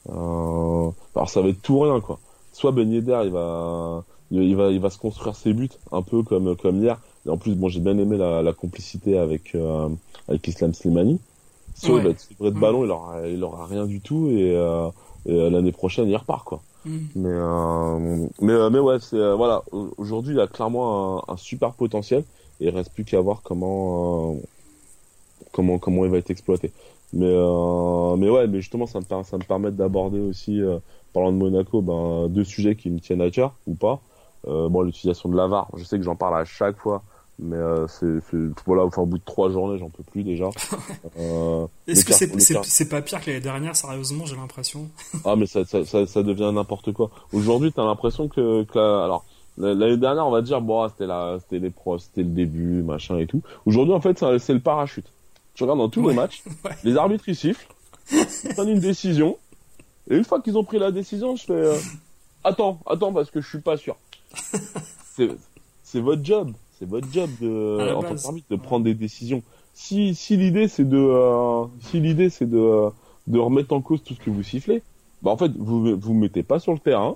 Euh, 0.09 0.91
alors 1.15 1.29
ça 1.29 1.41
va 1.41 1.49
être 1.49 1.63
tout 1.63 1.81
rien 1.81 2.01
quoi. 2.01 2.19
Soit 2.53 2.73
Ben 2.73 2.91
Yedder 2.91 3.23
il 3.25 3.31
va 3.31 4.05
il 4.31 4.57
va 4.57 4.71
il 4.71 4.81
va 4.81 4.91
se 4.91 4.99
construire 4.99 5.37
ses 5.37 5.53
buts 5.53 5.71
un 5.91 6.03
peu 6.03 6.23
comme 6.23 6.57
comme 6.57 6.83
hier. 6.83 7.01
Et 7.27 7.31
en 7.31 7.37
plus 7.37 7.55
bon 7.55 7.69
j'ai 7.69 7.81
bien 7.81 7.99
aimé 7.99 8.17
la, 8.17 8.43
la 8.43 8.53
complicité 8.53 9.19
avec 9.19 9.55
euh, 9.55 9.89
avec 10.29 10.47
Islam 10.47 10.73
Slimani 10.73 11.19
soit 11.75 11.99
il 11.99 12.05
va 12.05 12.11
être 12.11 12.29
de 12.41 12.51
ballon 12.51 12.85
il 12.85 12.91
aura 12.91 13.29
il 13.29 13.43
aura 13.45 13.67
rien 13.67 13.87
du 13.87 14.01
tout 14.01 14.29
et, 14.31 14.53
et 15.27 15.51
l'année 15.51 15.73
prochaine 15.73 16.09
il 16.09 16.17
repart 16.17 16.45
quoi 16.45 16.63
Mm. 16.85 16.99
Mais, 17.15 17.29
euh, 17.31 18.29
mais, 18.41 18.53
euh, 18.53 18.71
mais 18.71 18.79
ouais, 18.79 18.99
c'est 19.01 19.17
euh, 19.17 19.35
voilà. 19.35 19.63
Aujourd'hui, 19.97 20.35
il 20.35 20.39
y 20.39 20.41
a 20.41 20.47
clairement 20.47 21.29
un, 21.29 21.35
un, 21.35 21.37
super 21.37 21.73
potentiel 21.75 22.25
et 22.61 22.67
il 22.67 22.71
reste 22.71 22.93
plus 22.93 23.05
qu'à 23.05 23.21
voir 23.21 23.43
comment 23.43 24.37
comment 25.53 25.79
comment 25.79 26.05
il 26.05 26.11
va 26.11 26.19
être 26.19 26.31
exploité. 26.31 26.73
Mais 27.13 27.27
mais 28.17 28.31
ouais, 28.31 28.47
mais 28.49 28.61
justement, 28.61 28.87
ça 28.87 29.01
me 29.01 29.23
ça 29.23 29.39
me 29.39 29.45
permet 29.45 29.71
d'aborder 29.71 30.21
aussi, 30.21 30.61
parlant 31.13 31.33
de 31.33 31.37
Monaco, 31.37 31.83
ben 31.83 32.29
deux 32.29 32.45
sujets 32.45 32.75
qui 32.75 32.91
me 32.91 33.01
tiennent 33.01 33.21
à 33.21 33.31
cœur 33.31 33.55
ou 33.67 33.75
pas. 33.75 34.01
bon, 34.47 34.83
l'utilisation 34.83 35.29
de 35.29 35.37
l'avare. 35.37 35.69
Je 35.77 35.85
sais 35.85 35.99
que 35.99 36.05
j'en 36.05 36.17
parle 36.17 36.39
à 36.39 36.45
chaque 36.45 36.79
fois 36.79 37.03
mais 37.39 37.57
euh, 37.57 37.87
c'est 37.89 38.19
voilà 38.67 38.85
enfin 38.85 39.03
au 39.03 39.07
bout 39.07 39.19
de 39.19 39.25
trois 39.25 39.51
journées 39.51 39.79
j'en 39.79 39.89
peux 39.89 40.03
plus 40.03 40.23
déjà. 40.23 40.49
Euh, 41.19 41.67
est-ce 41.87 42.05
que 42.05 42.13
c'est 42.13 42.31
c'est 42.65 42.89
pas 42.89 43.03
pire 43.03 43.21
que 43.21 43.27
l'année 43.27 43.41
dernière 43.41 43.77
sérieusement 43.77 44.25
j'ai 44.25 44.37
l'impression? 44.37 44.89
Ah 45.25 45.37
mais 45.37 45.47
ça, 45.47 45.65
ça, 45.65 45.85
ça, 45.85 46.07
ça 46.07 46.23
devient 46.23 46.51
n'importe 46.55 46.93
quoi. 46.93 47.11
Aujourd'hui 47.33 47.73
t'as 47.73 47.85
l'impression 47.85 48.29
que, 48.29 48.63
que 48.65 48.79
alors 48.79 49.25
l'année 49.59 49.99
dernière 49.99 50.27
on 50.27 50.31
va 50.31 50.41
dire 50.41 50.61
bon 50.63 50.89
c'était 50.89 51.07
la 51.07 51.39
c'était 51.41 51.59
les 51.59 51.71
pros 51.71 51.99
c'était 51.99 52.23
le 52.23 52.31
début 52.31 52.83
machin 52.83 53.19
et 53.19 53.27
tout. 53.27 53.43
Aujourd'hui 53.67 53.95
en 53.95 54.01
fait 54.01 54.25
c'est 54.39 54.55
le 54.55 54.61
parachute. 54.61 55.07
Tu 55.55 55.65
regardes 55.65 55.81
dans 55.81 55.91
tous 55.91 56.09
les 56.09 56.15
matchs 56.15 56.43
les 56.85 56.97
arbitres 56.97 57.29
ils 57.29 57.37
sifflent 57.37 57.69
ils 58.11 58.55
prennent 58.55 58.71
une 58.71 58.81
décision 58.81 59.37
et 60.09 60.17
une 60.17 60.25
fois 60.25 60.41
qu'ils 60.41 60.57
ont 60.57 60.65
pris 60.65 60.79
la 60.79 60.91
décision 60.91 61.37
je 61.37 61.45
fais 61.45 61.53
euh, 61.53 61.77
attends 62.43 62.81
attends 62.87 63.13
parce 63.13 63.31
que 63.31 63.41
je 63.41 63.49
suis 63.49 63.61
pas 63.61 63.77
sûr. 63.77 63.97
C'est 65.83 66.01
votre 66.01 66.25
job 66.25 66.53
c'est 66.83 66.89
votre 66.89 67.07
job 67.13 67.31
de, 67.41 67.95
en 67.95 68.03
tant 68.03 68.17
qu'arbitre 68.17 68.49
de 68.51 68.57
prendre 68.57 68.85
des 68.85 68.95
décisions. 68.95 69.43
Si, 69.73 70.17
si 70.17 70.37
l'idée 70.37 70.67
c'est 70.67 70.89
de, 70.89 70.99
euh, 70.99 71.65
si 71.81 72.01
l'idée 72.01 72.29
c'est 72.29 72.51
de, 72.51 72.89
de 73.29 73.39
remettre 73.39 73.73
en 73.73 73.81
cause 73.81 74.03
tout 74.03 74.15
ce 74.15 74.21
que 74.21 74.31
vous 74.31 74.43
sifflez, 74.43 74.83
bah 75.23 75.31
en 75.31 75.37
fait 75.37 75.53
vous 75.57 75.97
vous 75.97 76.15
mettez 76.15 76.43
pas 76.43 76.59
sur 76.59 76.73
le 76.73 76.81
terrain, 76.81 77.15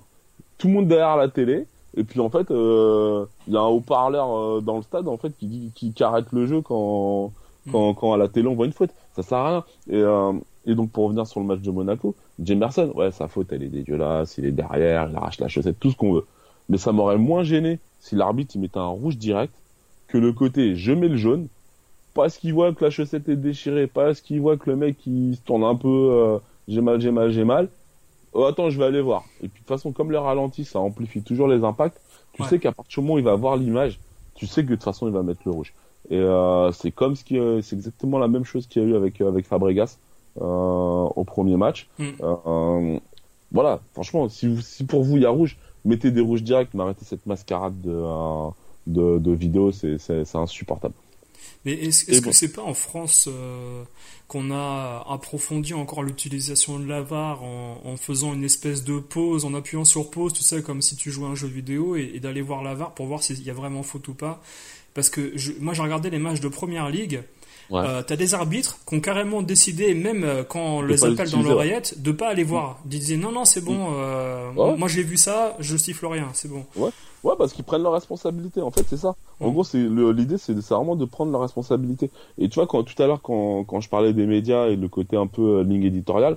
tout 0.59 0.69
le 0.69 0.75
monde 0.75 0.87
derrière 0.87 1.17
la 1.17 1.29
télé, 1.29 1.67
et 1.97 2.05
puis 2.05 2.21
en 2.21 2.31
fait 2.31 2.49
euh, 2.53 3.27
il 3.49 3.55
y 3.55 3.57
a 3.57 3.61
un 3.61 3.67
haut-parleur 3.67 4.31
euh, 4.31 4.61
dans 4.61 4.77
le 4.77 4.83
stade 4.83 5.09
en 5.09 5.17
fait 5.17 5.37
qui 5.37 5.47
dit 5.47 5.73
qui, 5.75 5.93
qui 5.93 6.05
arrête 6.05 6.31
le 6.31 6.47
jeu 6.47 6.61
quand 6.61 7.33
hmm. 7.67 7.73
quand, 7.73 7.95
quand 7.95 8.13
à 8.13 8.17
la 8.17 8.29
télé 8.29 8.47
on 8.47 8.55
voit 8.55 8.67
une 8.67 8.73
faute. 8.73 8.91
Ça 9.17 9.25
sert 9.25 9.39
à 9.39 9.49
rien. 9.49 9.65
Et, 9.91 10.71
et 10.71 10.75
donc 10.77 10.91
pour 10.91 11.05
revenir 11.05 11.27
sur 11.27 11.41
le 11.41 11.47
match 11.47 11.61
de 11.61 11.71
Monaco, 11.73 12.15
Jamerson, 12.39 12.93
ouais 12.95 13.11
sa 13.11 13.27
faute 13.27 13.49
elle 13.51 13.65
est 13.65 13.69
dégueulasse, 13.69 14.39
il 14.39 14.45
est 14.45 14.53
derrière, 14.53 15.09
il 15.11 15.17
arrache 15.17 15.41
la 15.41 15.49
chaussette, 15.49 15.81
tout 15.81 15.91
ce 15.91 15.97
qu'on 15.97 16.13
veut. 16.13 16.27
Mais 16.69 16.79
ça 16.79 16.93
m'aurait 16.93 17.19
moins 17.19 17.43
gêné 17.43 17.79
si 18.01 18.15
l'arbitre 18.15 18.57
il 18.57 18.61
mettait 18.61 18.79
un 18.79 18.87
rouge 18.87 19.17
direct 19.17 19.55
que 20.09 20.19
le 20.19 20.33
côté 20.33 20.77
je 20.77 20.93
mets 20.93 21.09
le 21.09 21.17
jaune 21.17 21.49
parce 22.15 22.39
qu'il 22.39 22.55
voit 22.55 22.73
que 22.73 22.85
la 22.85 22.91
chaussette 22.91 23.29
est 23.29 23.37
déchirée, 23.37 23.87
parce 23.87 24.21
qu'il 24.21 24.41
voit 24.41 24.57
que 24.57 24.71
le 24.71 24.77
mec 24.77 24.97
il 25.07 25.37
se 25.37 25.43
tourne 25.43 25.65
un 25.65 25.75
peu 25.75 25.89
euh, 25.89 26.39
j'ai 26.69 26.81
mal, 26.81 27.01
j'ai 27.01 27.11
mal, 27.11 27.31
j'ai 27.31 27.45
mal. 27.45 27.69
oh, 28.33 28.45
attends, 28.45 28.71
je 28.71 28.79
vais 28.79 28.87
aller 28.87 29.01
voir. 29.01 29.25
Et 29.43 29.49
puis 29.49 29.61
de 29.61 29.67
toute 29.67 29.69
façon, 29.69 29.93
comme 29.93 30.11
le 30.11 30.19
ralenti, 30.19 30.65
ça 30.65 30.81
amplifie 30.81 31.23
toujours 31.23 31.49
les 31.49 31.63
impacts. 31.63 32.01
Tu 32.33 32.43
sais 32.45 32.59
qu'à 32.59 32.73
partir 32.73 33.01
du 33.01 33.07
moment 33.07 33.15
où 33.15 33.19
il 33.19 33.25
va 33.25 33.35
voir 33.35 33.57
l'image, 33.57 33.99
tu 34.35 34.47
sais 34.47 34.63
que 34.63 34.69
de 34.69 34.75
toute 34.75 34.85
façon, 34.85 35.07
il 35.07 35.13
va 35.13 35.23
mettre 35.23 35.41
le 35.47 35.53
rouge. 35.53 35.73
Et 36.11 36.19
euh, 36.19 36.71
c'est 36.73 36.91
comme 36.91 37.17
ce 37.17 37.25
qui, 37.25 37.39
c'est 37.63 37.77
exactement 37.77 38.19
la 38.19 38.29
même 38.29 38.45
chose 38.45 38.67
qu'il 38.67 38.83
y 38.83 38.85
a 38.85 38.89
eu 38.89 38.95
avec 38.95 39.21
avec 39.21 39.47
Fabregas 39.47 39.99
euh, 40.41 40.45
au 40.45 41.25
premier 41.25 41.57
match. 41.57 41.89
Mm. 41.99 42.05
Euh, 42.21 42.99
voilà, 43.53 43.81
franchement, 43.93 44.29
si, 44.29 44.49
vous, 44.49 44.61
si 44.61 44.85
pour 44.85 45.03
vous 45.03 45.17
il 45.17 45.23
y 45.23 45.27
a 45.27 45.31
rouge, 45.31 45.57
mettez 45.87 46.11
des 46.11 46.21
rouges 46.21 46.43
directs, 46.43 46.71
mais 46.75 46.83
arrêtez 46.83 47.05
cette 47.05 47.27
mascarade 47.27 47.81
de 47.81 47.91
euh, 47.91 48.49
de, 48.87 49.19
de 49.19 49.33
vidéo, 49.33 49.73
c'est 49.73 50.35
insupportable. 50.35 50.95
Mais 51.65 51.73
est-ce 51.73 52.11
est 52.13 52.25
que 52.25 52.31
c'est 52.31 52.53
pas 52.53 52.63
en 52.63 52.75
France 52.75 53.29
euh, 53.29 53.83
qu'on 54.29 54.53
a 54.53 55.05
approfondi 55.11 55.75
encore 55.75 56.05
l'utilisation 56.05 56.79
de 56.79 56.87
la 56.87 57.03
VAR 57.03 57.43
en, 57.43 57.81
en, 57.85 57.97
faisant 57.97 58.35
une 58.35 58.45
espèce 58.45 58.85
de 58.85 59.01
pause, 59.01 59.45
en 59.45 59.53
appuyant 59.53 59.85
sur 59.85 60.11
pause, 60.11 60.33
tu 60.33 60.45
sais, 60.45 60.63
comme 60.63 60.81
si 60.81 60.95
tu 60.95 61.11
jouais 61.11 61.27
à 61.27 61.31
un 61.31 61.35
jeu 61.35 61.49
vidéo, 61.49 61.97
et, 61.97 62.13
et 62.15 62.21
d'aller 62.21 62.43
voir 62.43 62.63
la 62.63 62.75
VAR 62.75 62.95
pour 62.95 63.07
voir 63.07 63.23
s'il 63.23 63.43
y 63.43 63.51
a 63.51 63.55
vraiment 63.55 63.83
faute 63.83 64.07
ou 64.07 64.15
pas? 64.15 64.41
Parce 64.95 65.11
que 65.11 65.33
je, 65.37 65.53
moi 65.61 65.75
j'ai 65.75 65.83
regardé 65.83 66.09
les 66.09 66.19
matchs 66.21 66.41
de 66.41 66.49
Première 66.49 66.89
Ligue, 66.89 67.23
Ouais. 67.71 67.83
Euh, 67.85 68.03
t'as 68.07 68.17
des 68.17 68.35
arbitres 68.35 68.79
qui 68.87 68.95
ont 68.95 69.01
carrément 69.01 69.43
décidé, 69.43 69.95
même 69.95 70.23
euh, 70.25 70.45
quand 70.45 70.61
on 70.61 70.83
les 70.83 71.05
appelle 71.05 71.31
dans 71.31 71.43
l'oreillette, 71.43 72.01
de 72.01 72.13
pas 72.13 72.29
aller 72.29 72.45
voir. 72.45 72.79
Ils 72.85 72.91
disaient 72.91 73.17
non, 73.17 73.33
non, 73.33 73.45
c'est 73.45 73.61
bon, 73.61 73.89
euh, 73.93 74.53
ouais. 74.53 74.77
moi 74.77 74.89
j'ai 74.89 75.03
vu 75.03 75.17
ça, 75.17 75.57
je 75.59 75.77
siffle 75.77 76.07
rien, 76.07 76.29
c'est 76.33 76.49
bon. 76.49 76.65
Ouais, 76.77 76.91
ouais 77.25 77.35
parce 77.37 77.53
qu'ils 77.53 77.65
prennent 77.65 77.83
leur 77.83 77.93
responsabilité, 77.93 78.61
en 78.61 78.71
fait, 78.71 78.85
c'est 78.89 78.97
ça. 78.97 79.17
En 79.41 79.51
gros, 79.51 79.65
c'est 79.65 79.79
l'idée, 79.79 80.39
c'est 80.39 80.55
vraiment 80.55 80.97
de 80.97 81.05
prendre 81.05 81.33
leur 81.33 81.41
responsabilité. 81.41 82.11
Et 82.39 82.49
tu 82.49 82.55
vois, 82.55 82.67
quand 82.67 82.83
tout 82.85 83.01
à 83.03 83.07
l'heure, 83.07 83.21
quand, 83.21 83.65
quand 83.65 83.81
je 83.81 83.89
parlais 83.89 84.13
des 84.13 84.27
médias 84.27 84.69
et 84.69 84.77
le 84.77 84.89
côté 84.89 85.17
un 85.17 85.27
peu 85.27 85.59
euh, 85.59 85.63
ligne 85.63 85.85
éditoriale, 85.85 86.37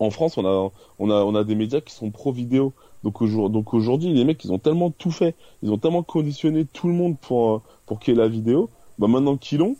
en 0.00 0.10
France, 0.10 0.36
on 0.36 0.44
a, 0.44 0.70
on 0.98 1.10
a, 1.10 1.14
on 1.22 1.34
a 1.34 1.44
des 1.44 1.54
médias 1.54 1.80
qui 1.80 1.94
sont 1.94 2.10
pro 2.10 2.32
vidéo. 2.32 2.72
Donc 3.04 3.22
aujourd'hui, 3.22 3.52
donc 3.52 3.74
aujourd'hui, 3.74 4.12
les 4.12 4.24
mecs, 4.24 4.44
ils 4.44 4.52
ont 4.52 4.58
tellement 4.58 4.90
tout 4.90 5.10
fait, 5.10 5.34
ils 5.62 5.70
ont 5.70 5.78
tellement 5.78 6.02
conditionné 6.02 6.66
tout 6.72 6.88
le 6.88 6.94
monde 6.94 7.16
pour, 7.16 7.50
euh, 7.50 7.62
pour 7.86 8.00
qu'il 8.00 8.14
y 8.14 8.16
ait 8.16 8.20
la 8.20 8.28
vidéo. 8.28 8.68
Bah 8.98 9.06
maintenant 9.06 9.36
qu'ils 9.36 9.58
l'ont, 9.58 9.76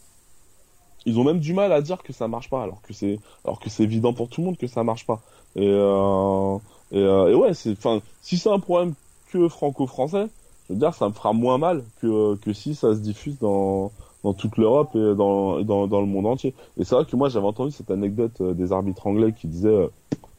ils 1.08 1.18
ont 1.18 1.24
même 1.24 1.40
du 1.40 1.54
mal 1.54 1.72
à 1.72 1.80
dire 1.80 2.02
que 2.02 2.12
ça 2.12 2.28
marche 2.28 2.50
pas 2.50 2.62
alors 2.62 2.82
que 2.82 2.92
c'est 2.92 3.18
alors 3.44 3.58
que 3.58 3.70
c'est 3.70 3.82
évident 3.82 4.12
pour 4.12 4.28
tout 4.28 4.42
le 4.42 4.46
monde 4.46 4.58
que 4.58 4.66
ça 4.66 4.84
marche 4.84 5.06
pas. 5.06 5.20
Et 5.56 5.66
euh, 5.66 6.58
euh, 6.92 7.34
ouais 7.34 7.52
enfin 7.72 8.00
si 8.22 8.36
c'est 8.36 8.50
un 8.50 8.60
problème 8.60 8.94
que 9.30 9.48
franco-français 9.48 10.26
je 10.68 10.74
veux 10.74 10.78
dire 10.78 10.94
ça 10.94 11.08
me 11.08 11.14
fera 11.14 11.32
moins 11.32 11.58
mal 11.58 11.82
que 12.00 12.36
que 12.36 12.52
si 12.52 12.74
ça 12.74 12.94
se 12.94 13.00
diffuse 13.00 13.38
dans 13.38 13.90
dans 14.24 14.34
toute 14.34 14.56
l'Europe 14.58 14.90
et 14.96 15.14
dans, 15.14 15.62
dans 15.62 16.00
le 16.00 16.06
monde 16.06 16.26
entier. 16.26 16.52
Et 16.76 16.84
c'est 16.84 16.94
vrai 16.94 17.04
que 17.04 17.16
moi 17.16 17.28
j'avais 17.28 17.46
entendu 17.46 17.70
cette 17.70 17.90
anecdote 17.90 18.42
des 18.42 18.72
arbitres 18.72 19.06
anglais 19.06 19.32
qui 19.32 19.46
disaient 19.46 19.88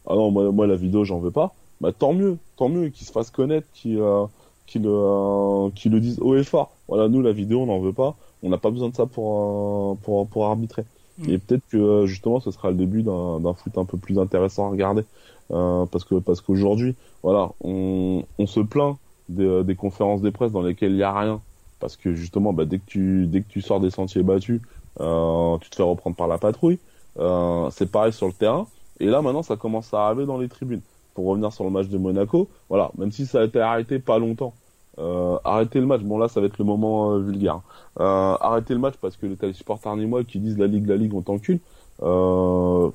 ah 0.05 0.15
non 0.15 0.31
moi 0.31 0.67
la 0.67 0.75
vidéo 0.75 1.03
j'en 1.03 1.19
veux 1.19 1.31
pas 1.31 1.53
bah 1.81 1.91
tant 1.97 2.13
mieux 2.13 2.37
tant 2.57 2.69
mieux 2.69 2.89
qu'ils 2.89 3.07
se 3.07 3.11
fassent 3.11 3.31
connaître 3.31 3.67
qu'ils 3.73 3.99
euh, 3.99 5.69
qu'ils 5.75 5.91
le 5.91 5.99
disent 5.99 6.19
haut 6.21 6.35
et 6.35 6.43
fort 6.43 6.71
voilà 6.89 7.07
nous 7.07 7.21
la 7.21 7.31
vidéo 7.31 7.61
on 7.61 7.67
n'en 7.67 7.79
veut 7.79 7.93
pas. 7.93 8.17
On 8.43 8.49
n'a 8.49 8.57
pas 8.57 8.71
besoin 8.71 8.89
de 8.89 8.95
ça 8.95 9.05
pour 9.05 9.97
pour 9.99 10.27
pour 10.27 10.47
arbitrer. 10.47 10.83
Mm. 11.19 11.29
Et 11.29 11.37
peut-être 11.37 11.63
que 11.69 12.05
justement 12.05 12.39
ce 12.39 12.51
sera 12.51 12.71
le 12.71 12.77
début 12.77 13.03
d'un 13.03 13.53
foot 13.53 13.77
un 13.77 13.85
peu 13.85 13.97
plus 13.97 14.19
intéressant 14.19 14.67
à 14.67 14.69
regarder. 14.71 15.03
Euh, 15.51 15.85
parce 15.85 16.03
que 16.03 16.15
parce 16.15 16.41
qu'aujourd'hui 16.41 16.95
voilà 17.23 17.49
on, 17.61 18.23
on 18.37 18.45
se 18.45 18.59
plaint 18.59 18.97
des, 19.29 19.63
des 19.63 19.75
conférences 19.75 20.21
des 20.21 20.29
presse 20.31 20.51
dans 20.51 20.61
lesquelles 20.61 20.91
il 20.91 20.97
y 20.97 21.03
a 21.03 21.17
rien. 21.17 21.39
Parce 21.79 21.95
que 21.95 22.13
justement 22.13 22.53
bah, 22.53 22.65
dès 22.65 22.79
que 22.79 22.85
tu 22.87 23.27
dès 23.27 23.41
que 23.41 23.49
tu 23.49 23.61
sors 23.61 23.79
des 23.79 23.91
sentiers 23.91 24.23
battus 24.23 24.61
euh, 24.99 25.57
tu 25.59 25.69
te 25.69 25.75
fais 25.75 25.83
reprendre 25.83 26.15
par 26.15 26.27
la 26.27 26.37
patrouille. 26.37 26.79
Euh, 27.19 27.69
c'est 27.71 27.91
pareil 27.91 28.13
sur 28.13 28.27
le 28.27 28.33
terrain. 28.33 28.67
Et 28.99 29.05
là 29.05 29.21
maintenant 29.21 29.43
ça 29.43 29.55
commence 29.55 29.93
à 29.93 30.07
arriver 30.07 30.25
dans 30.25 30.37
les 30.39 30.49
tribunes. 30.49 30.81
Pour 31.13 31.27
revenir 31.27 31.51
sur 31.53 31.65
le 31.65 31.69
match 31.69 31.87
de 31.87 31.97
Monaco 31.97 32.47
voilà 32.67 32.91
même 32.97 33.11
si 33.11 33.25
ça 33.25 33.41
a 33.41 33.43
été 33.43 33.59
arrêté 33.59 33.99
pas 33.99 34.17
longtemps 34.17 34.53
euh, 34.99 35.37
arrêtez 35.43 35.79
le 35.79 35.85
match. 35.85 36.01
Bon 36.01 36.17
là, 36.17 36.27
ça 36.27 36.41
va 36.41 36.47
être 36.47 36.57
le 36.57 36.65
moment 36.65 37.11
euh, 37.11 37.19
vulgaire. 37.19 37.61
Euh, 37.99 38.35
arrêtez 38.39 38.73
le 38.73 38.79
match 38.79 38.95
parce 39.01 39.15
que 39.17 39.25
les 39.25 39.53
supporters 39.53 39.95
moi 39.95 40.23
qui 40.23 40.39
disent 40.39 40.57
la 40.57 40.67
ligue, 40.67 40.87
la 40.87 40.97
ligue, 40.97 41.13
on 41.13 41.21
t'encule. 41.21 41.59
Euh, 42.01 42.89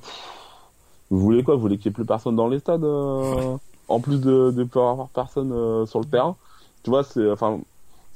vous 1.09 1.19
voulez 1.19 1.43
quoi? 1.43 1.55
Vous 1.55 1.61
voulez 1.61 1.77
qu'il 1.77 1.89
n'y 1.89 1.93
ait 1.93 1.95
plus 1.95 2.05
personne 2.05 2.35
dans 2.35 2.47
les 2.47 2.59
stades 2.59 2.83
euh, 2.83 3.57
En 3.87 3.99
plus 3.99 4.19
de 4.19 4.51
de 4.51 4.63
pas 4.63 4.91
avoir 4.91 5.09
personne 5.09 5.51
euh, 5.51 5.85
sur 5.85 5.99
le 5.99 6.05
terrain? 6.05 6.35
Tu 6.83 6.89
vois, 6.89 7.03
c'est 7.03 7.29
enfin, 7.29 7.59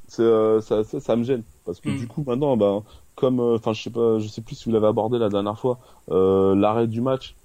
ça, 0.07 0.61
ça, 0.61 0.83
ça, 0.83 1.15
me 1.15 1.23
gêne 1.23 1.43
parce 1.65 1.79
que 1.79 1.89
mm. 1.89 1.97
du 1.97 2.07
coup 2.07 2.23
maintenant, 2.25 2.57
ben 2.57 2.83
comme 3.15 3.39
enfin 3.39 3.73
je 3.73 3.83
sais 3.83 3.89
pas, 3.89 4.19
je 4.19 4.27
sais 4.27 4.41
plus 4.41 4.55
si 4.55 4.65
vous 4.65 4.71
l'avez 4.71 4.87
abordé 4.87 5.17
la 5.19 5.29
dernière 5.29 5.59
fois, 5.59 5.79
l'arrêt 6.09 6.87
du 6.87 7.01
match 7.01 7.35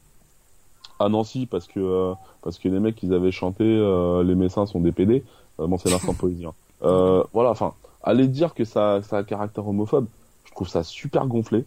à 1.00 1.08
Nancy 1.08 1.46
parce 1.46 1.66
que 1.66 2.12
parce 2.42 2.58
que 2.58 2.68
les 2.68 2.78
mecs 2.78 3.02
ils 3.02 3.12
avaient 3.12 3.32
chanté 3.32 3.64
les 3.64 4.34
Messins 4.34 4.66
sont 4.66 4.80
des 4.80 4.92
PD. 4.92 5.24
Euh, 5.60 5.66
bon, 5.66 5.78
c'est 5.78 5.90
l'instant 5.90 6.14
poésie. 6.18 6.46
Hein. 6.46 6.54
Euh, 6.82 7.22
voilà, 7.32 7.50
enfin, 7.50 7.74
aller 8.02 8.28
dire 8.28 8.54
que 8.54 8.64
ça, 8.64 9.00
ça 9.02 9.16
a 9.16 9.20
un 9.20 9.24
caractère 9.24 9.66
homophobe, 9.66 10.06
je 10.44 10.52
trouve 10.52 10.68
ça 10.68 10.82
super 10.82 11.26
gonflé. 11.26 11.64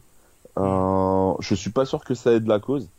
Euh, 0.57 1.33
je 1.39 1.55
suis 1.55 1.71
pas 1.71 1.85
sûr 1.85 2.03
que 2.03 2.15
ça 2.15 2.31
aide 2.33 2.47
la 2.47 2.59
cause. 2.59 2.89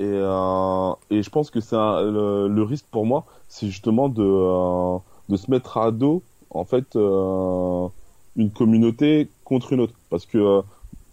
Et, 0.00 0.04
euh, 0.04 0.92
et 1.10 1.22
je 1.22 1.30
pense 1.30 1.50
que 1.50 1.60
c'est 1.60 1.76
le, 1.76 2.48
le, 2.48 2.62
risque 2.62 2.86
pour 2.90 3.04
moi, 3.04 3.24
c'est 3.48 3.66
justement 3.66 4.08
de, 4.08 4.22
euh, 4.22 4.98
de 5.28 5.36
se 5.36 5.50
mettre 5.50 5.76
à 5.78 5.90
dos, 5.90 6.22
en 6.50 6.64
fait, 6.64 6.94
euh, 6.94 7.88
une 8.36 8.50
communauté 8.50 9.28
contre 9.44 9.72
une 9.72 9.80
autre. 9.80 9.94
Parce 10.08 10.24
que, 10.24 10.62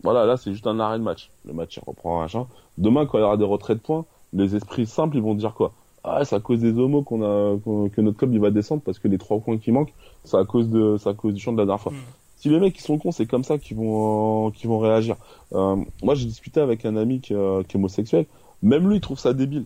voilà, 0.03 0.25
là, 0.25 0.37
c'est 0.37 0.51
juste 0.51 0.67
un 0.67 0.79
arrêt 0.79 0.99
de 0.99 1.03
match. 1.03 1.31
Le 1.45 1.53
match, 1.53 1.77
il 1.77 1.83
reprend 1.85 2.19
un 2.19 2.23
machin. 2.23 2.45
Demain, 2.77 3.05
quand 3.05 3.17
il 3.17 3.21
y 3.21 3.23
aura 3.23 3.37
des 3.37 3.45
retraits 3.45 3.77
de 3.77 3.81
points, 3.81 4.05
les 4.33 4.55
esprits 4.55 4.85
simples, 4.85 5.17
ils 5.17 5.23
vont 5.23 5.33
dire 5.33 5.53
quoi? 5.55 5.73
Ah 6.05 6.23
c'est 6.23 6.35
à 6.35 6.39
cause 6.39 6.59
des 6.59 6.77
homos 6.77 7.01
qu'on 7.03 7.23
a 7.23 7.57
que 7.89 8.01
notre 8.01 8.17
club 8.17 8.33
il 8.33 8.39
va 8.39 8.51
descendre 8.51 8.81
parce 8.85 8.99
que 8.99 9.07
les 9.07 9.17
trois 9.17 9.39
points 9.39 9.57
qui 9.57 9.71
manquent 9.71 9.93
c'est 10.23 10.37
à 10.37 10.45
cause 10.45 10.69
de 10.69 10.97
à 11.05 11.13
cause 11.13 11.33
du 11.33 11.41
champ 11.41 11.51
de 11.51 11.57
la 11.57 11.65
dernière 11.65 11.81
fois. 11.81 11.91
Mm. 11.91 11.95
Si 12.37 12.49
les 12.49 12.59
mecs 12.59 12.73
qui 12.73 12.81
sont 12.81 12.97
cons 12.97 13.11
c'est 13.11 13.25
comme 13.25 13.43
ça 13.43 13.57
qu'ils 13.57 13.77
vont 13.77 14.47
euh, 14.47 14.51
qu'ils 14.51 14.69
vont 14.69 14.79
réagir. 14.79 15.15
Euh, 15.53 15.77
moi 16.03 16.15
j'ai 16.15 16.25
discuté 16.25 16.59
avec 16.59 16.85
un 16.85 16.95
ami 16.95 17.21
qui, 17.21 17.33
euh, 17.33 17.63
qui, 17.63 17.75
est 17.75 17.79
homosexuel, 17.79 18.25
même 18.61 18.87
lui 18.87 18.97
il 18.97 19.01
trouve 19.01 19.19
ça 19.19 19.33
débile. 19.33 19.65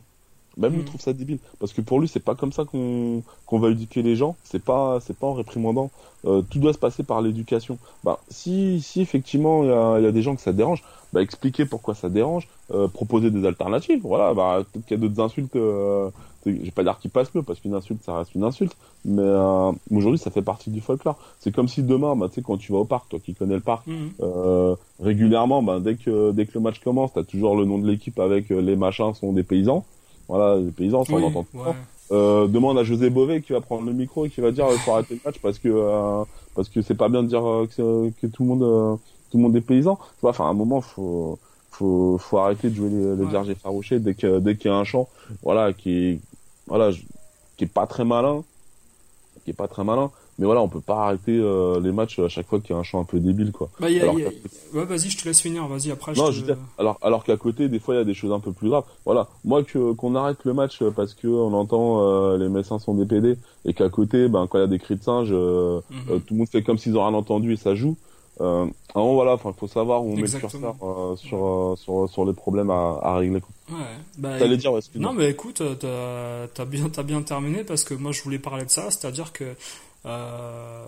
Même 0.60 0.74
lui 0.74 0.80
il 0.80 0.84
mm. 0.84 0.86
trouve 0.86 1.02
ça 1.02 1.14
débile 1.14 1.40
parce 1.60 1.74
que 1.74 1.82
pour 1.82 2.00
lui 2.00 2.08
c'est 2.08 2.20
pas 2.20 2.36
comme 2.36 2.52
ça 2.52 2.66
qu'on 2.66 3.24
qu'on 3.46 3.60
va 3.60 3.70
éduquer 3.70 4.02
les 4.04 4.16
gens, 4.16 4.36
c'est 4.44 4.64
pas 4.64 5.00
c'est 5.02 5.18
pas 5.18 5.28
en 5.28 5.34
réprimandant. 5.34 5.90
Euh, 6.26 6.42
tout 6.42 6.60
doit 6.60 6.74
se 6.74 6.78
passer 6.78 7.04
par 7.04 7.22
l'éducation. 7.22 7.78
Bah 8.04 8.20
si 8.30 8.82
si 8.82 9.02
effectivement 9.02 9.64
il 9.64 9.70
y 9.70 9.72
a, 9.72 10.00
y 10.00 10.06
a 10.06 10.12
des 10.12 10.22
gens 10.22 10.36
que 10.36 10.42
ça 10.42 10.54
dérange, 10.54 10.84
bah 11.14 11.22
expliquer 11.22 11.66
pourquoi 11.66 11.96
ça 11.96 12.10
dérange, 12.10 12.48
euh, 12.72 12.88
proposer 12.88 13.32
des 13.32 13.46
alternatives. 13.48 14.02
Voilà, 14.04 14.34
bah 14.34 14.64
peut-être 14.72 14.86
qu'il 14.86 14.98
y 14.98 15.00
a 15.00 15.08
d'autres 15.08 15.22
insultes 15.22 15.56
euh, 15.56 16.10
je 16.46 16.52
vais 16.52 16.72
pas 16.72 16.84
dire 16.84 16.98
qu'il 17.00 17.12
passe 17.12 17.34
mieux 17.36 17.44
parce 17.44 17.60
qu'une 17.60 17.74
insulte 17.74 18.04
ça 18.04 18.18
reste 18.18 18.36
une 18.36 18.44
insulte 18.44 18.76
mais 19.06 19.22
euh, 19.22 19.72
aujourd'hui 19.92 20.18
ça 20.18 20.32
fait 20.32 20.42
partie 20.42 20.70
du 20.70 20.82
folklore 20.82 21.18
c'est 21.40 21.54
comme 21.54 21.68
si 21.68 21.84
demain 21.84 22.16
bah 22.16 22.28
tu 22.30 22.36
sais 22.36 22.42
quand 22.42 22.58
tu 22.58 22.72
vas 22.72 22.80
au 22.80 22.86
parc 22.86 23.10
toi 23.10 23.20
qui 23.20 23.34
connais 23.34 23.56
le 23.56 23.62
parc 23.62 23.88
Mhm. 23.88 24.12
euh, 24.22 24.76
régulièrement 25.00 25.64
bah, 25.64 25.80
dès 25.80 25.96
que 25.96 26.32
dès 26.32 26.46
que 26.46 26.52
le 26.54 26.60
match 26.60 26.80
commence 26.80 27.14
t'as 27.14 27.24
toujours 27.24 27.56
le 27.56 27.66
nom 27.66 27.78
de 27.78 27.88
l'équipe 27.88 28.20
avec 28.20 28.52
euh, 28.52 28.60
les 28.62 28.76
machins 28.76 29.14
sont 29.14 29.34
des 29.34 29.44
paysans 29.44 29.86
voilà 30.30 30.58
les 30.60 30.72
paysans 30.72 31.06
ça 31.06 31.18
Oui, 31.18 31.24
on 31.24 31.28
entend 31.28 31.46
tout 31.46 31.58
ouais. 31.60 31.76
Euh, 32.12 32.48
demande 32.48 32.78
à 32.80 32.84
José 32.86 33.12
Bové 33.12 33.42
qui 33.44 33.54
va 33.54 33.62
prendre 33.62 33.86
le 33.88 33.94
micro 33.94 34.26
et 34.26 34.32
qui 34.32 34.42
va 34.42 34.52
dire 34.52 34.68
il 34.74 34.80
faut 34.80 34.94
arrêter 34.94 35.16
le 35.16 35.22
match 35.26 35.40
parce 35.42 35.60
que 35.60 35.70
euh, 35.70 36.26
parce 36.56 36.70
que 36.70 36.82
c'est 36.82 36.96
pas 36.96 37.10
bien 37.10 37.24
de 37.24 37.28
dire 37.30 37.46
euh, 37.48 37.68
que, 37.68 37.74
c'est- 37.76 38.16
que 38.22 38.28
tout 38.28 38.44
le 38.44 38.50
monde 38.50 38.64
euh, 38.64 38.98
tout 39.32 39.38
le 39.38 39.44
monde 39.44 39.56
est 39.58 39.62
paysan 39.62 40.00
enfin 40.24 40.46
à 40.48 40.50
un 40.50 40.54
moment 40.56 40.82
faut 40.82 41.40
faut 41.72 42.18
faut 42.20 42.40
arrêter 42.40 42.70
de 42.72 42.76
jouer 42.76 42.90
les, 42.90 43.16
les 43.18 43.26
Ouais. 43.26 43.28
bergers 43.28 43.56
farouchés 43.56 44.00
dès 44.00 44.16
que 44.16 44.40
dès 44.40 44.58
qu'il 44.58 44.72
y 44.72 44.74
a 44.74 44.78
un 44.78 44.86
champ 44.86 45.10
voilà 45.44 45.74
qui 45.74 46.24
voilà 46.68 46.92
qui 47.58 47.66
est 47.66 47.68
pas 47.68 47.88
très 47.88 48.06
malin 48.06 48.46
qui 49.44 49.52
est 49.52 49.54
pas 49.54 49.68
très 49.68 49.84
malin 49.84 50.12
mais 50.40 50.46
voilà 50.46 50.62
on 50.62 50.68
peut 50.70 50.82
pas 50.82 51.04
arrêter 51.06 51.38
euh, 51.38 51.80
les 51.80 51.92
matchs 51.92 52.18
à 52.18 52.28
chaque 52.30 52.48
fois 52.48 52.60
qu'il 52.60 52.72
y 52.72 52.74
a 52.74 52.80
un 52.80 52.84
champ 52.84 53.00
un 53.00 53.04
peu 53.04 53.20
débile 53.20 53.52
quoi 53.52 53.70
Bah, 53.80 53.90
y 53.92 54.00
a, 54.00 54.04
Alors 54.04 54.20
y 54.20 54.26
a- 54.26 54.32
que- 54.32 54.78
Ouais, 54.78 54.86
vas-y, 54.86 55.10
je 55.10 55.18
te 55.18 55.26
laisse 55.28 55.42
finir. 55.42 55.68
Vas-y, 55.68 55.92
après. 55.92 56.14
non, 56.14 56.32
je 56.32 56.42
te... 56.46 56.52
alors, 56.78 56.98
alors 57.02 57.24
qu'à 57.24 57.38
côté, 57.38 57.68
des 57.70 57.80
fois, 57.80 57.96
il 57.96 57.98
y 57.98 58.02
a 58.02 58.04
des 58.04 58.14
choses 58.14 58.32
un 58.32 58.40
peu 58.40 58.52
plus 58.52 58.70
graves. 58.70 58.84
Voilà, 59.06 59.28
moi, 59.44 59.64
que 59.64 59.92
qu'on 59.94 60.16
arrête 60.16 60.38
le 60.46 60.54
match 60.54 60.82
parce 60.96 61.14
que 61.14 61.28
on 61.28 61.54
entend 61.54 62.02
euh, 62.02 62.38
les 62.38 62.50
médecins 62.50 62.78
sont 62.80 62.94
des 62.94 63.06
PD 63.06 63.36
et 63.66 63.74
qu'à 63.74 63.90
côté, 63.90 64.28
ben, 64.28 64.48
quand 64.48 64.58
il 64.58 64.62
y 64.62 64.64
a 64.64 64.68
des 64.68 64.80
cris 64.80 64.96
de 64.96 65.04
singe, 65.04 65.30
euh, 65.32 65.82
Mhm. 65.90 66.22
tout 66.22 66.34
le 66.34 66.38
monde 66.38 66.48
fait 66.50 66.62
comme 66.64 66.78
s'ils 66.78 66.96
ont 66.98 67.06
rien 67.06 67.16
entendu 67.16 67.54
et 67.54 67.58
ça 67.58 67.74
joue. 67.76 67.98
Euh, 68.42 68.66
alors 68.96 69.14
voilà, 69.16 69.34
enfin, 69.34 69.52
faut 69.58 69.68
savoir 69.68 70.02
où 70.06 70.12
on 70.14 70.16
met 70.16 70.22
le 70.22 70.30
curseur 70.40 70.76
sur, 71.18 71.74
sur 71.78 72.10
sur 72.10 72.26
les 72.26 72.34
problèmes 72.34 72.70
à, 72.70 72.98
à 73.02 73.18
régler. 73.18 73.42
Ouais. 73.70 73.76
Bah, 74.18 74.38
T'allais 74.40 74.56
dire, 74.58 74.76
excuse-moi. 74.78 75.12
Non, 75.12 75.18
mais 75.18 75.30
écoute, 75.30 75.62
t'as 75.80 76.44
as 76.58 76.66
bien, 76.66 76.88
t'as 76.90 77.04
bien 77.04 77.22
terminé 77.22 77.64
parce 77.64 77.84
que 77.84 77.94
moi 77.96 78.12
je 78.12 78.22
voulais 78.24 78.40
parler 78.40 78.66
de 78.66 78.70
ça, 78.70 78.92
c'est-à-dire 78.92 79.34
que 79.34 79.44
euh, 80.06 80.86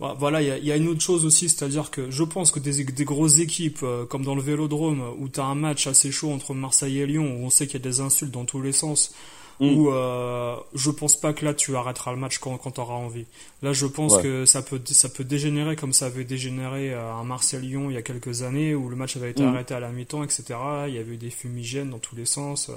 bah, 0.00 0.14
voilà, 0.18 0.40
il 0.42 0.48
y 0.48 0.50
a, 0.50 0.58
il 0.58 0.64
y 0.64 0.72
a 0.72 0.76
une 0.76 0.88
autre 0.88 1.00
chose 1.02 1.24
aussi, 1.24 1.48
c'est-à-dire 1.48 1.90
que 1.90 2.10
je 2.10 2.22
pense 2.24 2.50
que 2.50 2.58
des, 2.60 2.84
des 2.84 3.04
grosses 3.04 3.38
équipes 3.38 3.80
euh, 3.82 4.06
comme 4.06 4.24
dans 4.24 4.34
le 4.34 4.42
Vélodrome 4.42 5.02
où 5.18 5.28
t'as 5.28 5.44
un 5.44 5.54
match 5.54 5.86
assez 5.86 6.10
chaud 6.10 6.30
entre 6.32 6.54
Marseille 6.54 6.98
et 7.00 7.06
Lyon 7.06 7.24
où 7.40 7.44
on 7.46 7.50
sait 7.50 7.66
qu'il 7.66 7.74
y 7.80 7.82
a 7.82 7.88
des 7.88 8.00
insultes 8.00 8.30
dans 8.32 8.44
tous 8.44 8.62
les 8.62 8.72
sens. 8.72 9.12
Mm. 9.60 9.76
Où 9.76 9.90
euh, 9.90 10.54
je 10.72 10.88
pense 10.90 11.18
pas 11.20 11.32
que 11.32 11.44
là 11.44 11.52
tu 11.52 11.74
arrêteras 11.74 12.12
le 12.12 12.16
match 12.16 12.38
quand, 12.38 12.56
quand 12.58 12.70
t'auras 12.70 12.94
envie. 12.94 13.26
Là, 13.62 13.72
je 13.72 13.86
pense 13.86 14.14
Ouais. 14.14 14.22
que 14.22 14.44
ça 14.44 14.62
peut 14.62 14.80
ça 14.86 15.08
peut 15.08 15.24
dégénérer 15.24 15.74
comme 15.74 15.92
ça 15.92 16.06
avait 16.06 16.22
dégénéré 16.22 16.94
à 16.94 17.14
un 17.14 17.24
Marseille-Lyon 17.24 17.90
il 17.90 17.94
y 17.94 17.96
a 17.96 18.02
quelques 18.02 18.42
années 18.42 18.76
où 18.76 18.88
le 18.88 18.94
match 18.94 19.16
avait 19.16 19.32
été 19.32 19.42
Mm. 19.42 19.48
arrêté 19.48 19.74
à 19.74 19.80
la 19.80 19.88
mi-temps, 19.90 20.22
etc. 20.22 20.44
Il 20.86 20.94
y 20.94 20.98
avait 20.98 21.14
eu 21.14 21.16
des 21.16 21.30
fumigènes 21.30 21.90
dans 21.90 21.98
tous 21.98 22.14
les 22.14 22.24
sens. 22.24 22.70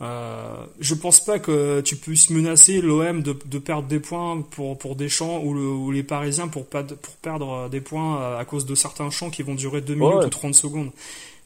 Euh, 0.00 0.64
je 0.80 0.94
pense 0.94 1.24
pas 1.24 1.38
que 1.38 1.80
tu 1.80 1.96
puisses 1.96 2.30
menacer 2.30 2.80
l'OM 2.80 3.22
de, 3.22 3.36
de, 3.44 3.58
perdre 3.58 3.86
des 3.86 4.00
points 4.00 4.42
pour, 4.50 4.76
pour 4.76 4.96
des 4.96 5.08
champs 5.08 5.40
ou, 5.40 5.54
le, 5.54 5.60
ou 5.60 5.92
les 5.92 6.02
Parisiens 6.02 6.48
pour, 6.48 6.66
pas, 6.66 6.82
pour 6.82 7.14
perdre 7.16 7.68
des 7.68 7.80
points 7.80 8.36
à 8.36 8.44
cause 8.44 8.66
de 8.66 8.74
certains 8.74 9.10
champs 9.10 9.30
qui 9.30 9.42
vont 9.42 9.54
durer 9.54 9.80
2 9.80 9.94
minutes 9.94 10.24
ou 10.24 10.28
30 10.28 10.54
secondes. 10.54 10.90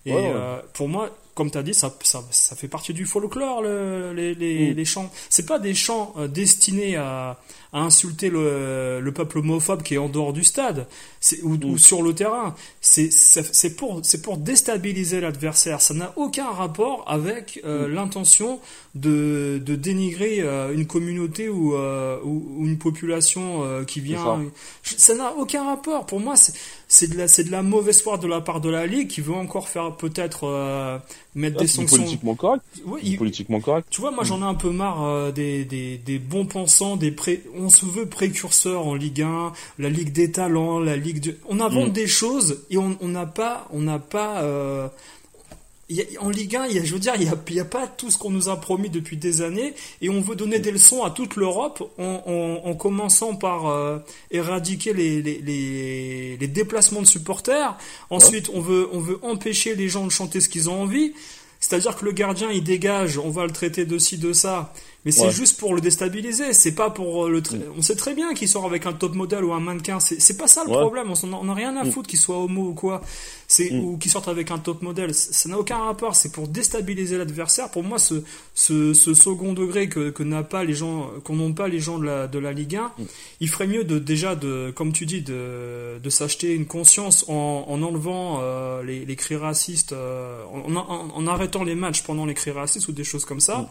Et 0.06 0.14
euh, 0.14 0.58
pour 0.72 0.88
moi, 0.88 1.10
comme 1.36 1.50
tu 1.50 1.58
as 1.58 1.62
dit, 1.62 1.74
ça, 1.74 1.94
ça, 2.02 2.24
ça, 2.30 2.56
fait 2.56 2.66
partie 2.66 2.94
du 2.94 3.04
folklore, 3.04 3.60
le, 3.60 4.14
les, 4.14 4.34
les, 4.34 4.72
mm. 4.72 4.76
les 4.76 4.84
chants. 4.86 5.12
C'est 5.28 5.44
pas 5.44 5.58
des 5.58 5.74
chants 5.74 6.14
euh, 6.16 6.28
destinés 6.28 6.96
à, 6.96 7.38
à 7.74 7.80
insulter 7.80 8.30
le, 8.30 9.00
le, 9.02 9.12
peuple 9.12 9.38
homophobe 9.38 9.82
qui 9.82 9.94
est 9.94 9.98
en 9.98 10.08
dehors 10.08 10.32
du 10.32 10.44
stade 10.44 10.86
ou, 11.42 11.52
ou, 11.52 11.72
mm. 11.74 11.78
sur 11.78 12.02
le 12.02 12.14
terrain. 12.14 12.54
C'est 12.80 13.76
pour, 13.76 14.00
pour 14.22 14.38
déstabiliser 14.38 15.20
l'adversaire. 15.20 15.82
Ça 15.82 15.92
n'a 15.92 16.14
aucun 16.16 16.50
rapport 16.50 17.04
avec 17.06 17.60
euh, 17.66 17.86
mm. 17.86 17.92
l'intention 17.92 18.58
de, 18.94 19.60
de, 19.62 19.76
dénigrer 19.76 20.40
euh, 20.40 20.72
une 20.72 20.86
communauté 20.86 21.50
ou, 21.50 21.76
ou, 21.76 22.64
une 22.64 22.78
population 22.78 23.84
qui 23.84 24.00
vient. 24.00 24.42
Ça 24.82 25.14
n'a 25.14 25.34
aucun 25.34 25.66
rapport. 25.66 26.06
Pour 26.06 26.18
moi, 26.20 26.34
c'est 26.88 27.10
de, 27.10 27.18
la, 27.18 27.26
de 27.26 27.50
la 27.50 27.62
mauvaise 27.62 28.00
foi 28.00 28.16
de 28.16 28.26
la 28.26 28.40
part 28.40 28.62
de 28.62 28.70
la 28.70 28.86
Ligue 28.86 29.08
qui 29.08 29.20
veut 29.20 29.34
encore 29.34 29.68
faire 29.68 29.94
peut-être 29.96 31.02
mettre 31.36 31.58
des 31.58 31.66
sanctions. 31.66 31.98
Politiquement 31.98 32.34
correct. 32.34 32.62
Politiquement 33.18 33.60
correct. 33.60 33.86
Tu 33.90 34.00
vois, 34.00 34.10
moi 34.10 34.24
j'en 34.24 34.40
ai 34.40 34.44
un 34.44 34.54
peu 34.54 34.70
marre 34.70 35.04
euh, 35.04 35.30
des, 35.30 35.64
des, 35.64 35.98
des, 35.98 36.18
bons 36.18 36.46
pensants, 36.46 36.96
des 36.96 37.12
pré... 37.12 37.42
on 37.56 37.68
se 37.68 37.84
veut 37.86 38.06
précurseurs 38.06 38.86
en 38.86 38.94
Ligue 38.94 39.22
1, 39.22 39.52
la 39.78 39.88
Ligue 39.88 40.12
des 40.12 40.32
talents, 40.32 40.80
la 40.80 40.96
Ligue 40.96 41.20
de... 41.20 41.38
On 41.48 41.60
invente 41.60 41.90
mm. 41.90 41.92
des 41.92 42.06
choses 42.06 42.64
et 42.70 42.78
on 42.78 42.96
n'a 43.02 43.26
pas, 43.26 43.68
on 43.72 43.80
n'a 43.80 43.98
pas 43.98 44.42
euh, 44.42 44.88
en 46.20 46.30
Ligue 46.30 46.56
1, 46.56 46.66
il 46.66 46.76
y 46.76 46.78
a, 46.80 46.84
je 46.84 46.92
veux 46.92 46.98
dire, 46.98 47.14
il 47.14 47.22
n'y 47.22 47.60
a, 47.60 47.62
a, 47.62 47.64
pas 47.64 47.86
tout 47.86 48.10
ce 48.10 48.18
qu'on 48.18 48.30
nous 48.30 48.48
a 48.48 48.60
promis 48.60 48.90
depuis 48.90 49.16
des 49.16 49.42
années, 49.42 49.74
et 50.00 50.10
on 50.10 50.20
veut 50.20 50.34
donner 50.34 50.58
des 50.58 50.72
leçons 50.72 51.04
à 51.04 51.10
toute 51.10 51.36
l'Europe 51.36 51.92
en, 51.98 52.60
en, 52.64 52.74
commençant 52.74 53.36
par 53.36 53.68
euh, 53.68 53.98
éradiquer 54.32 54.92
les, 54.92 55.22
les, 55.22 55.40
les, 55.40 56.36
les, 56.38 56.48
déplacements 56.48 57.02
de 57.02 57.06
supporters. 57.06 57.76
Ensuite, 58.10 58.50
on 58.52 58.60
veut, 58.60 58.88
on 58.92 58.98
veut 58.98 59.18
empêcher 59.22 59.76
les 59.76 59.88
gens 59.88 60.04
de 60.04 60.10
chanter 60.10 60.40
ce 60.40 60.48
qu'ils 60.48 60.68
ont 60.68 60.82
envie. 60.82 61.14
C'est-à-dire 61.60 61.96
que 61.96 62.04
le 62.04 62.12
gardien, 62.12 62.50
il 62.50 62.62
dégage, 62.64 63.18
on 63.18 63.30
va 63.30 63.44
le 63.44 63.52
traiter 63.52 63.86
de 63.86 63.98
ci, 63.98 64.18
de 64.18 64.32
ça. 64.32 64.72
Mais 65.06 65.12
c'est 65.12 65.30
juste 65.30 65.60
pour 65.60 65.72
le 65.72 65.80
déstabiliser. 65.80 66.52
C'est 66.52 66.74
pas 66.74 66.90
pour 66.90 67.28
le. 67.28 67.38
Mm. 67.38 67.62
On 67.78 67.82
sait 67.82 67.94
très 67.94 68.12
bien 68.12 68.34
qu'il 68.34 68.48
sort 68.48 68.66
avec 68.66 68.86
un 68.86 68.92
top 68.92 69.14
modèle 69.14 69.44
ou 69.44 69.52
un 69.52 69.60
mannequin. 69.60 70.00
C'est 70.00 70.36
pas 70.36 70.48
ça 70.48 70.64
le 70.64 70.70
problème. 70.70 71.12
On 71.22 71.44
n'a 71.44 71.54
rien 71.54 71.76
à 71.76 71.84
mm. 71.84 71.92
foutre 71.92 72.08
qu'il 72.08 72.18
soit 72.18 72.36
homo 72.36 72.70
ou 72.70 72.74
quoi. 72.74 73.00
C'est 73.46 73.70
mm. 73.70 73.84
ou 73.84 73.98
qu'il 73.98 74.10
sorte 74.10 74.26
avec 74.26 74.50
un 74.50 74.58
top 74.58 74.82
modèle. 74.82 75.14
Ça 75.14 75.48
n'a 75.48 75.60
aucun 75.60 75.78
rapport. 75.78 76.16
C'est 76.16 76.32
pour 76.32 76.48
déstabiliser 76.48 77.18
l'adversaire. 77.18 77.70
Pour 77.70 77.84
moi, 77.84 78.00
ce, 78.00 78.24
ce, 78.54 78.94
ce, 78.94 79.14
second 79.14 79.52
degré 79.52 79.88
que, 79.88 80.10
que 80.10 80.24
n'a 80.24 80.42
pas 80.42 80.64
les 80.64 80.74
gens, 80.74 81.08
qu'on 81.22 81.36
n'ont 81.36 81.52
pas 81.52 81.68
les 81.68 81.78
gens 81.78 82.00
de 82.00 82.04
la, 82.06 82.26
de 82.26 82.40
la 82.40 82.52
Ligue 82.52 82.74
1, 82.74 82.92
il 83.40 83.48
ferait 83.48 83.68
mieux 83.68 83.84
de 83.84 84.00
déjà 84.00 84.34
de, 84.34 84.72
comme 84.74 84.92
tu 84.92 85.06
dis, 85.06 85.22
de, 85.22 86.00
de 86.02 86.10
s'acheter 86.10 86.52
une 86.52 86.66
conscience 86.66 87.24
en, 87.28 87.66
en 87.68 87.80
enlevant 87.80 88.40
euh, 88.42 88.82
les, 88.82 89.04
les, 89.04 89.16
cris 89.16 89.36
racistes, 89.36 89.92
euh, 89.92 90.42
en, 90.52 90.74
en, 90.74 91.10
en, 91.14 91.26
arrêtant 91.28 91.62
les 91.62 91.76
matchs 91.76 92.02
pendant 92.02 92.26
les 92.26 92.34
cris 92.34 92.50
racistes 92.50 92.88
ou 92.88 92.92
des 92.92 93.04
choses 93.04 93.24
comme 93.24 93.40
ça. 93.40 93.70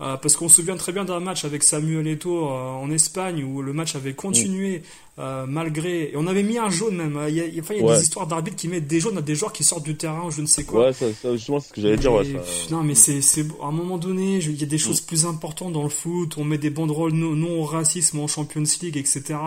Euh, 0.00 0.16
parce 0.16 0.34
qu'on 0.34 0.48
se 0.48 0.56
souvient 0.56 0.76
très 0.76 0.92
bien 0.92 1.04
d'un 1.04 1.20
match 1.20 1.44
avec 1.44 1.62
Samuel 1.62 2.06
Eto'o 2.06 2.48
euh, 2.48 2.70
en 2.70 2.90
Espagne 2.90 3.44
où 3.44 3.60
le 3.60 3.74
match 3.74 3.96
avait 3.96 4.14
continué 4.14 4.82
euh, 5.18 5.44
malgré 5.46 6.04
et 6.04 6.16
on 6.16 6.26
avait 6.26 6.42
mis 6.42 6.56
un 6.56 6.70
jaune 6.70 6.96
même. 6.96 7.20
Il 7.28 7.34
y 7.34 7.40
a, 7.40 7.44
il 7.44 7.54
y 7.54 7.60
a 7.60 7.62
des 7.96 8.02
histoires 8.02 8.26
d'arbitres 8.26 8.56
qui 8.56 8.68
mettent 8.68 8.86
des 8.86 8.98
jaunes 8.98 9.18
à 9.18 9.20
des 9.20 9.34
joueurs 9.34 9.52
qui 9.52 9.62
sortent 9.62 9.84
du 9.84 9.96
terrain, 9.96 10.30
je 10.30 10.40
ne 10.40 10.46
sais 10.46 10.64
quoi. 10.64 10.86
Ouais, 10.86 10.92
ça, 10.94 11.04
ça 11.12 11.32
justement 11.36 11.60
c'est 11.60 11.68
ce 11.68 11.72
que 11.74 11.82
j'allais 11.82 11.98
dire. 11.98 12.14
Ouais, 12.14 12.24
ça... 12.24 12.74
Non 12.74 12.82
mais 12.82 12.94
c'est 12.94 13.20
c'est 13.20 13.44
à 13.62 13.66
un 13.66 13.72
moment 13.72 13.98
donné, 13.98 14.38
il 14.38 14.58
y 14.58 14.62
a 14.62 14.66
des 14.66 14.78
choses 14.78 15.02
mm. 15.02 15.06
plus 15.06 15.26
importantes 15.26 15.74
dans 15.74 15.82
le 15.82 15.90
foot. 15.90 16.34
On 16.38 16.44
met 16.44 16.56
des 16.56 16.70
banderoles 16.70 17.12
non, 17.12 17.32
non 17.32 17.60
au 17.60 17.64
racisme 17.64 18.20
en 18.20 18.26
Champions 18.26 18.64
League, 18.80 18.96
etc. 18.96 19.38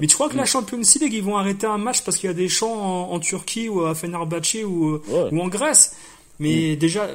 Mais 0.00 0.06
tu 0.06 0.14
crois 0.14 0.30
que 0.30 0.36
la 0.38 0.44
mm. 0.44 0.46
Champions 0.46 0.80
League 1.00 1.12
ils 1.12 1.22
vont 1.22 1.36
arrêter 1.36 1.66
un 1.66 1.78
match 1.78 2.00
parce 2.02 2.16
qu'il 2.16 2.28
y 2.28 2.30
a 2.30 2.34
des 2.34 2.48
champs 2.48 3.10
en, 3.10 3.12
en 3.12 3.20
Turquie 3.20 3.68
ou 3.68 3.82
à 3.84 3.94
Fenerbahçe 3.94 4.64
ou 4.64 5.00
ou 5.10 5.40
en 5.40 5.48
Grèce? 5.48 5.92
Mais 6.38 6.72
mm. 6.72 6.76
déjà, 6.76 7.08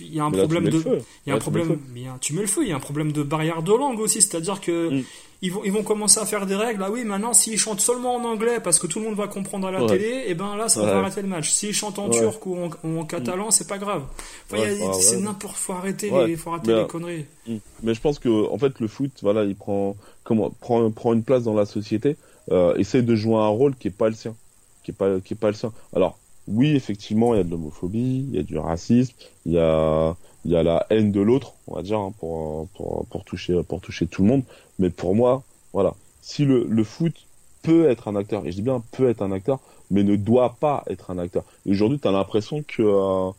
il 0.00 0.14
y 0.14 0.20
a 0.20 0.24
un 0.24 0.30
problème 0.30 0.68
de, 0.68 0.82
il 1.26 1.30
y 1.30 1.32
a 1.32 1.34
un 1.34 1.38
problème, 1.38 1.78
tu 2.20 2.34
mets 2.34 2.42
le 2.42 2.46
feu, 2.46 2.62
il 2.62 2.70
y 2.70 2.72
a 2.72 2.76
un 2.76 2.80
problème 2.80 3.12
de 3.12 3.22
barrière 3.22 3.62
de 3.62 3.72
langue 3.72 4.00
aussi, 4.00 4.20
c'est-à-dire 4.20 4.60
que 4.60 4.90
mm. 4.90 5.04
ils 5.42 5.52
vont, 5.52 5.62
ils 5.64 5.72
vont 5.72 5.84
commencer 5.84 6.18
à 6.18 6.26
faire 6.26 6.44
des 6.46 6.56
règles. 6.56 6.82
Ah 6.82 6.90
oui, 6.90 7.04
maintenant, 7.04 7.32
s'ils 7.32 7.58
chantent 7.58 7.80
seulement 7.80 8.16
en 8.16 8.24
anglais 8.24 8.58
parce 8.62 8.80
que 8.80 8.86
tout 8.86 8.98
le 8.98 9.04
monde 9.04 9.14
va 9.14 9.28
comprendre 9.28 9.68
à 9.68 9.70
la 9.70 9.86
télé, 9.86 10.06
et 10.06 10.30
eh 10.30 10.34
ben 10.34 10.56
là, 10.56 10.68
ça 10.68 10.82
va 10.82 10.98
arrêter 10.98 11.22
le 11.22 11.28
match. 11.28 11.50
S'ils 11.50 11.72
chantent 11.72 11.98
en 11.98 12.08
turc 12.08 12.44
ou 12.46 12.56
en, 12.82 13.04
catalan, 13.04 13.50
c'est 13.50 13.68
pas 13.68 13.78
grave. 13.78 14.02
c'est 14.48 15.20
n'importe, 15.20 15.56
faut 15.56 15.74
arrêter, 15.74 16.10
les, 16.26 16.36
faut 16.36 16.50
arrêter 16.50 16.74
les 16.74 16.86
conneries. 16.86 17.26
Mm. 17.46 17.56
Mais 17.84 17.94
je 17.94 18.00
pense 18.00 18.18
que, 18.18 18.50
en 18.50 18.58
fait, 18.58 18.80
le 18.80 18.88
foot, 18.88 19.12
voilà, 19.22 19.44
il 19.44 19.54
prend, 19.54 19.96
comment, 20.24 20.50
prend, 20.60 20.90
prend 20.90 21.12
une 21.12 21.22
place 21.22 21.44
dans 21.44 21.54
la 21.54 21.66
société, 21.66 22.16
euh, 22.50 22.74
essaie 22.74 23.02
de 23.02 23.14
jouer 23.14 23.36
un 23.36 23.48
rôle 23.48 23.76
qui 23.76 23.88
est 23.88 23.96
pas 23.96 24.08
le 24.08 24.14
sien, 24.14 24.34
qui 24.82 24.90
est 24.90 24.94
pas, 24.94 25.20
qui 25.20 25.34
est 25.34 25.36
pas 25.36 25.48
le 25.48 25.54
sien. 25.54 25.72
Alors, 25.94 26.18
oui, 26.48 26.74
effectivement, 26.76 27.34
il 27.34 27.38
y 27.38 27.40
a 27.40 27.44
de 27.44 27.50
l'homophobie, 27.50 28.26
il 28.28 28.34
y 28.34 28.38
a 28.38 28.42
du 28.42 28.58
racisme, 28.58 29.14
il 29.46 29.52
y 29.52 29.58
a, 29.58 30.16
y 30.44 30.56
a 30.56 30.62
la 30.62 30.86
haine 30.90 31.10
de 31.10 31.20
l'autre, 31.20 31.54
on 31.66 31.74
va 31.76 31.82
dire, 31.82 31.98
hein, 31.98 32.12
pour, 32.18 32.68
pour, 32.68 33.06
pour, 33.06 33.24
toucher, 33.24 33.62
pour 33.62 33.80
toucher 33.80 34.06
tout 34.06 34.22
le 34.22 34.28
monde. 34.28 34.42
Mais 34.78 34.90
pour 34.90 35.14
moi, 35.14 35.42
voilà, 35.72 35.94
si 36.20 36.44
le, 36.44 36.66
le 36.68 36.84
foot 36.84 37.14
peut 37.62 37.88
être 37.88 38.08
un 38.08 38.16
acteur, 38.16 38.46
et 38.46 38.50
je 38.50 38.56
dis 38.56 38.62
bien 38.62 38.82
peut 38.92 39.08
être 39.08 39.22
un 39.22 39.32
acteur, 39.32 39.58
mais 39.90 40.02
ne 40.02 40.16
doit 40.16 40.56
pas 40.60 40.84
être 40.88 41.10
un 41.10 41.18
acteur. 41.18 41.44
Aujourd'hui, 41.66 41.98
tu 41.98 42.08
as 42.08 42.12
l'impression 42.12 42.62
que, 42.66 42.82
euh, 42.82 43.30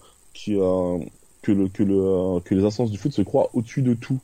euh, 0.49 0.99
que, 1.41 1.51
le, 1.51 1.67
que, 1.67 1.83
le, 1.83 2.39
que 2.41 2.55
les 2.55 2.63
instances 2.63 2.91
du 2.91 2.97
foot 2.97 3.11
se 3.13 3.21
croient 3.21 3.49
au-dessus 3.53 3.81
de 3.81 3.93
tout. 3.93 4.19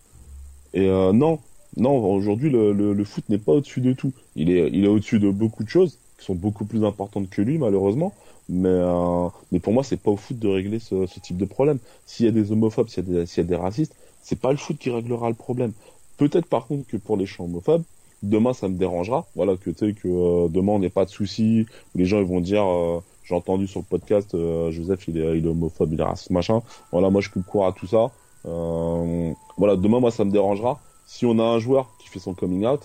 Et 0.73 0.87
euh, 0.87 1.13
non, 1.13 1.39
non, 1.77 1.97
aujourd'hui, 2.13 2.49
le, 2.49 2.73
le, 2.73 2.93
le 2.93 3.03
foot 3.03 3.23
n'est 3.29 3.37
pas 3.37 3.53
au-dessus 3.53 3.81
de 3.81 3.93
tout. 3.93 4.11
Il 4.35 4.49
est, 4.49 4.69
il 4.71 4.85
est 4.85 4.87
au-dessus 4.87 5.19
de 5.19 5.29
beaucoup 5.29 5.63
de 5.63 5.69
choses 5.69 5.97
qui 6.17 6.25
sont 6.25 6.35
beaucoup 6.35 6.65
plus 6.65 6.83
importantes 6.83 7.29
que 7.29 7.41
lui, 7.41 7.57
malheureusement. 7.57 8.13
Mais, 8.53 8.67
euh, 8.69 9.29
mais 9.51 9.59
pour 9.59 9.71
moi, 9.71 9.81
c'est 9.83 9.97
pas 9.97 10.11
au 10.11 10.17
foot 10.17 10.37
de 10.37 10.49
régler 10.49 10.79
ce, 10.79 11.07
ce 11.07 11.19
type 11.21 11.37
de 11.37 11.45
problème. 11.45 11.79
S'il 12.05 12.25
y 12.25 12.29
a 12.29 12.33
des 12.33 12.51
homophobes, 12.51 12.89
s'il 12.89 13.07
y, 13.07 13.13
y, 13.13 13.39
a 13.39 13.43
des 13.43 13.55
racistes, 13.55 13.95
c'est 14.21 14.39
pas 14.39 14.51
le 14.51 14.57
foot 14.57 14.77
qui 14.77 14.89
réglera 14.89 15.29
le 15.29 15.35
problème. 15.35 15.71
Peut-être 16.17 16.45
par 16.45 16.67
contre 16.67 16.85
que 16.85 16.97
pour 16.97 17.15
les 17.15 17.25
chants 17.25 17.45
homophobes, 17.45 17.83
demain 18.23 18.53
ça 18.53 18.67
me 18.67 18.77
dérangera. 18.77 19.25
Voilà, 19.35 19.55
que 19.55 19.69
tu 19.69 19.77
sais 19.77 19.93
que 19.93 20.07
euh, 20.07 20.47
demain 20.49 20.73
on 20.73 20.79
n'ait 20.79 20.89
pas 20.89 21.05
de 21.05 21.09
soucis, 21.09 21.65
les 21.95 22.05
gens 22.05 22.19
ils 22.19 22.27
vont 22.27 22.41
dire, 22.41 22.63
euh, 22.63 22.99
j'ai 23.23 23.35
entendu 23.35 23.67
sur 23.67 23.79
le 23.79 23.85
podcast, 23.85 24.35
euh, 24.35 24.69
Joseph 24.71 25.07
il 25.07 25.17
est, 25.17 25.37
il 25.37 25.45
est, 25.45 25.49
homophobe, 25.49 25.93
il 25.93 25.99
est 25.99 26.03
raciste, 26.03 26.29
machin. 26.29 26.61
Voilà, 26.91 27.09
moi 27.09 27.21
je 27.21 27.29
coupe 27.29 27.45
court 27.45 27.65
à 27.65 27.71
tout 27.71 27.87
ça. 27.87 28.11
voilà, 28.43 29.75
demain 29.75 29.99
moi 29.99 30.11
ça 30.11 30.25
me 30.25 30.31
dérangera 30.31 30.79
si 31.07 31.25
on 31.25 31.39
a 31.39 31.43
un 31.43 31.59
joueur 31.59 31.89
qui 31.99 32.09
fait 32.09 32.19
son 32.19 32.33
coming 32.33 32.65
out 32.65 32.81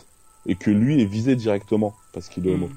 et 0.47 0.55
que 0.55 0.71
lui 0.71 1.03
est 1.03 1.07
visé 1.07 1.37
directement 1.37 1.95
parce 2.13 2.29
qu'il 2.29 2.47
est 2.47 2.55
homo. 2.55 2.69
Hmm. 2.69 2.77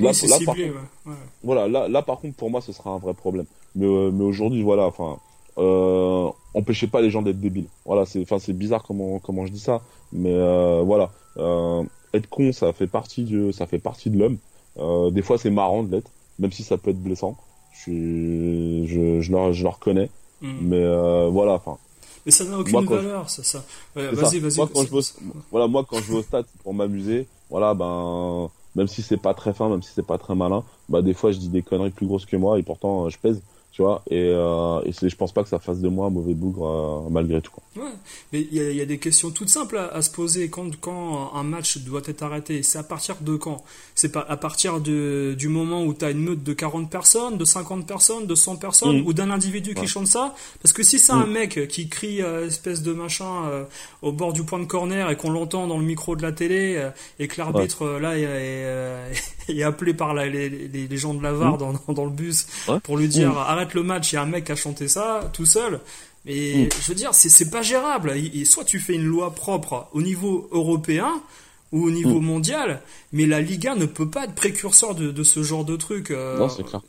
Là, 0.00 0.12
par 0.44 0.54
contre, 0.54 1.14
voilà, 1.42 1.68
là, 1.68 1.88
là, 1.88 2.02
par 2.02 2.20
contre, 2.20 2.36
pour 2.36 2.50
moi, 2.50 2.60
ce 2.60 2.72
sera 2.72 2.90
un 2.90 2.98
vrai 2.98 3.14
problème. 3.14 3.46
Mais, 3.74 3.86
euh, 3.86 4.10
mais 4.10 4.24
aujourd'hui, 4.24 4.62
voilà, 4.62 4.86
enfin, 4.86 5.18
euh, 5.58 6.28
empêchez 6.54 6.86
pas 6.86 7.00
les 7.00 7.10
gens 7.10 7.22
d'être 7.22 7.40
débiles. 7.40 7.68
Voilà, 7.84 8.06
c'est, 8.06 8.20
enfin, 8.22 8.38
c'est 8.38 8.52
bizarre 8.52 8.82
comment, 8.82 9.18
comment 9.18 9.46
je 9.46 9.52
dis 9.52 9.60
ça, 9.60 9.82
mais 10.12 10.32
euh, 10.32 10.82
voilà, 10.84 11.10
être 12.14 12.28
con, 12.28 12.52
ça 12.52 12.72
fait 12.72 12.86
partie 12.86 13.24
de, 13.24 13.52
ça 13.52 13.66
fait 13.66 13.78
partie 13.78 14.10
de 14.10 14.18
l'homme. 14.18 14.38
Des 15.12 15.22
fois, 15.22 15.38
c'est 15.38 15.50
marrant 15.50 15.82
de 15.82 15.92
l'être, 15.92 16.10
même 16.38 16.52
si 16.52 16.62
ça 16.62 16.78
peut 16.78 16.90
être 16.90 17.02
blessant. 17.02 17.36
Je, 17.72 18.84
je, 18.86 19.20
je, 19.20 19.32
le, 19.32 19.52
je 19.52 19.62
le 19.62 19.68
reconnais, 19.68 20.10
mm. 20.42 20.48
mais 20.62 21.28
voilà, 21.30 21.54
enfin. 21.54 21.78
Mais 22.26 22.32
ça 22.32 22.44
n'a 22.44 22.58
aucune 22.58 22.84
valeur, 22.84 23.30
c'est 23.30 23.44
ça. 23.44 23.64
vas-y, 23.94 24.38
vas-y. 24.40 24.56
Moi, 24.56 24.68
quand 24.72 24.84
je 24.84 25.12
voilà, 25.50 25.68
moi, 25.68 25.86
quand 25.88 25.98
je 25.98 26.12
vais 26.12 26.18
au 26.18 26.22
stade 26.22 26.44
pour 26.62 26.74
m'amuser, 26.74 27.26
voilà, 27.48 27.72
ben 27.74 28.50
même 28.74 28.88
si 28.88 29.02
c'est 29.02 29.16
pas 29.16 29.34
très 29.34 29.52
fin, 29.54 29.68
même 29.68 29.82
si 29.82 29.92
c'est 29.92 30.06
pas 30.06 30.18
très 30.18 30.34
malin, 30.34 30.64
bah 30.88 31.02
des 31.02 31.14
fois 31.14 31.32
je 31.32 31.38
dis 31.38 31.48
des 31.48 31.62
conneries 31.62 31.90
plus 31.90 32.06
grosses 32.06 32.26
que 32.26 32.36
moi 32.36 32.58
et 32.58 32.62
pourtant 32.62 33.08
je 33.08 33.18
pèse 33.18 33.42
tu 33.80 33.84
vois 33.84 34.02
et, 34.10 34.30
euh, 34.34 34.82
et 34.84 35.08
je 35.08 35.16
pense 35.16 35.32
pas 35.32 35.42
que 35.42 35.48
ça 35.48 35.58
fasse 35.58 35.80
de 35.80 35.88
moi 35.88 36.08
un 36.08 36.10
mauvais 36.10 36.34
bougre 36.34 36.66
euh, 37.06 37.10
malgré 37.10 37.40
tout 37.40 37.50
quoi. 37.50 37.62
Ouais, 37.82 37.92
mais 38.30 38.40
il 38.40 38.52
y, 38.52 38.76
y 38.76 38.80
a, 38.80 38.84
des 38.84 38.98
questions 38.98 39.30
toutes 39.30 39.48
simples 39.48 39.78
à, 39.78 40.02
se 40.02 40.10
poser 40.10 40.50
quand 40.50 40.78
quand 40.78 41.32
un 41.34 41.42
match 41.44 41.78
doit 41.78 42.02
être 42.06 42.22
arrêté 42.22 42.62
c'est 42.62 42.78
à 42.78 42.82
partir 42.82 43.16
de 43.22 43.36
quand? 43.36 43.64
C'est 43.94 44.12
pas 44.12 44.26
à 44.28 44.36
partir 44.36 44.80
de, 44.80 45.34
du 45.38 45.48
moment 45.48 45.82
où 45.84 45.94
tu 45.94 46.04
as 46.04 46.10
une 46.10 46.22
meute 46.22 46.42
de 46.42 46.52
40 46.52 46.90
personnes 46.90 47.38
de 47.38 47.44
50 47.46 47.86
personnes 47.86 48.26
de 48.26 48.34
100 48.34 48.56
personnes 48.56 49.00
mm. 49.00 49.06
ou 49.06 49.12
d'un 49.14 49.30
individu 49.30 49.74
qui 49.74 49.86
chante 49.86 50.08
ça? 50.08 50.34
Parce 50.62 50.74
que 50.74 50.82
si 50.82 50.98
c'est 50.98 51.12
un 51.12 51.26
mm. 51.26 51.32
mec 51.32 51.68
qui 51.68 51.88
crie 51.88 52.20
euh, 52.20 52.48
espèce 52.48 52.82
de 52.82 52.92
machin 52.92 53.46
euh, 53.46 53.64
au 54.02 54.12
bord 54.12 54.34
du 54.34 54.42
point 54.42 54.58
de 54.58 54.66
corner 54.66 55.08
et 55.10 55.16
qu'on 55.16 55.30
l'entend 55.30 55.66
dans 55.66 55.78
le 55.78 55.84
micro 55.84 56.16
de 56.16 56.22
la 56.22 56.32
télé 56.32 56.90
et 57.18 57.28
que 57.28 57.38
l'arbitre 57.38 57.86
là 57.98 58.18
est, 58.18 58.22
est, 58.22 59.39
est, 59.58 59.62
appelé 59.62 59.94
par 59.94 60.14
la, 60.14 60.26
les, 60.26 60.48
les, 60.48 60.86
les, 60.88 60.96
gens 60.96 61.14
de 61.14 61.22
la 61.22 61.32
VAR 61.32 61.54
mm. 61.54 61.58
dans, 61.58 61.92
dans, 61.92 62.04
le 62.04 62.10
bus 62.10 62.46
pour 62.82 62.96
lui 62.96 63.08
dire 63.08 63.36
arrête 63.36 63.74
le 63.74 63.82
match, 63.82 64.12
il 64.12 64.16
y 64.16 64.18
a 64.18 64.22
un 64.22 64.26
mec 64.26 64.44
qui 64.44 64.52
a 64.52 64.56
chanté 64.56 64.88
ça 64.88 65.30
tout 65.32 65.46
seul. 65.46 65.80
Mais 66.26 66.68
je 66.68 66.88
veux 66.88 66.94
dire, 66.94 67.14
c'est 67.14 67.50
pas 67.50 67.62
gérable. 67.62 68.14
soit 68.44 68.64
tu 68.64 68.78
fais 68.78 68.94
une 68.94 69.06
loi 69.06 69.34
propre 69.34 69.88
au 69.92 70.02
niveau 70.02 70.48
européen 70.52 71.22
ou 71.72 71.84
au 71.86 71.90
niveau 71.90 72.20
mondial, 72.20 72.82
mais 73.12 73.26
la 73.26 73.40
Liga 73.40 73.76
ne 73.76 73.86
peut 73.86 74.08
pas 74.10 74.24
être 74.24 74.34
précurseur 74.34 74.94
de, 74.94 75.12
de 75.12 75.22
ce 75.22 75.42
genre 75.42 75.64
de 75.64 75.76
truc. 75.76 76.10
non, 76.10 76.48
c'est 76.48 76.64
clair. 76.64 76.82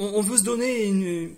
on, 0.00 0.20
veut 0.22 0.38
se 0.38 0.42
donner 0.42 0.86
une, 0.86 1.30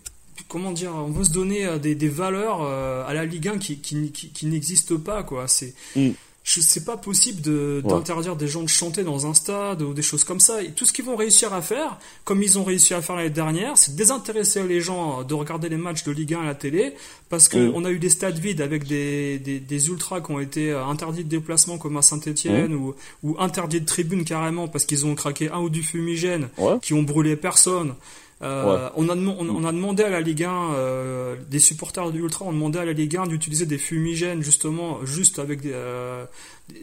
comment 0.46 0.70
dire, 0.72 0.92
on 0.94 1.10
veut 1.10 1.24
se 1.24 1.32
donner 1.32 1.78
des, 1.80 1.94
des 1.94 2.08
valeurs 2.08 2.62
à 2.62 3.12
la 3.12 3.26
Ligue 3.26 3.48
1 3.48 3.58
qui, 3.58 3.78
qui, 3.78 4.10
qui, 4.10 4.46
n'existent 4.46 4.96
pas, 4.96 5.22
quoi. 5.22 5.48
C'est, 5.48 5.74
mm 5.96 6.12
c'est 6.48 6.84
pas 6.84 6.96
possible 6.96 7.42
de, 7.42 7.82
d'interdire 7.84 8.34
des 8.34 8.48
gens 8.48 8.62
de 8.62 8.68
chanter 8.68 9.04
dans 9.04 9.26
un 9.26 9.34
stade 9.34 9.82
ou 9.82 9.92
des 9.92 10.02
choses 10.02 10.24
comme 10.24 10.40
ça. 10.40 10.62
Et 10.62 10.70
tout 10.70 10.86
ce 10.86 10.94
qu'ils 10.94 11.04
vont 11.04 11.16
réussir 11.16 11.52
à 11.52 11.60
faire, 11.60 11.98
comme 12.24 12.42
ils 12.42 12.58
ont 12.58 12.64
réussi 12.64 12.94
à 12.94 13.02
faire 13.02 13.16
l'année 13.16 13.28
dernière, 13.28 13.76
c'est 13.76 13.94
désintéresser 13.94 14.62
les 14.62 14.80
gens 14.80 15.24
de 15.24 15.34
regarder 15.34 15.68
les 15.68 15.76
matchs 15.76 16.04
de 16.04 16.12
Ligue 16.12 16.34
1 16.34 16.40
à 16.40 16.44
la 16.46 16.54
télé, 16.54 16.94
parce 17.28 17.48
que 17.48 17.58
mm. 17.58 17.72
on 17.74 17.84
a 17.84 17.90
eu 17.90 17.98
des 17.98 18.08
stades 18.08 18.38
vides 18.38 18.62
avec 18.62 18.86
des, 18.86 19.38
des, 19.38 19.60
des, 19.60 19.88
ultras 19.88 20.22
qui 20.22 20.30
ont 20.30 20.40
été 20.40 20.70
euh, 20.70 20.84
interdits 20.86 21.24
de 21.24 21.28
déplacement 21.28 21.76
comme 21.76 21.98
à 21.98 22.02
Saint-Etienne 22.02 22.72
mm. 22.72 22.82
ou, 22.82 22.94
ou 23.22 23.36
interdits 23.38 23.80
de 23.80 23.86
tribune 23.86 24.24
carrément 24.24 24.68
parce 24.68 24.86
qu'ils 24.86 25.04
ont 25.04 25.14
craqué 25.14 25.50
un 25.50 25.60
ou 25.60 25.68
du 25.68 25.82
fumigène, 25.82 26.48
qui 26.80 26.94
ont 26.94 27.02
brûlé 27.02 27.36
personne. 27.36 27.94
Euh, 28.40 28.88
on, 28.94 29.08
a, 29.08 29.16
on, 29.16 29.64
a 29.64 29.72
demandé 29.72 30.04
à 30.04 30.10
la 30.10 30.20
Ligue 30.20 30.44
1, 30.44 30.72
euh, 30.74 31.36
des 31.50 31.58
supporters 31.58 32.12
du 32.12 32.20
Ultra 32.20 32.44
ont 32.44 32.52
demandé 32.52 32.78
à 32.78 32.84
la 32.84 32.92
Ligue 32.92 33.16
1 33.16 33.26
d'utiliser 33.26 33.66
des 33.66 33.78
fumigènes 33.78 34.42
justement, 34.42 35.04
juste 35.04 35.40
avec 35.40 35.60
des, 35.60 35.72
euh, 35.72 36.24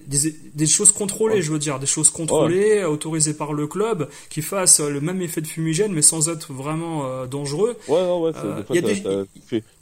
des, 0.06 0.68
choses 0.68 0.92
contrôlées, 0.92 1.42
je 1.42 1.54
veux 1.54 1.60
dire, 1.60 1.80
des 1.80 1.86
choses 1.86 2.10
contrôlées, 2.10 2.84
autorisées 2.84 3.34
par 3.34 3.54
le 3.54 3.68
club, 3.68 4.10
qui 4.30 4.42
fassent 4.42 4.82
le 4.82 5.00
même 5.00 5.22
effet 5.22 5.40
de 5.40 5.48
fumigène 5.48 5.94
mais 5.94 6.02
sans 6.02 6.28
être 6.28 6.52
vraiment 6.52 7.26
dangereux. 7.26 7.78
Ouais, 7.88 8.02
ouais, 8.02 8.34
ouais, 8.70 8.82
des 8.82 9.02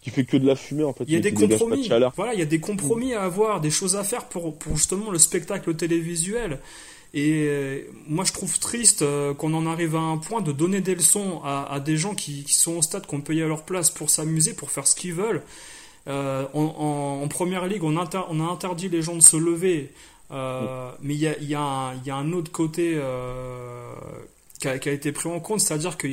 qui, 0.02 0.12
fait, 0.12 0.26
que 0.26 0.38
de 0.38 0.46
la 0.46 0.56
fumée 0.56 0.84
en 0.84 0.94
fait. 0.94 1.06
Il 1.08 1.14
y 1.14 1.18
a 1.18 1.22
des 1.22 1.34
compromis. 1.34 1.90
Voilà, 2.16 2.34
il 2.34 2.40
y 2.40 2.44
a 2.44 2.46
des 2.46 2.60
compromis 2.60 3.16
à 3.16 3.24
avoir, 3.24 3.62
des 3.62 3.72
choses 3.72 3.96
à 3.96 4.04
faire 4.04 4.26
pour, 4.26 4.56
pour 4.56 4.76
justement 4.76 5.10
le 5.10 5.18
spectacle 5.18 5.74
télévisuel. 5.74 6.60
Et 7.14 7.46
euh, 7.48 7.82
moi, 8.08 8.24
je 8.24 8.34
trouve 8.34 8.58
triste 8.60 9.04
euh, 9.04 9.36
qu'on 9.36 9.54
en 9.54 9.68
arrive 9.68 9.96
à 9.96 10.00
un 10.00 10.18
point 10.18 10.42
de 10.42 10.52
donner 10.52 10.82
des 10.82 10.96
leçons 10.96 11.42
à, 11.44 11.80
des 11.80 11.96
gens 11.96 12.16
qui, 12.16 12.44
sont 12.48 12.78
au 12.78 12.82
stade, 12.82 13.06
qu'on 13.06 13.22
paye 13.22 13.42
à 13.44 13.48
leur 13.48 13.64
place 13.64 13.92
pour 13.92 14.10
s'amuser, 14.10 14.54
pour 14.54 14.72
faire 14.72 14.88
ce 14.88 14.96
qu'ils 14.96 15.14
veulent. 15.14 15.44
Euh, 16.08 16.46
en, 16.54 17.28
première 17.28 17.68
ligue, 17.68 17.84
on, 17.84 17.96
on, 17.96 18.40
a 18.40 18.52
interdit 18.52 18.90
les 18.90 19.04
gens 19.04 19.16
de 19.16 19.22
se 19.22 19.38
lever, 19.38 19.92
mais 20.32 21.14
il 21.14 21.20
y 21.20 21.56
a, 21.56 21.94
un 22.08 22.34
autre 22.34 22.52
côté 22.52 23.00
qui 24.60 24.68
a, 24.68 24.80
qui, 24.80 24.90
a, 24.90 24.92
été 24.92 25.12
pris 25.12 25.30
en 25.30 25.40
compte, 25.40 25.60
c'est-à-dire 25.60 25.98
que 25.98 26.08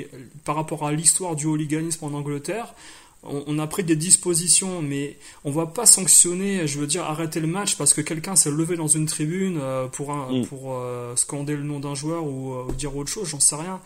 par 0.44 0.54
rapport 0.54 0.86
à 0.86 0.92
l'histoire 0.92 1.34
du 1.34 1.46
hooliganisme 1.46 2.04
en 2.04 2.12
Angleterre, 2.12 2.74
on, 3.22 3.58
a 3.58 3.66
pris 3.66 3.84
des 3.84 3.96
dispositions, 3.96 4.80
mais 4.80 5.16
on 5.44 5.50
va 5.50 5.66
pas 5.66 5.84
sanctionner, 5.84 6.66
je 6.66 6.78
veux 6.78 6.86
dire, 6.86 7.04
arrêter 7.04 7.40
le 7.40 7.46
match 7.46 7.76
parce 7.76 7.92
que 7.92 8.00
quelqu'un 8.00 8.34
s'est 8.34 8.50
levé 8.50 8.76
dans 8.76 8.86
une 8.86 9.06
tribune 9.06 9.58
euh, 9.60 9.88
pour, 9.88 10.10
un, 10.10 10.32
mm. 10.32 10.46
pour 10.46 10.74
euh, 10.74 11.14
scander 11.16 11.54
le 11.54 11.62
nom 11.62 11.80
d'un 11.80 11.94
joueur 11.94 12.24
ou, 12.24 12.54
euh, 12.54 12.72
dire 12.72 12.96
autre 12.96 13.10
chose, 13.10 13.28
j'en 13.28 13.40
sais 13.40 13.56
rien. 13.56 13.80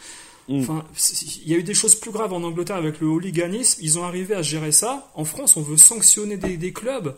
Mm. 0.48 0.60
Enfin, 0.60 0.84
il 1.44 1.48
y 1.48 1.54
a 1.54 1.58
eu 1.58 1.64
des 1.64 1.74
choses 1.74 1.96
plus 1.96 2.12
graves 2.12 2.32
en 2.32 2.44
Angleterre 2.44 2.76
avec 2.76 3.00
le 3.00 3.08
hooliganisme. 3.08 3.80
Ils 3.82 3.98
ont 3.98 4.04
arrivé 4.04 4.36
à 4.36 4.42
gérer 4.42 4.70
ça. 4.70 5.10
En 5.14 5.24
France, 5.24 5.56
on 5.56 5.62
veut 5.62 5.78
sanctionner 5.78 6.36
des, 6.36 6.72
clubs 6.72 7.14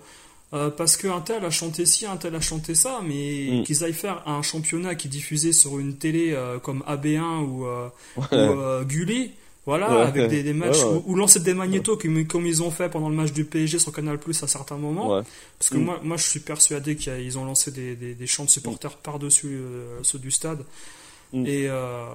parce 0.50 0.96
qu'un 0.96 1.20
tel 1.20 1.44
a 1.44 1.50
chanté 1.50 1.84
ci, 1.84 2.06
un 2.06 2.16
tel 2.16 2.34
a 2.34 2.40
chanté 2.40 2.74
ça, 2.74 3.02
mais 3.06 3.48
mm. 3.50 3.64
qu'ils 3.64 3.84
aillent 3.84 3.92
faire 3.92 4.26
un 4.26 4.40
championnat 4.40 4.94
qui 4.94 5.08
diffusait 5.08 5.52
sur 5.52 5.78
une 5.78 5.96
télé 5.96 6.34
comme 6.62 6.82
AB1 6.88 7.40
ou, 7.42 7.66
ou 8.16 8.84
Gulli 8.86 9.32
voilà, 9.66 9.88
avec 10.06 10.28
des, 10.28 10.52
matchs 10.52 10.84
Ou, 11.06 11.16
lancer 11.16 11.40
des 11.40 11.52
magnétos 11.52 11.96
comme, 11.96 12.46
ils 12.46 12.62
ont 12.62 12.70
fait 12.70 12.88
pendant 12.88 13.08
le 13.08 13.16
match 13.16 13.32
du 13.32 13.44
PSG 13.44 13.80
sur 13.80 13.92
Canal 13.92 14.16
Plus 14.18 14.40
à 14.44 14.46
certains 14.46 14.76
moments. 14.76 15.22
Parce 15.58 15.70
que 15.70 15.76
mm. 15.76 15.84
moi, 15.84 16.00
moi, 16.04 16.16
je 16.16 16.22
suis 16.22 16.38
persuadé 16.38 16.94
qu'ils 16.94 17.36
ont 17.36 17.44
lancé 17.44 17.72
des, 17.72 17.96
des, 17.96 18.26
chants 18.28 18.44
de 18.44 18.48
supporters 18.48 18.92
mm. 18.92 19.02
par-dessus 19.02 19.56
euh, 19.56 19.98
ceux 20.02 20.20
du 20.20 20.30
stade. 20.30 20.60
Mm. 21.32 21.46
Et, 21.46 21.66
euh, 21.68 22.06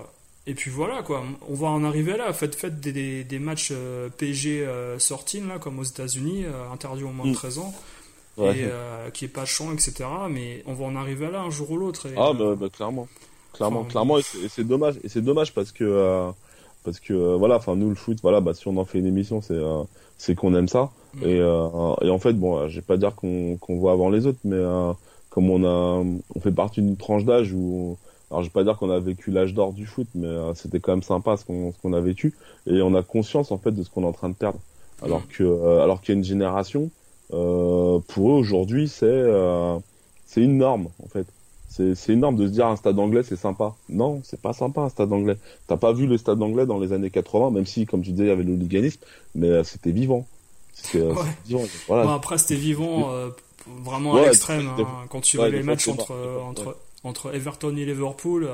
et 0.48 0.54
puis 0.54 0.72
voilà, 0.72 1.04
quoi. 1.04 1.26
On 1.50 1.56
va 1.56 1.68
en 1.68 1.84
arriver 1.84 2.16
là. 2.16 2.32
Faites, 2.32 2.56
faites 2.56 2.80
des, 2.80 3.26
des, 3.26 3.40
matchs 3.40 3.72
euh, 3.74 4.08
PSG 4.18 4.66
sortis, 4.98 5.42
là, 5.42 5.60
comme 5.60 5.78
aux 5.78 5.84
États-Unis, 5.84 6.46
interdits 6.72 7.04
au 7.04 7.12
moins 7.12 7.28
de 7.28 7.34
13 7.34 7.60
ans. 7.60 7.74
Et 8.40 8.66
qui 9.14 9.26
est 9.26 9.28
pas 9.28 9.44
chant, 9.44 9.74
etc. 9.74 10.06
Mais 10.30 10.64
on 10.68 10.74
va 10.74 10.86
en 10.86 10.96
arriver 10.96 11.30
là 11.30 11.42
un 11.42 11.50
jour 11.50 11.70
ou 11.72 11.78
l'autre. 11.78 12.08
Ah, 12.16 12.32
bah, 12.32 12.56
bah, 12.58 12.70
clairement. 12.70 13.10
Clairement, 13.52 13.84
clairement. 13.84 14.20
Et 14.20 14.24
c'est 14.50 14.64
dommage. 14.64 14.96
Et 15.04 15.10
c'est 15.10 15.22
dommage 15.22 15.54
parce 15.54 15.74
que 15.74 16.32
parce 16.84 17.00
que 17.00 17.14
euh, 17.14 17.36
voilà 17.38 17.56
enfin 17.56 17.76
nous 17.76 17.90
le 17.90 17.96
foot 17.96 18.20
voilà 18.22 18.42
bah 18.42 18.54
si 18.54 18.68
on 18.68 18.78
en 18.78 18.86
fait 18.86 19.00
une 19.00 19.06
émission 19.06 19.42
c'est 19.42 19.54
euh, 19.54 19.84
c'est 20.18 20.36
qu'on 20.36 20.56
aime 20.56 20.68
ça 20.68 20.92
mm. 21.16 21.24
et 21.24 21.40
euh, 21.40 21.96
et 22.02 22.10
en 22.10 22.20
fait 22.20 22.34
bon 22.34 22.68
je 22.68 22.76
vais 22.76 22.82
pas 22.82 22.98
dire 22.98 23.16
qu'on 23.16 23.58
qu'on 23.58 23.78
voit 23.78 23.92
avant 23.92 24.10
les 24.10 24.26
autres 24.26 24.40
mais 24.44 24.62
comme 25.30 25.50
on 25.50 25.64
a 25.64 26.04
on 26.36 26.40
fait 26.40 26.52
partie 26.52 26.82
d'une 26.82 26.98
tranche 26.98 27.26
d'âge 27.26 27.54
où 27.54 27.98
alors 28.30 28.44
je 28.44 28.48
vais 28.48 28.54
pas 28.54 28.64
dire 28.64 28.78
qu'on 28.78 28.90
a 28.90 29.00
vécu 29.00 29.32
l'âge 29.32 29.54
d'or 29.54 29.74
du 29.74 29.86
foot 29.86 30.08
mais 30.16 30.28
c'était 30.56 30.80
quand 30.80 30.94
même 30.94 31.04
sympa 31.04 31.38
ce 31.38 31.46
qu'on 31.46 31.72
ce 31.72 31.78
qu'on 31.82 31.94
a 31.94 32.02
vécu 32.02 32.34
et 32.68 32.82
on 32.82 32.96
a 32.96 33.04
conscience 33.04 33.52
en 33.52 33.58
fait 33.58 33.72
de 33.72 33.84
ce 33.84 33.90
qu'on 33.90 34.04
est 34.04 34.08
en 34.08 34.14
train 34.14 34.30
de 34.30 34.36
perdre 34.36 34.60
alors 35.04 35.22
mm. 35.22 35.28
que 35.30 35.80
alors 35.80 36.02
qu'il 36.02 36.14
y 36.14 36.16
a 36.16 36.18
une 36.18 36.26
génération 36.26 36.90
pour 37.30 38.30
eux 38.30 38.34
aujourd'hui 38.34 38.88
c'est 38.88 39.24
c'est 40.26 40.42
une 40.42 40.58
norme 40.58 40.88
en 41.04 41.08
fait 41.08 41.28
c'est 41.72 42.10
énorme 42.10 42.36
de 42.36 42.48
se 42.48 42.52
dire 42.52 42.68
un 42.68 42.76
stade 42.76 43.00
anglais 43.00 43.24
c'est 43.24 43.38
sympa. 43.38 43.76
Non, 43.88 44.22
c'est 44.26 44.42
pas 44.42 44.52
sympa 44.52 44.82
un 44.82 44.90
stade 44.90 45.12
anglais. 45.14 45.38
T'as 45.68 45.78
pas 45.78 45.94
vu 45.94 46.06
le 46.06 46.18
stade 46.18 46.42
anglais 46.42 46.66
dans 46.66 46.80
les 46.80 46.92
années 46.92 47.10
80, 47.10 47.52
même 47.52 47.66
si, 47.66 47.86
comme 47.86 48.02
tu 48.02 48.12
disais, 48.12 48.26
il 48.26 48.28
y 48.28 48.32
avait 48.32 48.44
le 48.44 48.54
hooliganisme, 48.54 49.00
mais 49.36 49.48
euh, 49.48 49.64
c'était 49.64 49.92
vivant. 49.92 50.28
Euh, 50.96 51.14
voilà. 51.88 52.14
après, 52.14 52.38
c'était 52.38 52.56
vivant 52.56 53.14
euh, 53.14 53.30
vraiment 53.84 54.16
à 54.16 54.26
l'extrême. 54.26 54.68
Hein. 54.68 54.86
quand 55.10 55.22
tu 55.22 55.38
vois 55.38 55.50
les 55.50 55.64
matchs 55.64 55.88
entre, 55.88 56.14
entre, 56.44 56.78
entre 57.04 57.34
Everton 57.34 57.76
et 57.78 57.86
Liverpool, 57.86 58.50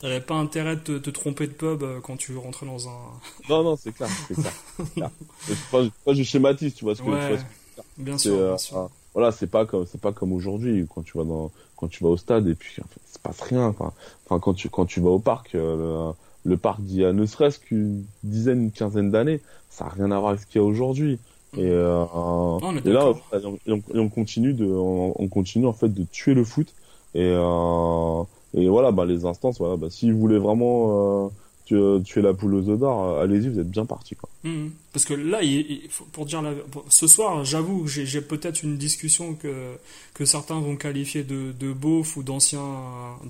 t'avais 0.00 0.20
pas 0.20 0.34
intérêt 0.34 0.76
de 0.76 0.98
te, 0.98 1.10
tromper 1.10 1.46
de 1.46 1.52
pub 1.52 1.84
quand 2.02 2.18
tu 2.18 2.36
rentrais 2.36 2.66
dans 2.66 2.88
un. 2.88 2.98
non, 3.48 3.62
non, 3.62 3.76
c'est 3.76 3.92
clair, 3.92 4.10
c'est 4.28 4.34
clair. 4.34 5.10
pas, 5.70 5.80
pas, 6.04 6.12
je 6.12 6.22
schématise, 6.22 6.74
tu 6.74 6.84
vois 6.84 6.94
ce 6.94 7.00
que, 7.00 7.06
tu 7.06 7.10
vois 7.10 7.44
Bien 7.96 8.18
sûr, 8.18 8.36
bien 8.36 8.58
sûr. 8.58 8.90
Voilà, 9.18 9.32
c'est 9.32 9.48
pas 9.48 9.66
comme, 9.66 9.84
c'est 9.84 10.00
pas 10.00 10.12
comme 10.12 10.32
aujourd'hui 10.32 10.86
quand 10.94 11.02
tu 11.02 11.18
vas 11.18 11.24
dans 11.24 11.50
quand 11.74 11.88
tu 11.88 12.04
vas 12.04 12.10
au 12.10 12.16
stade 12.16 12.46
et 12.46 12.54
puis 12.54 12.80
en 12.80 12.86
fait, 12.86 13.00
se 13.12 13.18
passe 13.18 13.40
rien. 13.40 13.66
Enfin, 13.66 13.92
enfin 14.24 14.38
quand 14.38 14.54
tu 14.54 14.68
quand 14.68 14.86
tu 14.86 15.00
vas 15.00 15.10
au 15.10 15.18
parc, 15.18 15.56
euh, 15.56 16.12
le, 16.44 16.56
parc 16.56 16.80
d'il 16.82 17.00
y 17.00 17.04
a 17.04 17.12
ne 17.12 17.26
serait-ce 17.26 17.58
qu'une 17.58 18.04
dizaine, 18.22 18.62
une 18.62 18.70
quinzaine 18.70 19.10
d'années, 19.10 19.40
ça 19.70 19.86
a 19.86 19.88
rien 19.88 20.12
à 20.12 20.20
voir 20.20 20.28
avec 20.28 20.42
ce 20.42 20.46
qu'il 20.46 20.60
y 20.60 20.64
a 20.64 20.64
aujourd'hui. 20.64 21.18
Et, 21.56 21.64
euh, 21.64 22.04
et 22.84 22.90
là, 22.90 23.12
on, 23.92 24.08
continue 24.08 24.52
de, 24.52 24.66
on, 24.66 25.26
continue 25.26 25.66
en 25.66 25.72
fait 25.72 25.88
de 25.88 26.04
tuer 26.04 26.34
le 26.34 26.44
foot. 26.44 26.72
Et, 27.16 27.22
euh, 27.24 28.22
et 28.54 28.68
voilà, 28.68 28.92
bah 28.92 29.04
les 29.04 29.24
instances, 29.24 29.58
voilà, 29.58 29.76
bah 29.76 29.90
s'ils 29.90 30.14
voulaient 30.14 30.38
vraiment 30.38 31.32
tu, 31.68 31.76
tu 32.04 32.18
es 32.18 32.22
la 32.22 32.34
poule 32.34 32.54
aux 32.54 32.68
œufs 32.68 32.78
d'or, 32.78 33.18
allez-y, 33.18 33.48
vous 33.48 33.60
êtes 33.60 33.70
bien 33.70 33.84
parti. 33.84 34.16
Quoi. 34.16 34.28
Mmh. 34.44 34.68
Parce 34.92 35.04
que 35.04 35.14
là, 35.14 35.42
il, 35.42 35.88
pour 36.12 36.24
dire 36.24 36.42
ce 36.88 37.06
soir, 37.06 37.44
j'avoue, 37.44 37.86
j'ai 37.86 38.20
peut-être 38.22 38.62
une 38.62 38.78
discussion 38.78 39.34
que, 39.34 39.76
que 40.14 40.24
certains 40.24 40.58
vont 40.60 40.76
qualifier 40.76 41.24
de, 41.24 41.52
de 41.52 41.72
beauf 41.72 42.16
ou 42.16 42.22
d'ancien, 42.22 42.64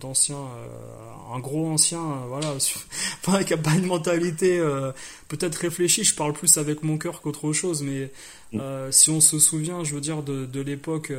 d'ancien, 0.01 0.37
euh, 0.37 1.35
un 1.35 1.41
gros 1.41 1.67
ancien, 1.67 2.01
euh, 2.01 2.27
voilà, 2.29 3.43
qui 3.45 3.53
a 3.53 3.57
pas 3.57 3.75
une 3.75 3.87
mentalité 3.87 4.59
euh, 4.59 4.93
peut-être 5.27 5.57
réfléchie. 5.57 6.05
Je 6.05 6.15
parle 6.15 6.33
plus 6.33 6.59
avec 6.59 6.83
mon 6.83 6.97
cœur 6.97 7.21
qu'autre 7.21 7.53
chose, 7.53 7.83
mais 7.83 8.11
mmh. 8.53 8.61
si 8.91 9.11
on 9.11 9.21
se 9.21 9.39
souvient, 9.39 9.85
je 9.85 9.95
veux 9.95 10.01
dire, 10.01 10.23
de, 10.23 10.47
de 10.47 10.61
l'époque 10.61 11.13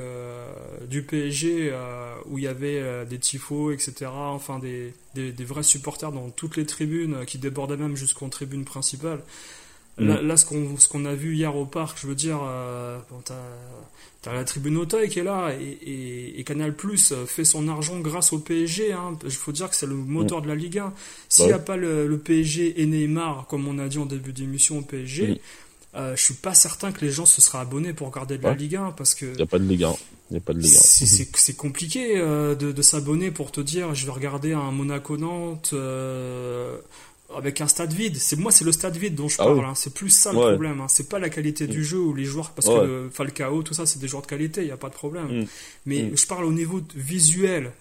du 0.88 1.04
PSG 1.04 1.74
où 2.26 2.38
il 2.38 2.44
y 2.44 2.48
avait 2.48 3.06
des 3.06 3.20
tifos, 3.20 3.72
etc., 3.72 4.08
enfin 4.12 4.60
des, 4.60 4.94
des, 5.16 5.32
des, 5.32 5.44
vrais 5.44 5.64
supporters 5.64 6.12
dans 6.12 6.30
toutes 6.30 6.58
les 6.58 6.66
tribunes 6.66 7.26
qui 7.26 7.38
débordaient 7.38 7.78
même 7.78 7.96
jusqu'en 7.96 8.30
tribune 8.30 8.66
principale. 8.66 9.22
Là, 10.00 10.22
mm. 10.22 10.38
ce 10.38 10.46
qu'on 10.46 10.78
ce 10.78 10.88
qu'on 10.88 11.06
a 11.06 11.14
vu 11.14 11.36
hier 11.36 11.56
au 11.56 11.66
parc, 11.66 12.00
je 12.02 12.08
veux 12.08 12.16
dire, 12.16 12.40
euh, 12.44 13.00
t'as 13.26 14.32
as 14.32 14.34
la 14.34 14.44
tribune 14.44 14.78
Auteuil 14.78 15.10
qui 15.10 15.20
est 15.20 15.24
là 15.24 15.52
et, 15.60 16.40
et, 16.40 16.44
Canal 16.44 16.76
Plus 16.76 17.14
fait 17.26 17.46
son 17.46 17.68
argent 17.68 18.00
grâce 18.00 18.34
au 18.34 18.40
PSG. 18.40 18.94
Hein. 18.94 19.18
Il 19.24 19.32
faut 19.32 19.52
dire 19.52 19.70
que 19.70 19.76
c'est 19.76 19.86
le 19.86 19.96
moteur 19.96 20.40
mm. 20.40 20.44
de 20.44 20.48
la 20.48 20.56
Ligue 20.56 20.80
1. 20.80 20.94
S'il 21.28 21.46
n'y 21.48 21.52
a 21.52 21.60
pas 21.60 21.76
le, 21.76 22.18
PSG 22.18 22.82
et 22.82 22.86
Neymar, 22.86 23.48
comme 23.48 23.68
on 23.68 23.78
a 23.80 23.88
dit 23.88 23.98
en 23.98 24.06
début 24.06 24.34
d'émission 24.34 24.80
au 24.80 24.82
PSG, 24.82 25.28
mm. 25.28 25.38
Euh, 25.96 26.16
je 26.16 26.24
suis 26.24 26.34
pas 26.36 26.54
certain 26.54 26.92
que 26.92 27.04
les 27.04 27.12
gens 27.12 27.26
se 27.26 27.42
seraient 27.42 27.60
abonnés 27.60 27.94
pour 27.94 28.08
regarder 28.08 28.38
de 28.38 28.44
la 28.44 28.54
Ligue 28.54 28.76
1 28.76 28.92
parce 28.92 29.16
que. 29.16 29.26
Il 29.26 29.38
n'y 29.38 29.42
a 29.42 29.48
pas 29.48 29.60
de 29.60 29.66
Ligue 29.66 29.86
1. 29.86 29.96
Il 30.32 30.38
a 30.38 30.40
pas 30.40 30.54
de 30.54 30.60
Ligue 30.60 30.76
1. 30.76 31.26
C'est 31.36 31.56
compliqué 31.56 32.18
euh, 32.18 32.54
de, 32.56 32.72
de 32.72 32.82
s'abonner 32.82 33.32
pour 33.32 33.52
te 33.52 33.62
dire 33.62 33.96
je 33.96 34.06
vais 34.06 34.12
regarder 34.12 34.54
un 34.54 34.72
Monaco-Nantes. 34.72 35.72
Euh, 35.74 36.78
avec 37.36 37.62
un 37.62 37.68
stade 37.68 37.94
vide. 37.94 38.18
C'est 38.18 38.38
moi, 38.38 38.52
c'est 38.52 38.66
le 38.66 38.72
stade 38.72 38.98
vide 38.98 39.16
dont 39.16 39.28
je 39.28 39.36
ah 39.40 39.46
parle. 39.46 39.64
Hein. 39.64 39.76
C'est 39.76 39.94
plus 39.94 40.10
ça 40.10 40.32
le 40.34 40.40
problème. 40.40 40.82
Hein. 40.82 40.88
C'est 40.88 41.10
pas 41.10 41.20
la 41.20 41.30
qualité 41.30 41.68
du 41.68 41.80
mm. 41.80 41.84
jeu 41.84 42.00
ou 42.00 42.14
les 42.14 42.26
joueurs, 42.26 42.52
parce 42.52 42.68
que 42.68 42.86
le 42.86 43.10
Falcao, 43.12 43.62
tout 43.62 43.74
ça, 43.74 43.86
c'est 43.86 44.00
des 44.00 44.08
joueurs 44.08 44.24
de 44.24 44.28
qualité. 44.28 44.62
Il 44.62 44.68
y 44.68 44.72
a 44.72 44.78
pas 44.78 44.90
de 44.90 44.96
problème. 44.96 45.42
Mm. 45.42 45.46
Mais 45.86 46.04
mm. 46.04 46.18
je 46.18 46.26
parle 46.26 46.46
au 46.46 46.52
niveau 46.52 46.82
visuel. 46.96 47.72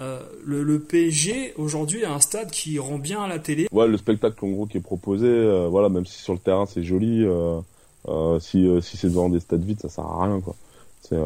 Euh, 0.00 0.20
le, 0.44 0.78
PSG 0.78 1.52
aujourd'hui 1.56 2.04
a 2.04 2.12
un 2.14 2.20
stade 2.20 2.50
qui 2.50 2.78
rend 2.78 2.98
bien 2.98 3.22
à 3.22 3.28
la 3.28 3.38
télé. 3.38 3.68
Ouais, 3.70 3.86
le 3.86 3.98
spectacle 3.98 4.42
en 4.44 4.48
gros 4.48 4.66
qui 4.66 4.78
est 4.78 4.82
proposé, 4.82 5.26
euh, 5.26 5.68
voilà, 5.68 5.88
même 5.90 6.06
si 6.06 6.22
sur 6.22 6.32
le 6.32 6.38
terrain 6.38 6.64
c'est 6.66 6.82
joli, 6.82 7.22
euh, 7.24 7.60
si 8.40 8.66
si 8.80 8.96
c'est 8.96 9.08
devant 9.08 9.28
des 9.28 9.40
stades 9.40 9.62
vides, 9.62 9.80
ça 9.80 9.90
sert 9.90 10.04
à 10.04 10.24
rien 10.24 10.40
quoi. 10.40 10.56
C'est 11.02 11.18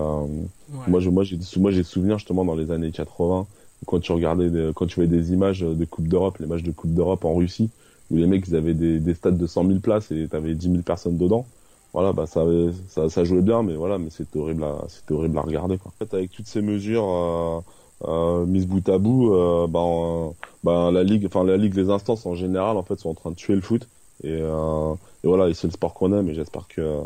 moi 0.88 1.00
je 1.00 1.10
moi 1.10 1.24
j'ai 1.24 1.38
moi 1.56 1.70
j'ai 1.70 1.84
souvenir 1.84 2.18
justement 2.18 2.44
dans 2.44 2.56
les 2.56 2.70
années 2.70 2.90
80 2.90 3.46
quand 3.86 4.00
tu 4.00 4.12
regardais, 4.12 4.50
quand 4.74 4.86
tu 4.86 4.94
voyais 4.96 5.10
des 5.10 5.32
images 5.32 5.60
de 5.60 5.84
Coupe 5.84 6.08
d'Europe, 6.08 6.38
les 6.38 6.46
matchs 6.46 6.62
de 6.62 6.70
Coupe 6.70 6.94
d'Europe 6.94 7.24
en 7.24 7.34
Russie, 7.34 7.70
où 8.10 8.16
les 8.16 8.26
mecs 8.26 8.48
ils 8.48 8.56
avaient 8.56 8.74
des, 8.74 8.98
des 8.98 9.14
stades 9.14 9.36
de 9.36 9.46
100 9.46 9.66
000 9.66 9.78
places 9.80 10.10
et 10.10 10.26
t'avais 10.26 10.54
10 10.54 10.70
000 10.70 10.82
personnes 10.82 11.18
dedans. 11.18 11.46
Voilà, 11.92 12.12
bah 12.12 12.26
ça, 12.26 12.44
ça, 12.88 13.08
ça 13.08 13.22
jouait 13.22 13.40
bien, 13.40 13.62
mais 13.62 13.74
voilà, 13.76 13.98
mais 13.98 14.10
c'était 14.10 14.40
horrible, 14.40 14.64
à, 14.64 14.84
c'était 14.88 15.12
horrible 15.14 15.38
à 15.38 15.42
regarder. 15.42 15.78
Quoi. 15.78 15.92
En 15.94 16.04
fait, 16.04 16.12
avec 16.12 16.32
toutes 16.32 16.48
ces 16.48 16.60
mesures 16.60 17.06
euh, 17.08 17.60
euh, 18.02 18.44
mises 18.46 18.66
bout 18.66 18.86
à 18.88 18.98
bout, 18.98 19.34
euh, 19.34 19.66
bah, 19.66 20.34
bah, 20.62 20.90
la 20.90 21.02
ligue, 21.02 21.26
enfin 21.26 21.44
la 21.44 21.56
ligue, 21.56 21.74
les 21.74 21.90
instances 21.90 22.26
en 22.26 22.34
général, 22.34 22.76
en 22.76 22.82
fait, 22.82 22.98
sont 22.98 23.10
en 23.10 23.14
train 23.14 23.30
de 23.30 23.36
tuer 23.36 23.54
le 23.54 23.60
foot. 23.60 23.86
Et, 24.22 24.38
euh, 24.40 24.94
voilà, 25.22 25.52
c'est 25.54 25.66
le 25.66 25.72
sport 25.72 25.94
qu'on 25.94 26.12
aime. 26.12 26.28
Et 26.28 26.34
j'espère 26.34 26.66
que, 26.68 27.00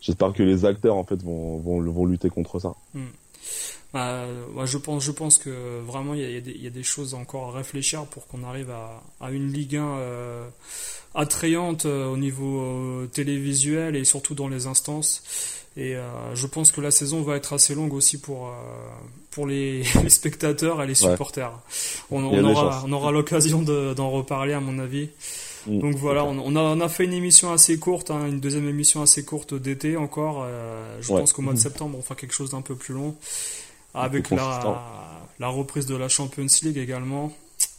j'espère 0.00 0.32
que 0.32 0.42
les 0.42 0.64
acteurs 0.64 0.96
en 0.96 1.04
fait 1.04 1.22
vont, 1.22 1.58
vont, 1.58 1.80
vont 1.80 2.06
lutter 2.06 2.28
contre 2.28 2.58
ça. 2.58 2.74
Hmm. 2.94 3.06
Bah, 3.92 4.24
je 4.64 4.78
pense, 4.78 5.04
je 5.04 5.12
pense 5.12 5.36
que 5.36 5.80
vraiment 5.80 6.14
il 6.14 6.22
y 6.22 6.66
a, 6.66 6.70
des 6.70 6.82
choses 6.82 7.12
encore 7.12 7.50
à 7.50 7.58
réfléchir 7.58 8.06
pour 8.06 8.26
qu'on 8.26 8.42
arrive 8.42 8.70
à, 8.70 9.30
une 9.30 9.52
Ligue 9.52 9.76
1 9.76 9.84
euh, 9.84 10.48
attrayante 11.14 11.84
euh, 11.84 12.06
au 12.06 12.16
niveau 12.16 12.60
euh, 12.60 13.06
télévisuel 13.12 13.94
et 13.94 14.04
surtout 14.04 14.34
dans 14.34 14.48
les 14.48 14.66
instances. 14.66 15.22
Et 15.76 15.96
euh, 15.96 16.34
je 16.34 16.46
pense 16.46 16.70
que 16.70 16.80
la 16.80 16.90
saison 16.90 17.22
va 17.22 17.36
être 17.36 17.54
assez 17.54 17.74
longue 17.74 17.94
aussi 17.94 18.20
pour 18.20 18.48
euh, 18.48 18.50
pour 19.30 19.46
les, 19.46 19.82
les, 20.02 20.10
spectateurs 20.10 20.82
et 20.82 20.86
les 20.86 20.94
supporters. 20.94 21.50
Ouais. 22.10 22.18
On, 22.18 22.24
on, 22.24 22.44
aura, 22.44 22.82
on, 22.86 22.92
aura, 22.92 23.10
l'occasion 23.10 23.62
d'en 23.62 24.10
reparler 24.10 24.52
à 24.52 24.60
mon 24.60 24.78
avis. 24.78 25.08
Mmh, 25.66 25.78
Donc 25.78 25.96
voilà, 25.96 26.24
on, 26.24 26.38
on, 26.38 26.56
a, 26.56 26.60
on 26.60 26.80
a 26.80 26.88
fait 26.88 27.04
une 27.04 27.12
émission 27.12 27.52
assez 27.52 27.78
courte, 27.78 28.10
hein, 28.10 28.26
une 28.26 28.40
deuxième 28.40 28.68
émission 28.68 29.00
assez 29.00 29.24
courte 29.24 29.54
d'été 29.54 29.96
encore. 29.96 30.44
Euh, 30.44 30.98
je 31.00 31.12
ouais. 31.12 31.20
pense 31.20 31.32
qu'au 31.32 31.42
mois 31.42 31.54
de 31.54 31.58
septembre, 31.58 31.96
on 31.98 32.02
fera 32.02 32.16
quelque 32.16 32.34
chose 32.34 32.50
d'un 32.50 32.62
peu 32.62 32.74
plus 32.74 32.94
long 32.94 33.14
avec 33.94 34.30
la, 34.30 34.82
la 35.38 35.48
reprise 35.48 35.86
de 35.86 35.96
la 35.96 36.08
Champions 36.08 36.46
League 36.62 36.78
également. 36.78 37.32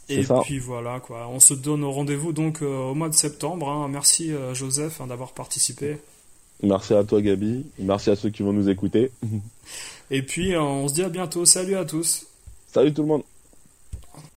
Et 0.08 0.22
ça. 0.24 0.40
puis 0.44 0.58
voilà 0.58 1.00
quoi, 1.00 1.28
on 1.28 1.40
se 1.40 1.54
donne 1.54 1.82
rendez-vous 1.84 2.32
donc 2.32 2.60
euh, 2.60 2.90
au 2.90 2.94
mois 2.94 3.08
de 3.08 3.14
septembre. 3.14 3.68
Hein. 3.68 3.88
Merci 3.88 4.32
euh, 4.32 4.54
Joseph 4.54 5.00
hein, 5.00 5.06
d'avoir 5.06 5.32
participé. 5.32 5.96
Merci 6.62 6.94
à 6.94 7.04
toi 7.04 7.20
Gabi, 7.20 7.66
merci 7.78 8.10
à 8.10 8.16
ceux 8.16 8.30
qui 8.30 8.42
vont 8.42 8.52
nous 8.52 8.68
écouter. 8.68 9.10
Et 10.10 10.22
puis 10.22 10.56
on 10.56 10.88
se 10.88 10.94
dit 10.94 11.02
à 11.02 11.08
bientôt. 11.08 11.44
Salut 11.44 11.76
à 11.76 11.84
tous. 11.84 12.26
Salut 12.68 12.92
tout 12.92 13.02
le 13.02 13.08
monde. 13.08 13.22